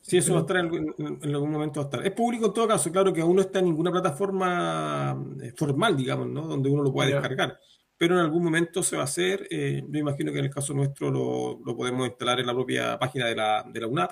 [0.01, 1.79] Sí, eso va a estar en, algún momento.
[1.79, 2.05] Va a estar.
[2.05, 5.95] Es público en todo caso, claro que aún no está en ninguna plataforma eh, formal,
[5.97, 6.47] digamos, ¿no?
[6.47, 7.59] Donde uno lo pueda descargar.
[7.97, 9.47] Pero en algún momento se va a hacer.
[9.49, 12.99] Eh, yo imagino que en el caso nuestro lo, lo, podemos instalar en la propia
[12.99, 14.11] página de la, de la UNAP.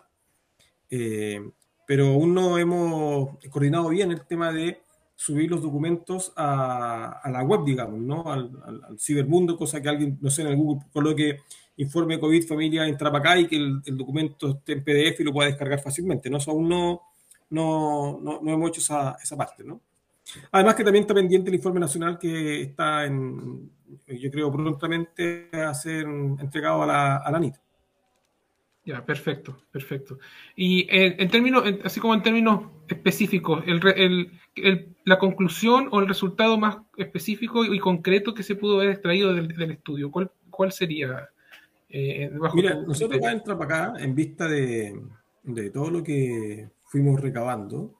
[0.89, 1.41] Eh,
[1.85, 4.81] pero aún no hemos coordinado bien el tema de
[5.15, 8.31] subir los documentos a, a la web, digamos, ¿no?
[8.31, 11.39] Al, al, al, cibermundo, cosa que alguien, no sé, en el Google coloque
[11.77, 15.33] informe COVID familia entra para acá y que el, documento esté en PDF y lo
[15.33, 16.29] pueda descargar fácilmente.
[16.29, 16.37] ¿no?
[16.37, 17.01] Eso aún no,
[17.49, 19.63] no, no, hemos hecho esa, esa, parte.
[19.63, 19.81] ¿no?
[20.51, 23.71] Además que también está pendiente el informe nacional que está en,
[24.07, 27.55] yo creo, prontamente a ser entregado a la, a la NIT.
[28.85, 30.19] Ya, perfecto, perfecto.
[30.57, 36.57] Y en, términos, así como en términos específicos, el, el, la conclusión o el resultado
[36.57, 41.29] más específico y concreto que se pudo haber extraído del, del estudio, ¿cuál, ¿cuál sería?
[41.95, 44.99] Eh, Mira, nosotros acá en acá, en vista de,
[45.43, 47.93] de todo lo que fuimos recabando,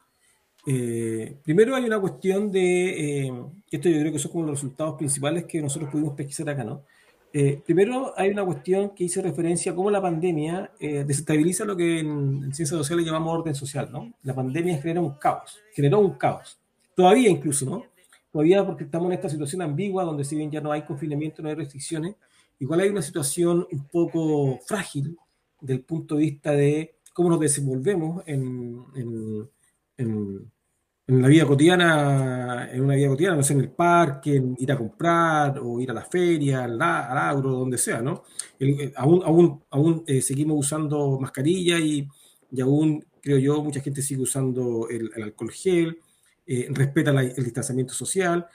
[0.66, 3.34] eh, primero hay una cuestión de, eh,
[3.70, 6.86] esto yo creo que son como los resultados principales que nosotros pudimos pesquisar acá, ¿no?
[7.32, 12.00] Eh, primero hay una cuestión que hice referencia a cómo la pandemia desestabiliza lo que
[12.00, 12.08] en,
[12.46, 14.12] en ciencias sociales llamamos orden social, ¿no?
[14.24, 16.60] La pandemia genera un caos, generó un caos,
[16.96, 17.86] todavía incluso, ¿no?
[18.32, 21.50] Todavía porque estamos en esta situación ambigua donde si bien ya no hay confinamiento, no
[21.50, 22.16] hay restricciones,
[22.64, 25.18] igual hay una situación un poco frágil
[25.60, 29.50] del punto de vista de cómo nos desenvolvemos en, en,
[29.98, 34.72] en, la vida cotidiana, en una vida cotidiana, no sé, en el parque, en ir
[34.72, 38.24] a comprar o ir a la feria, al, al agro, donde sea, ¿no?
[38.58, 42.08] Eh, aún aún, aún eh, seguimos usando mascarilla y,
[42.50, 46.00] y, aún, creo yo, mucha gente sigue usando el, alcohol gel,
[46.48, 48.48] eh, respeta el distanciamiento social.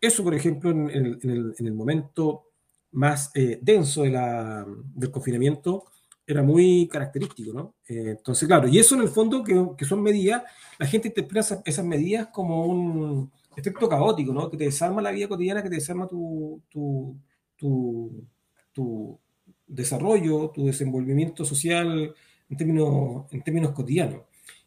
[0.00, 1.18] Eso, por ejemplo, en, el,
[1.58, 2.47] en, el, momento
[2.92, 5.84] más eh, denso de la, del confinamiento,
[6.26, 7.74] era muy característico, ¿no?
[7.88, 10.42] Eh, entonces, claro, y eso en el fondo, que, que son medidas,
[10.78, 14.50] la gente interpreta esas, esas, medidas como un efecto caótico, ¿no?
[14.50, 17.16] Que te desarma la vida cotidiana, que te desarma tu, tu,
[17.56, 18.24] tu,
[18.72, 19.18] tu
[19.66, 22.14] desarrollo, tu desenvolvimiento social
[22.50, 24.22] en términos, en términos cotidianos.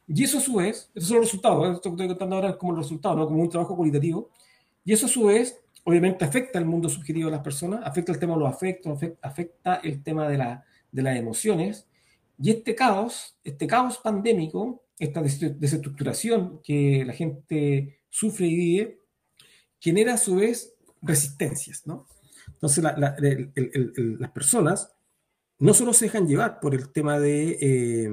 [0.08, 1.72] Y eso a su vez, esos son los resultados, ¿eh?
[1.74, 3.26] esto que estoy contando ahora es como el resultado, ¿no?
[3.28, 4.30] como un trabajo cualitativo,
[4.84, 8.20] y eso a su vez obviamente afecta el mundo subjetivo de las personas, afecta el
[8.20, 11.88] tema de los afectos, afecta el tema de, la, de las emociones,
[12.40, 19.00] y este caos, este caos pandémico, esta desestructuración que la gente sufre y vive,
[19.80, 22.08] genera a su vez resistencias, ¿no?
[22.48, 24.94] Entonces la, la, el, las personas
[25.60, 27.58] no solo se dejan llevar por el tema de...
[27.62, 28.10] Eh,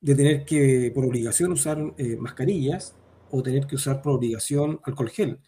[0.00, 2.94] de tener que, por obligación, usar eh, mascarillas
[3.30, 5.40] o tener que usar por obligación alcohol gel,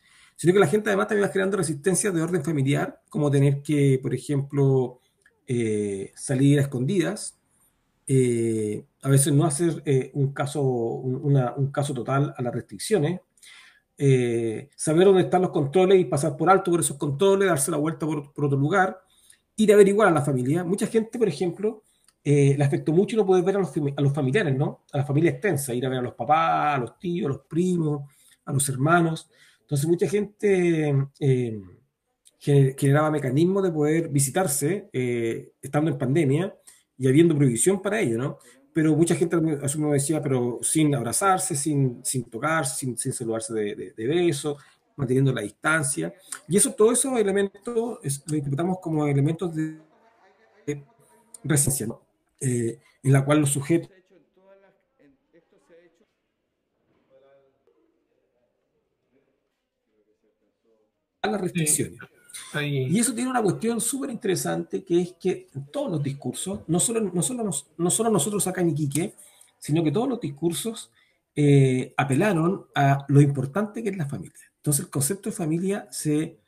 [0.42, 4.00] sino que la gente además también va creando resistencias de orden familiar, como tener que,
[4.02, 4.98] por ejemplo,
[5.46, 7.38] eh, salir a escondidas,
[8.08, 12.52] eh, a veces no hacer eh, un, caso, un, una, un, caso total a las
[12.52, 13.20] restricciones,
[13.96, 17.76] eh, saber dónde están los controles y pasar por alto por esos controles, darse la
[17.76, 19.00] vuelta por, por otro lugar,
[19.54, 20.64] ir a averiguar a la familia.
[20.64, 21.84] Mucha gente, por ejemplo,
[22.24, 24.86] eh, le afectó mucho no poder ver a los, a los, familiares, ¿no?
[24.92, 27.46] A la familia extensa, ir a ver a los papás, a los tíos, a los
[27.46, 28.10] primos,
[28.44, 29.30] a los hermanos.
[29.72, 31.62] Entonces, mucha gente eh,
[32.38, 36.54] generaba mecanismos de poder visitarse eh, estando en pandemia
[36.98, 38.38] y habiendo prohibición para ello, ¿no?
[38.74, 43.14] Pero mucha gente a su me decía, pero sin abrazarse, sin, sin tocarse, sin, sin
[43.14, 44.56] saludarse de, de, de
[44.94, 46.12] manteniendo la distancia.
[46.46, 49.78] Y eso, todos esos elementos es, lo interpretamos como elementos de,
[50.66, 50.84] de
[51.44, 52.02] resistencia, ¿no?
[52.42, 53.90] eh, en la cual los sujetos
[61.22, 61.98] a las restricciones.
[62.52, 62.88] Sí.
[62.90, 66.80] Y eso tiene una cuestión súper interesante, que es que en todos los discursos, no
[66.80, 69.14] solo, no solo, no solo nosotros acá en Iquique,
[69.58, 70.90] sino que todos los discursos
[71.34, 74.52] eh, apelaron a lo importante que es la familia.
[74.56, 76.38] Entonces el concepto de familia se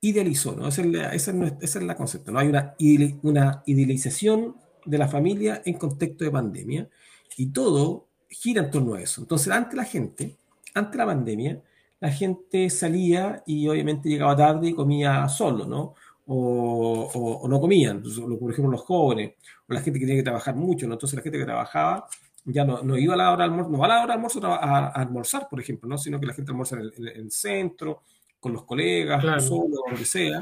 [0.00, 0.68] idealizó, ¿no?
[0.68, 2.38] Esa es la, esa es, esa es la concepto, ¿no?
[2.38, 2.74] Hay una,
[3.22, 6.88] una idealización de la familia en contexto de pandemia
[7.36, 9.20] y todo gira en torno a eso.
[9.20, 10.36] Entonces, ante la gente,
[10.74, 11.62] ante la pandemia,
[12.00, 15.94] la gente salía y obviamente llegaba tarde y comía solo, ¿no?
[16.26, 19.34] O, o, o no comían, por ejemplo, los jóvenes,
[19.68, 20.94] o la gente que tenía que trabajar mucho, ¿no?
[20.94, 22.06] Entonces, la gente que trabajaba
[22.44, 24.12] ya no, no iba a la hora de almuerzo, no va a la hora de
[24.14, 25.98] almuerzo a, a, a, almorzar, por ejemplo, ¿no?
[25.98, 28.02] Sino que la gente almuerza en el, en el centro,
[28.38, 29.40] con los colegas, claro.
[29.40, 30.40] solo, donde sea.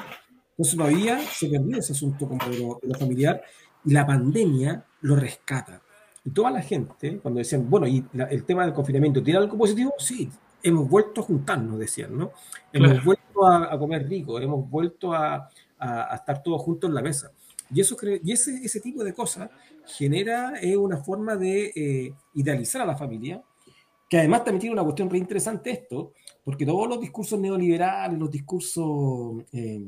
[0.51, 3.43] Entonces, no había, se perdía ese asunto como de lo, de lo familiar
[3.85, 5.83] y la pandemia lo rescata.
[6.25, 9.57] Y toda la gente, cuando decían, bueno, y la, el tema del confinamiento, ¿tiene algo
[9.57, 9.95] positivo?
[9.99, 10.31] Sí,
[10.63, 12.33] hemos vuelto a juntarnos, decían, ¿no?
[12.73, 13.05] Hemos claro.
[13.05, 15.49] vuelto a, a, comer rico, hemos vuelto a,
[15.79, 17.33] a, estar todos juntos en la mesa.
[17.71, 19.51] Y, eso, y ese, ese tipo de cosas
[19.87, 23.43] genera eh, una forma de eh, idealizar a la familia,
[24.09, 26.13] que además también tiene una cuestión re interesante esto,
[26.45, 29.85] porque todos los discursos neoliberales, los discursos eh,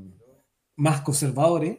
[0.76, 1.78] más conservadores,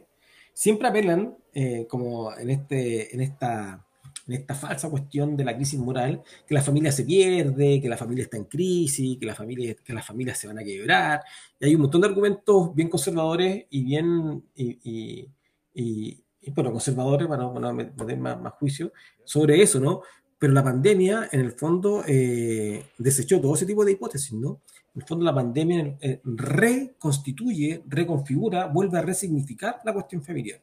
[0.52, 3.86] siempre apelan, eh, como en, este, en, esta,
[4.26, 7.96] en esta falsa cuestión de la crisis moral, que la familia se pierde, que la
[7.96, 11.22] familia está en crisis, que, la familia, que las familias se van a quebrar.
[11.58, 15.28] Y hay un montón de argumentos bien conservadores y bien, y, y,
[15.74, 18.92] y, y bueno, conservadores, para no, meter más, más juicio,
[19.24, 20.02] sobre eso, ¿no?
[20.38, 24.62] Pero la pandemia, en el fondo, eh, desechó todo ese tipo de hipótesis, ¿no?
[24.94, 30.60] En el fondo, la pandemia eh, reconstituye, reconfigura, vuelve a resignificar la cuestión familiar.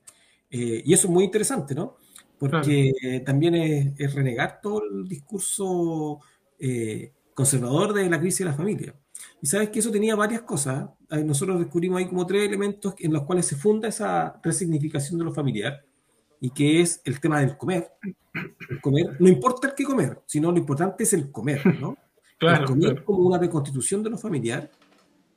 [0.52, 1.96] Eh, y eso es muy interesante, ¿no?
[2.40, 3.24] Porque claro.
[3.26, 6.20] también es, es, renegar todo el discurso
[6.58, 8.96] eh, conservador de la crisis de la familia.
[9.42, 10.90] Y sabes que eso tenía varias cosas.
[11.10, 15.34] Nosotros descubrimos ahí como tres elementos en los cuales se funda esa resignificación de lo
[15.34, 15.84] familiar
[16.42, 17.92] y que es el tema del comer,
[18.70, 21.98] el comer, no importa el que comer, sino lo importante es el comer, ¿no?
[22.40, 23.06] Claro, el comer claro.
[23.06, 24.72] como una reconstitución de lo familiar,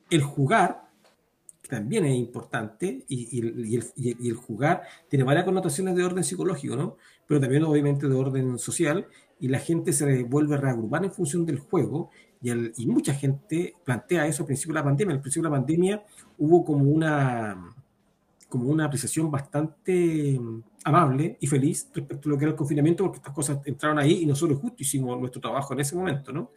[0.08, 0.84] el jugar,
[1.76, 6.24] también es importante, y, y- y el, y- el jugar tiene varias connotaciones de orden
[6.24, 6.96] psicológico, ¿no?
[7.26, 9.06] Pero también obviamente de orden social,
[9.40, 12.10] y la gente se vuelve a reagrupar en función del juego,
[12.42, 15.14] y, el- y mucha gente plantea eso al principio de la pandemia.
[15.14, 16.02] Al principio de la pandemia
[16.38, 17.74] hubo como una,
[18.48, 23.04] como una apreciación bastante mm, amable y feliz respecto a lo que era el confinamiento,
[23.04, 26.50] porque estas cosas entraron ahí y nosotros justo hicimos nuestro trabajo en ese momento, ¿no?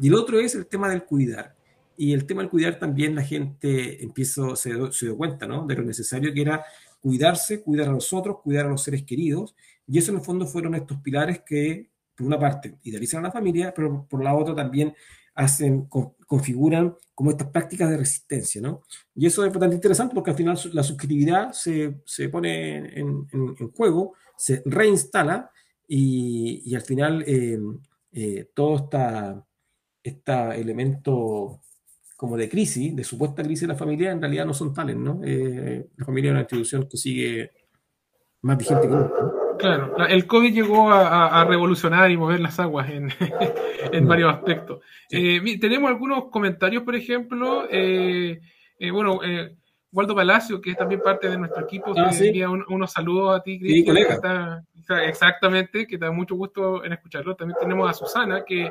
[0.00, 1.55] Y el otro es el tema del cuidar.
[1.96, 5.66] Y el tema del cuidar también la gente empieza, se, se dio cuenta, ¿no?
[5.66, 6.64] De lo necesario que era
[7.00, 9.54] cuidarse, cuidar a los otros, cuidar a los seres queridos.
[9.86, 13.32] Y eso en el fondo fueron estos pilares que, por una parte, idealizan a la
[13.32, 14.94] familia, pero por la otra también
[15.34, 18.82] hacen, con- configuran como estas prácticas de resistencia, ¿no?
[19.14, 23.54] Y eso es bastante interesante porque al final la subjetividad se, se pone en, en-
[23.58, 25.50] en juego, se reinstala
[25.86, 27.58] y, y al final eh,
[28.12, 29.46] eh, todo está,
[30.02, 31.60] este elemento
[32.16, 35.20] como de crisis, de supuesta crisis de la familia, en realidad no son tales, ¿no?
[35.24, 37.50] Eh, la familia es una institución que sigue
[38.42, 39.14] más vigente que nunca.
[39.22, 39.32] ¿no?
[39.58, 43.08] Claro, la- el COVID llegó a, revolucionar y mover las aguas en,
[43.92, 44.80] en varios aspectos.
[45.08, 45.36] Sí.
[45.36, 47.66] Eh, tenemos algunos comentarios, por ejemplo.
[47.70, 48.38] eh,
[48.92, 49.20] bueno,
[49.92, 52.26] Waldo Palacio, que es también parte de nuestro equipo, Ah, sí.
[52.28, 53.86] envía un- unos saludos a ti, Cristian.
[53.86, 54.08] colega.
[54.08, 57.34] que está- está- exactamente, que te da mucho gusto en escucharlo.
[57.34, 58.70] También tenemos a Susana, que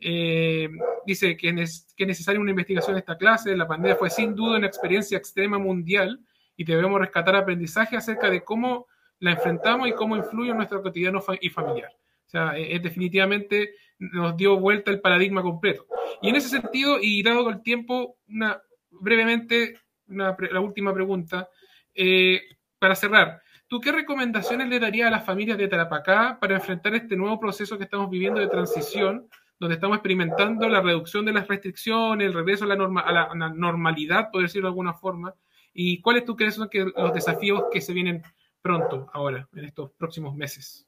[0.00, 0.68] eh,
[1.06, 3.56] dice que, es- que es necesaria una investigación de esta clase.
[3.56, 6.20] La pandemia fue sin duda una experiencia extrema mundial
[6.56, 8.86] y debemos rescatar aprendizaje acerca de cómo
[9.18, 11.90] la enfrentamos y cómo influye en nuestro cotidiano y familiar.
[12.26, 15.86] O sea, es definitivamente nos dio vuelta el paradigma completo.
[16.20, 18.60] Y en ese sentido, y dado el tiempo, una,
[18.90, 19.78] brevemente,
[20.08, 21.48] una la última pregunta,
[21.94, 22.42] eh,
[22.78, 23.40] para cerrar.
[23.68, 27.78] ¿Tú qué recomendaciones le darías a las familias de Tarapacá para enfrentar este nuevo proceso
[27.78, 29.28] que estamos viviendo de transición,
[29.58, 33.22] donde estamos experimentando la reducción de las restricciones, el regreso a la, norma- a la-
[33.24, 35.34] a la normalidad, por decirlo de alguna forma?
[35.72, 38.22] ¿Y cuáles tú crees son los desafíos que se vienen
[38.62, 40.86] pronto, ahora, en estos próximos meses?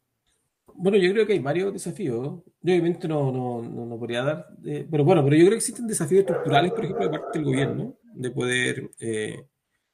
[0.75, 2.17] Bueno, yo creo que hay varios desafíos.
[2.17, 5.57] Yo obviamente no, no, no, no podría dar, eh, pero bueno, pero yo creo que
[5.57, 9.45] existen desafíos estructurales, por ejemplo, de parte del gobierno, de poder, eh,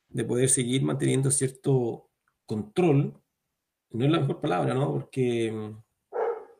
[0.09, 2.09] de poder seguir manteniendo cierto
[2.44, 3.14] control.
[3.90, 4.92] No es la mejor palabra, ¿no?
[4.92, 5.72] Porque,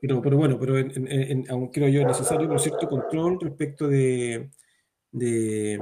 [0.07, 3.89] pero, pero bueno, pero en, en- en- aún creo yo necesario, pero cierto control respecto
[3.89, 4.51] de,
[5.13, 5.81] de,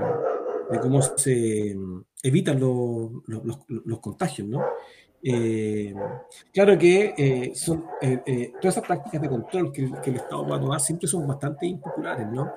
[0.71, 1.77] de cómo se
[2.23, 4.63] evitan los, los, los- los contagios, ¿no?
[5.25, 5.95] Eh,
[6.53, 10.47] Claro que eh, son, eh, eh, todas esas prácticas de control que, que el Estado
[10.47, 12.51] va a tomar siempre son bastante impopulares, ¿no?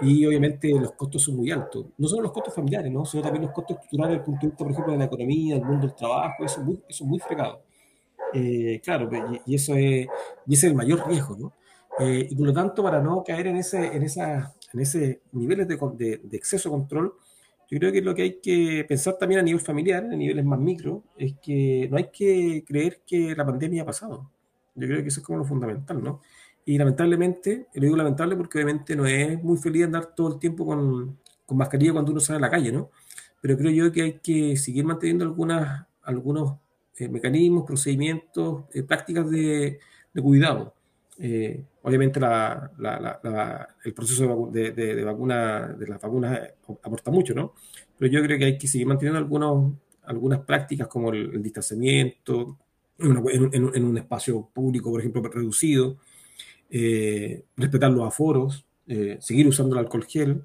[0.00, 1.86] Y obviamente los costos son muy altos.
[1.98, 3.04] No solo los costos familiares, ¿no?
[3.06, 5.54] Sino también los costos estructurales desde el punto de vista, por ejemplo, de la economía,
[5.56, 7.62] del mundo del trabajo, eso es muy, eso es muy fregado.
[8.38, 9.08] Eh, claro,
[9.46, 10.06] y, y eso es,
[10.46, 11.52] y ese es el mayor riesgo, ¿no?
[11.98, 15.66] Eh, y por lo tanto, para no caer en ese, en esa, en ese niveles
[15.68, 17.14] de, de, de exceso de control,
[17.70, 20.58] yo creo que lo que hay que pensar también a nivel familiar, a niveles más
[20.58, 24.30] micro, es que no hay que creer que la pandemia ha pasado.
[24.74, 26.20] Yo creo que eso es como lo fundamental, ¿no?
[26.64, 30.66] Y lamentablemente, lo digo lamentable porque obviamente no es muy feliz andar todo el tiempo
[30.66, 32.90] con, con mascarilla cuando uno sale a la calle, ¿no?
[33.40, 36.58] Pero creo yo que hay que seguir manteniendo algunas, algunos
[36.98, 39.78] eh, mecanismos, procedimientos, eh, prácticas de,
[40.22, 40.74] cuidado.
[41.18, 42.20] Eh, obviamente
[43.84, 46.40] el proceso de, de- de- vacuna, de las vacunas
[46.82, 47.54] aporta mucho, ¿no?
[47.98, 49.72] Pero yo creo que hay que seguir manteniendo algunos,
[50.04, 52.58] algunas prácticas como el, distanciamiento,
[52.98, 55.96] en, un espacio público, por ejemplo, reducido,
[57.56, 58.64] respetar los aforos,
[59.20, 60.44] seguir usando el alcohol gel,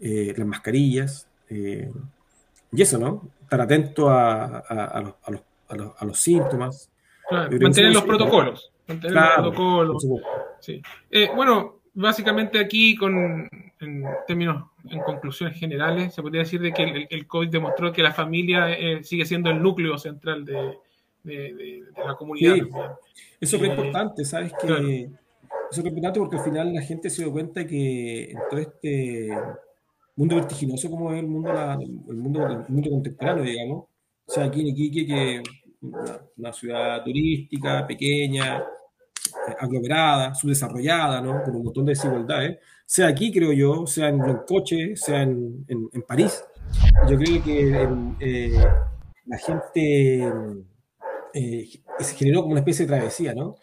[0.00, 3.28] las mascarillas, y eso, ¿no?
[3.42, 6.90] Estar atento a- a los, a los- a los- a los síntomas.
[7.28, 8.72] Claro, mantener los protocolos.
[8.86, 10.06] Mantener Claro, los protocolos.
[10.60, 10.80] Sí.
[11.10, 13.48] Eh, bueno, básicamente aquí, con,
[13.80, 18.02] en términos, en conclusiones generales, se podría decir de que el, el COVID demostró que
[18.02, 20.78] la familia eh, sigue siendo el núcleo central de,
[21.24, 22.54] de- de- de la comunidad.
[22.54, 22.60] Sí.
[23.40, 24.52] Eso es Eh, importante, ¿sabes?
[24.60, 24.86] Que claro.
[24.88, 29.30] Eso es importante porque al final la gente se dio cuenta que en todo este
[30.14, 33.84] mundo vertiginoso como es el mundo, la- el mundo, el mundo contemporáneo, digamos,
[34.26, 35.42] o sea, aquí en Iquique, que
[35.82, 38.64] una, una ciudad turística, pequeña,
[39.58, 41.42] aglomerada, subdesarrollada, ¿no?
[41.44, 45.88] Con un montón de desigualdades, sea aquí, creo yo, sea en Blancoche, sea en, en-
[45.92, 46.44] en París,
[47.08, 47.88] yo creo que
[48.20, 48.52] eh,
[49.26, 50.32] la gente
[51.34, 51.68] eh,
[52.00, 53.56] se generó como una especie de travesía, ¿no?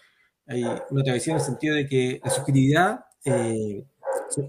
[0.48, 3.86] Hay una travesía en el sentido de que la subjetividad eh,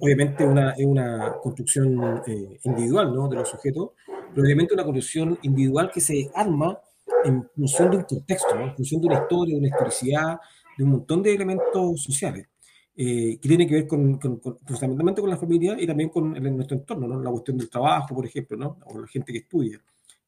[0.00, 3.28] obviamente una, es una construcción eh, individual ¿no?
[3.28, 3.90] de los sujetos,
[4.34, 6.78] pero obviamente una construcción individual que se arma
[7.24, 8.64] en función de un contexto, ¿no?
[8.64, 10.38] en función de una historia, de una historicidad,
[10.76, 12.48] de un montón de elementos sociales.
[12.96, 17.08] Eh, que tiene que ver con, fundamentalmente con la familia y también con nuestro entorno,
[17.08, 17.20] ¿no?
[17.20, 18.78] la cuestión del trabajo, por ejemplo, ¿no?
[18.86, 19.82] o la gente que estudia,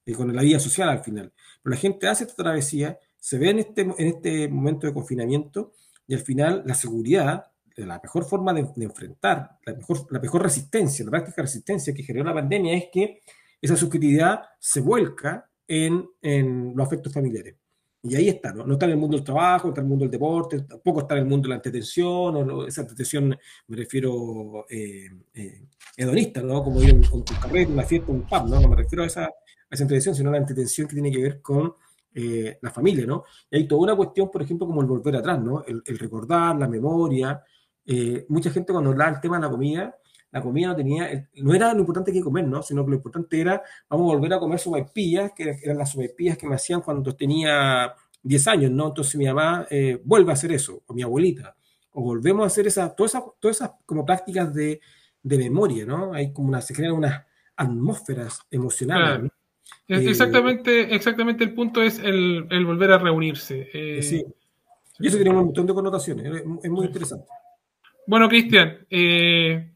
[0.05, 1.33] y con la vida social al final.
[1.63, 5.73] Pero la gente hace esta travesía, se ve en este, en este momento de confinamiento
[6.09, 7.47] y al final la seguridad,
[7.77, 12.25] la mejor forma de, enfrentar, la mejor, la mejor resistencia, la práctica resistencia que generó
[12.25, 13.21] la pandemia es que
[13.67, 17.57] esa subjetividad se vuelca en, en los afectos familiares.
[18.09, 18.65] Y ahí está, ¿no?
[18.65, 21.01] No está en el mundo del trabajo, no está en el mundo del deporte, tampoco
[21.01, 23.37] está en el mundo de la entretención, o esa entretención,
[23.67, 25.67] me refiero, eh, eh,
[25.97, 26.63] hedonista, ¿no?
[26.63, 28.61] Como ir a un, un carrete, una fiesta, un pub, ¿no?
[28.61, 29.31] No me refiero a esa, a
[29.71, 31.75] esa entretención, sino a la entretención que tiene que ver con
[32.15, 33.25] eh, la familia, ¿no?
[33.51, 35.65] Y hay toda una cuestión, por ejemplo, como el volver atrás, ¿no?
[35.65, 37.43] El, recordar, la memoria.
[38.29, 39.97] mucha gente cuando habla del tema de la comida,
[40.31, 42.63] la comida no tenía, no era lo importante que comer, ¿no?
[42.63, 46.37] Sino que lo importante era, vamos a volver a comer sopaipillas, que eran las sopaipillas
[46.37, 48.89] que me hacían cuando tenía 10 años, ¿no?
[48.89, 51.57] Entonces mi mamá eh, vuelve a hacer eso, o mi abuelita,
[51.93, 54.81] o volvemos a hacer esa, todas esas, todas esas como prácticas de,
[55.23, 56.13] de memoria, ¿no?
[56.13, 57.25] Hay como una, se crean unas
[57.57, 59.31] atmósferas emocionales.
[59.89, 63.69] Eh, exactamente, exactamente el punto es el, el volver a reunirse.
[63.73, 64.25] Eh, sí.
[64.99, 67.27] Y eso tiene un montón de connotaciones, es muy interesante.
[68.07, 69.73] Bueno, Cristian, eh,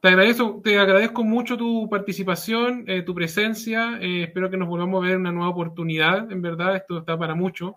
[0.00, 3.98] te agradezco, te agradezco mucho tu participación, eh, tu presencia.
[4.00, 6.30] Eh, espero que nos volvamos a ver una nueva oportunidad.
[6.30, 7.76] En verdad, esto está para mucho.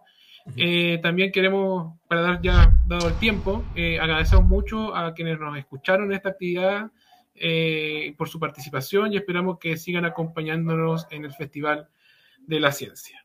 [0.56, 6.08] Eh, también queremos, para dar ya dado el tiempo, agradecemos mucho a quienes nos escucharon
[6.08, 6.92] en esta actividad
[8.18, 11.88] por su participación y esperamos que sigan acompañándonos en el Festival
[12.40, 13.21] de la Ciencia.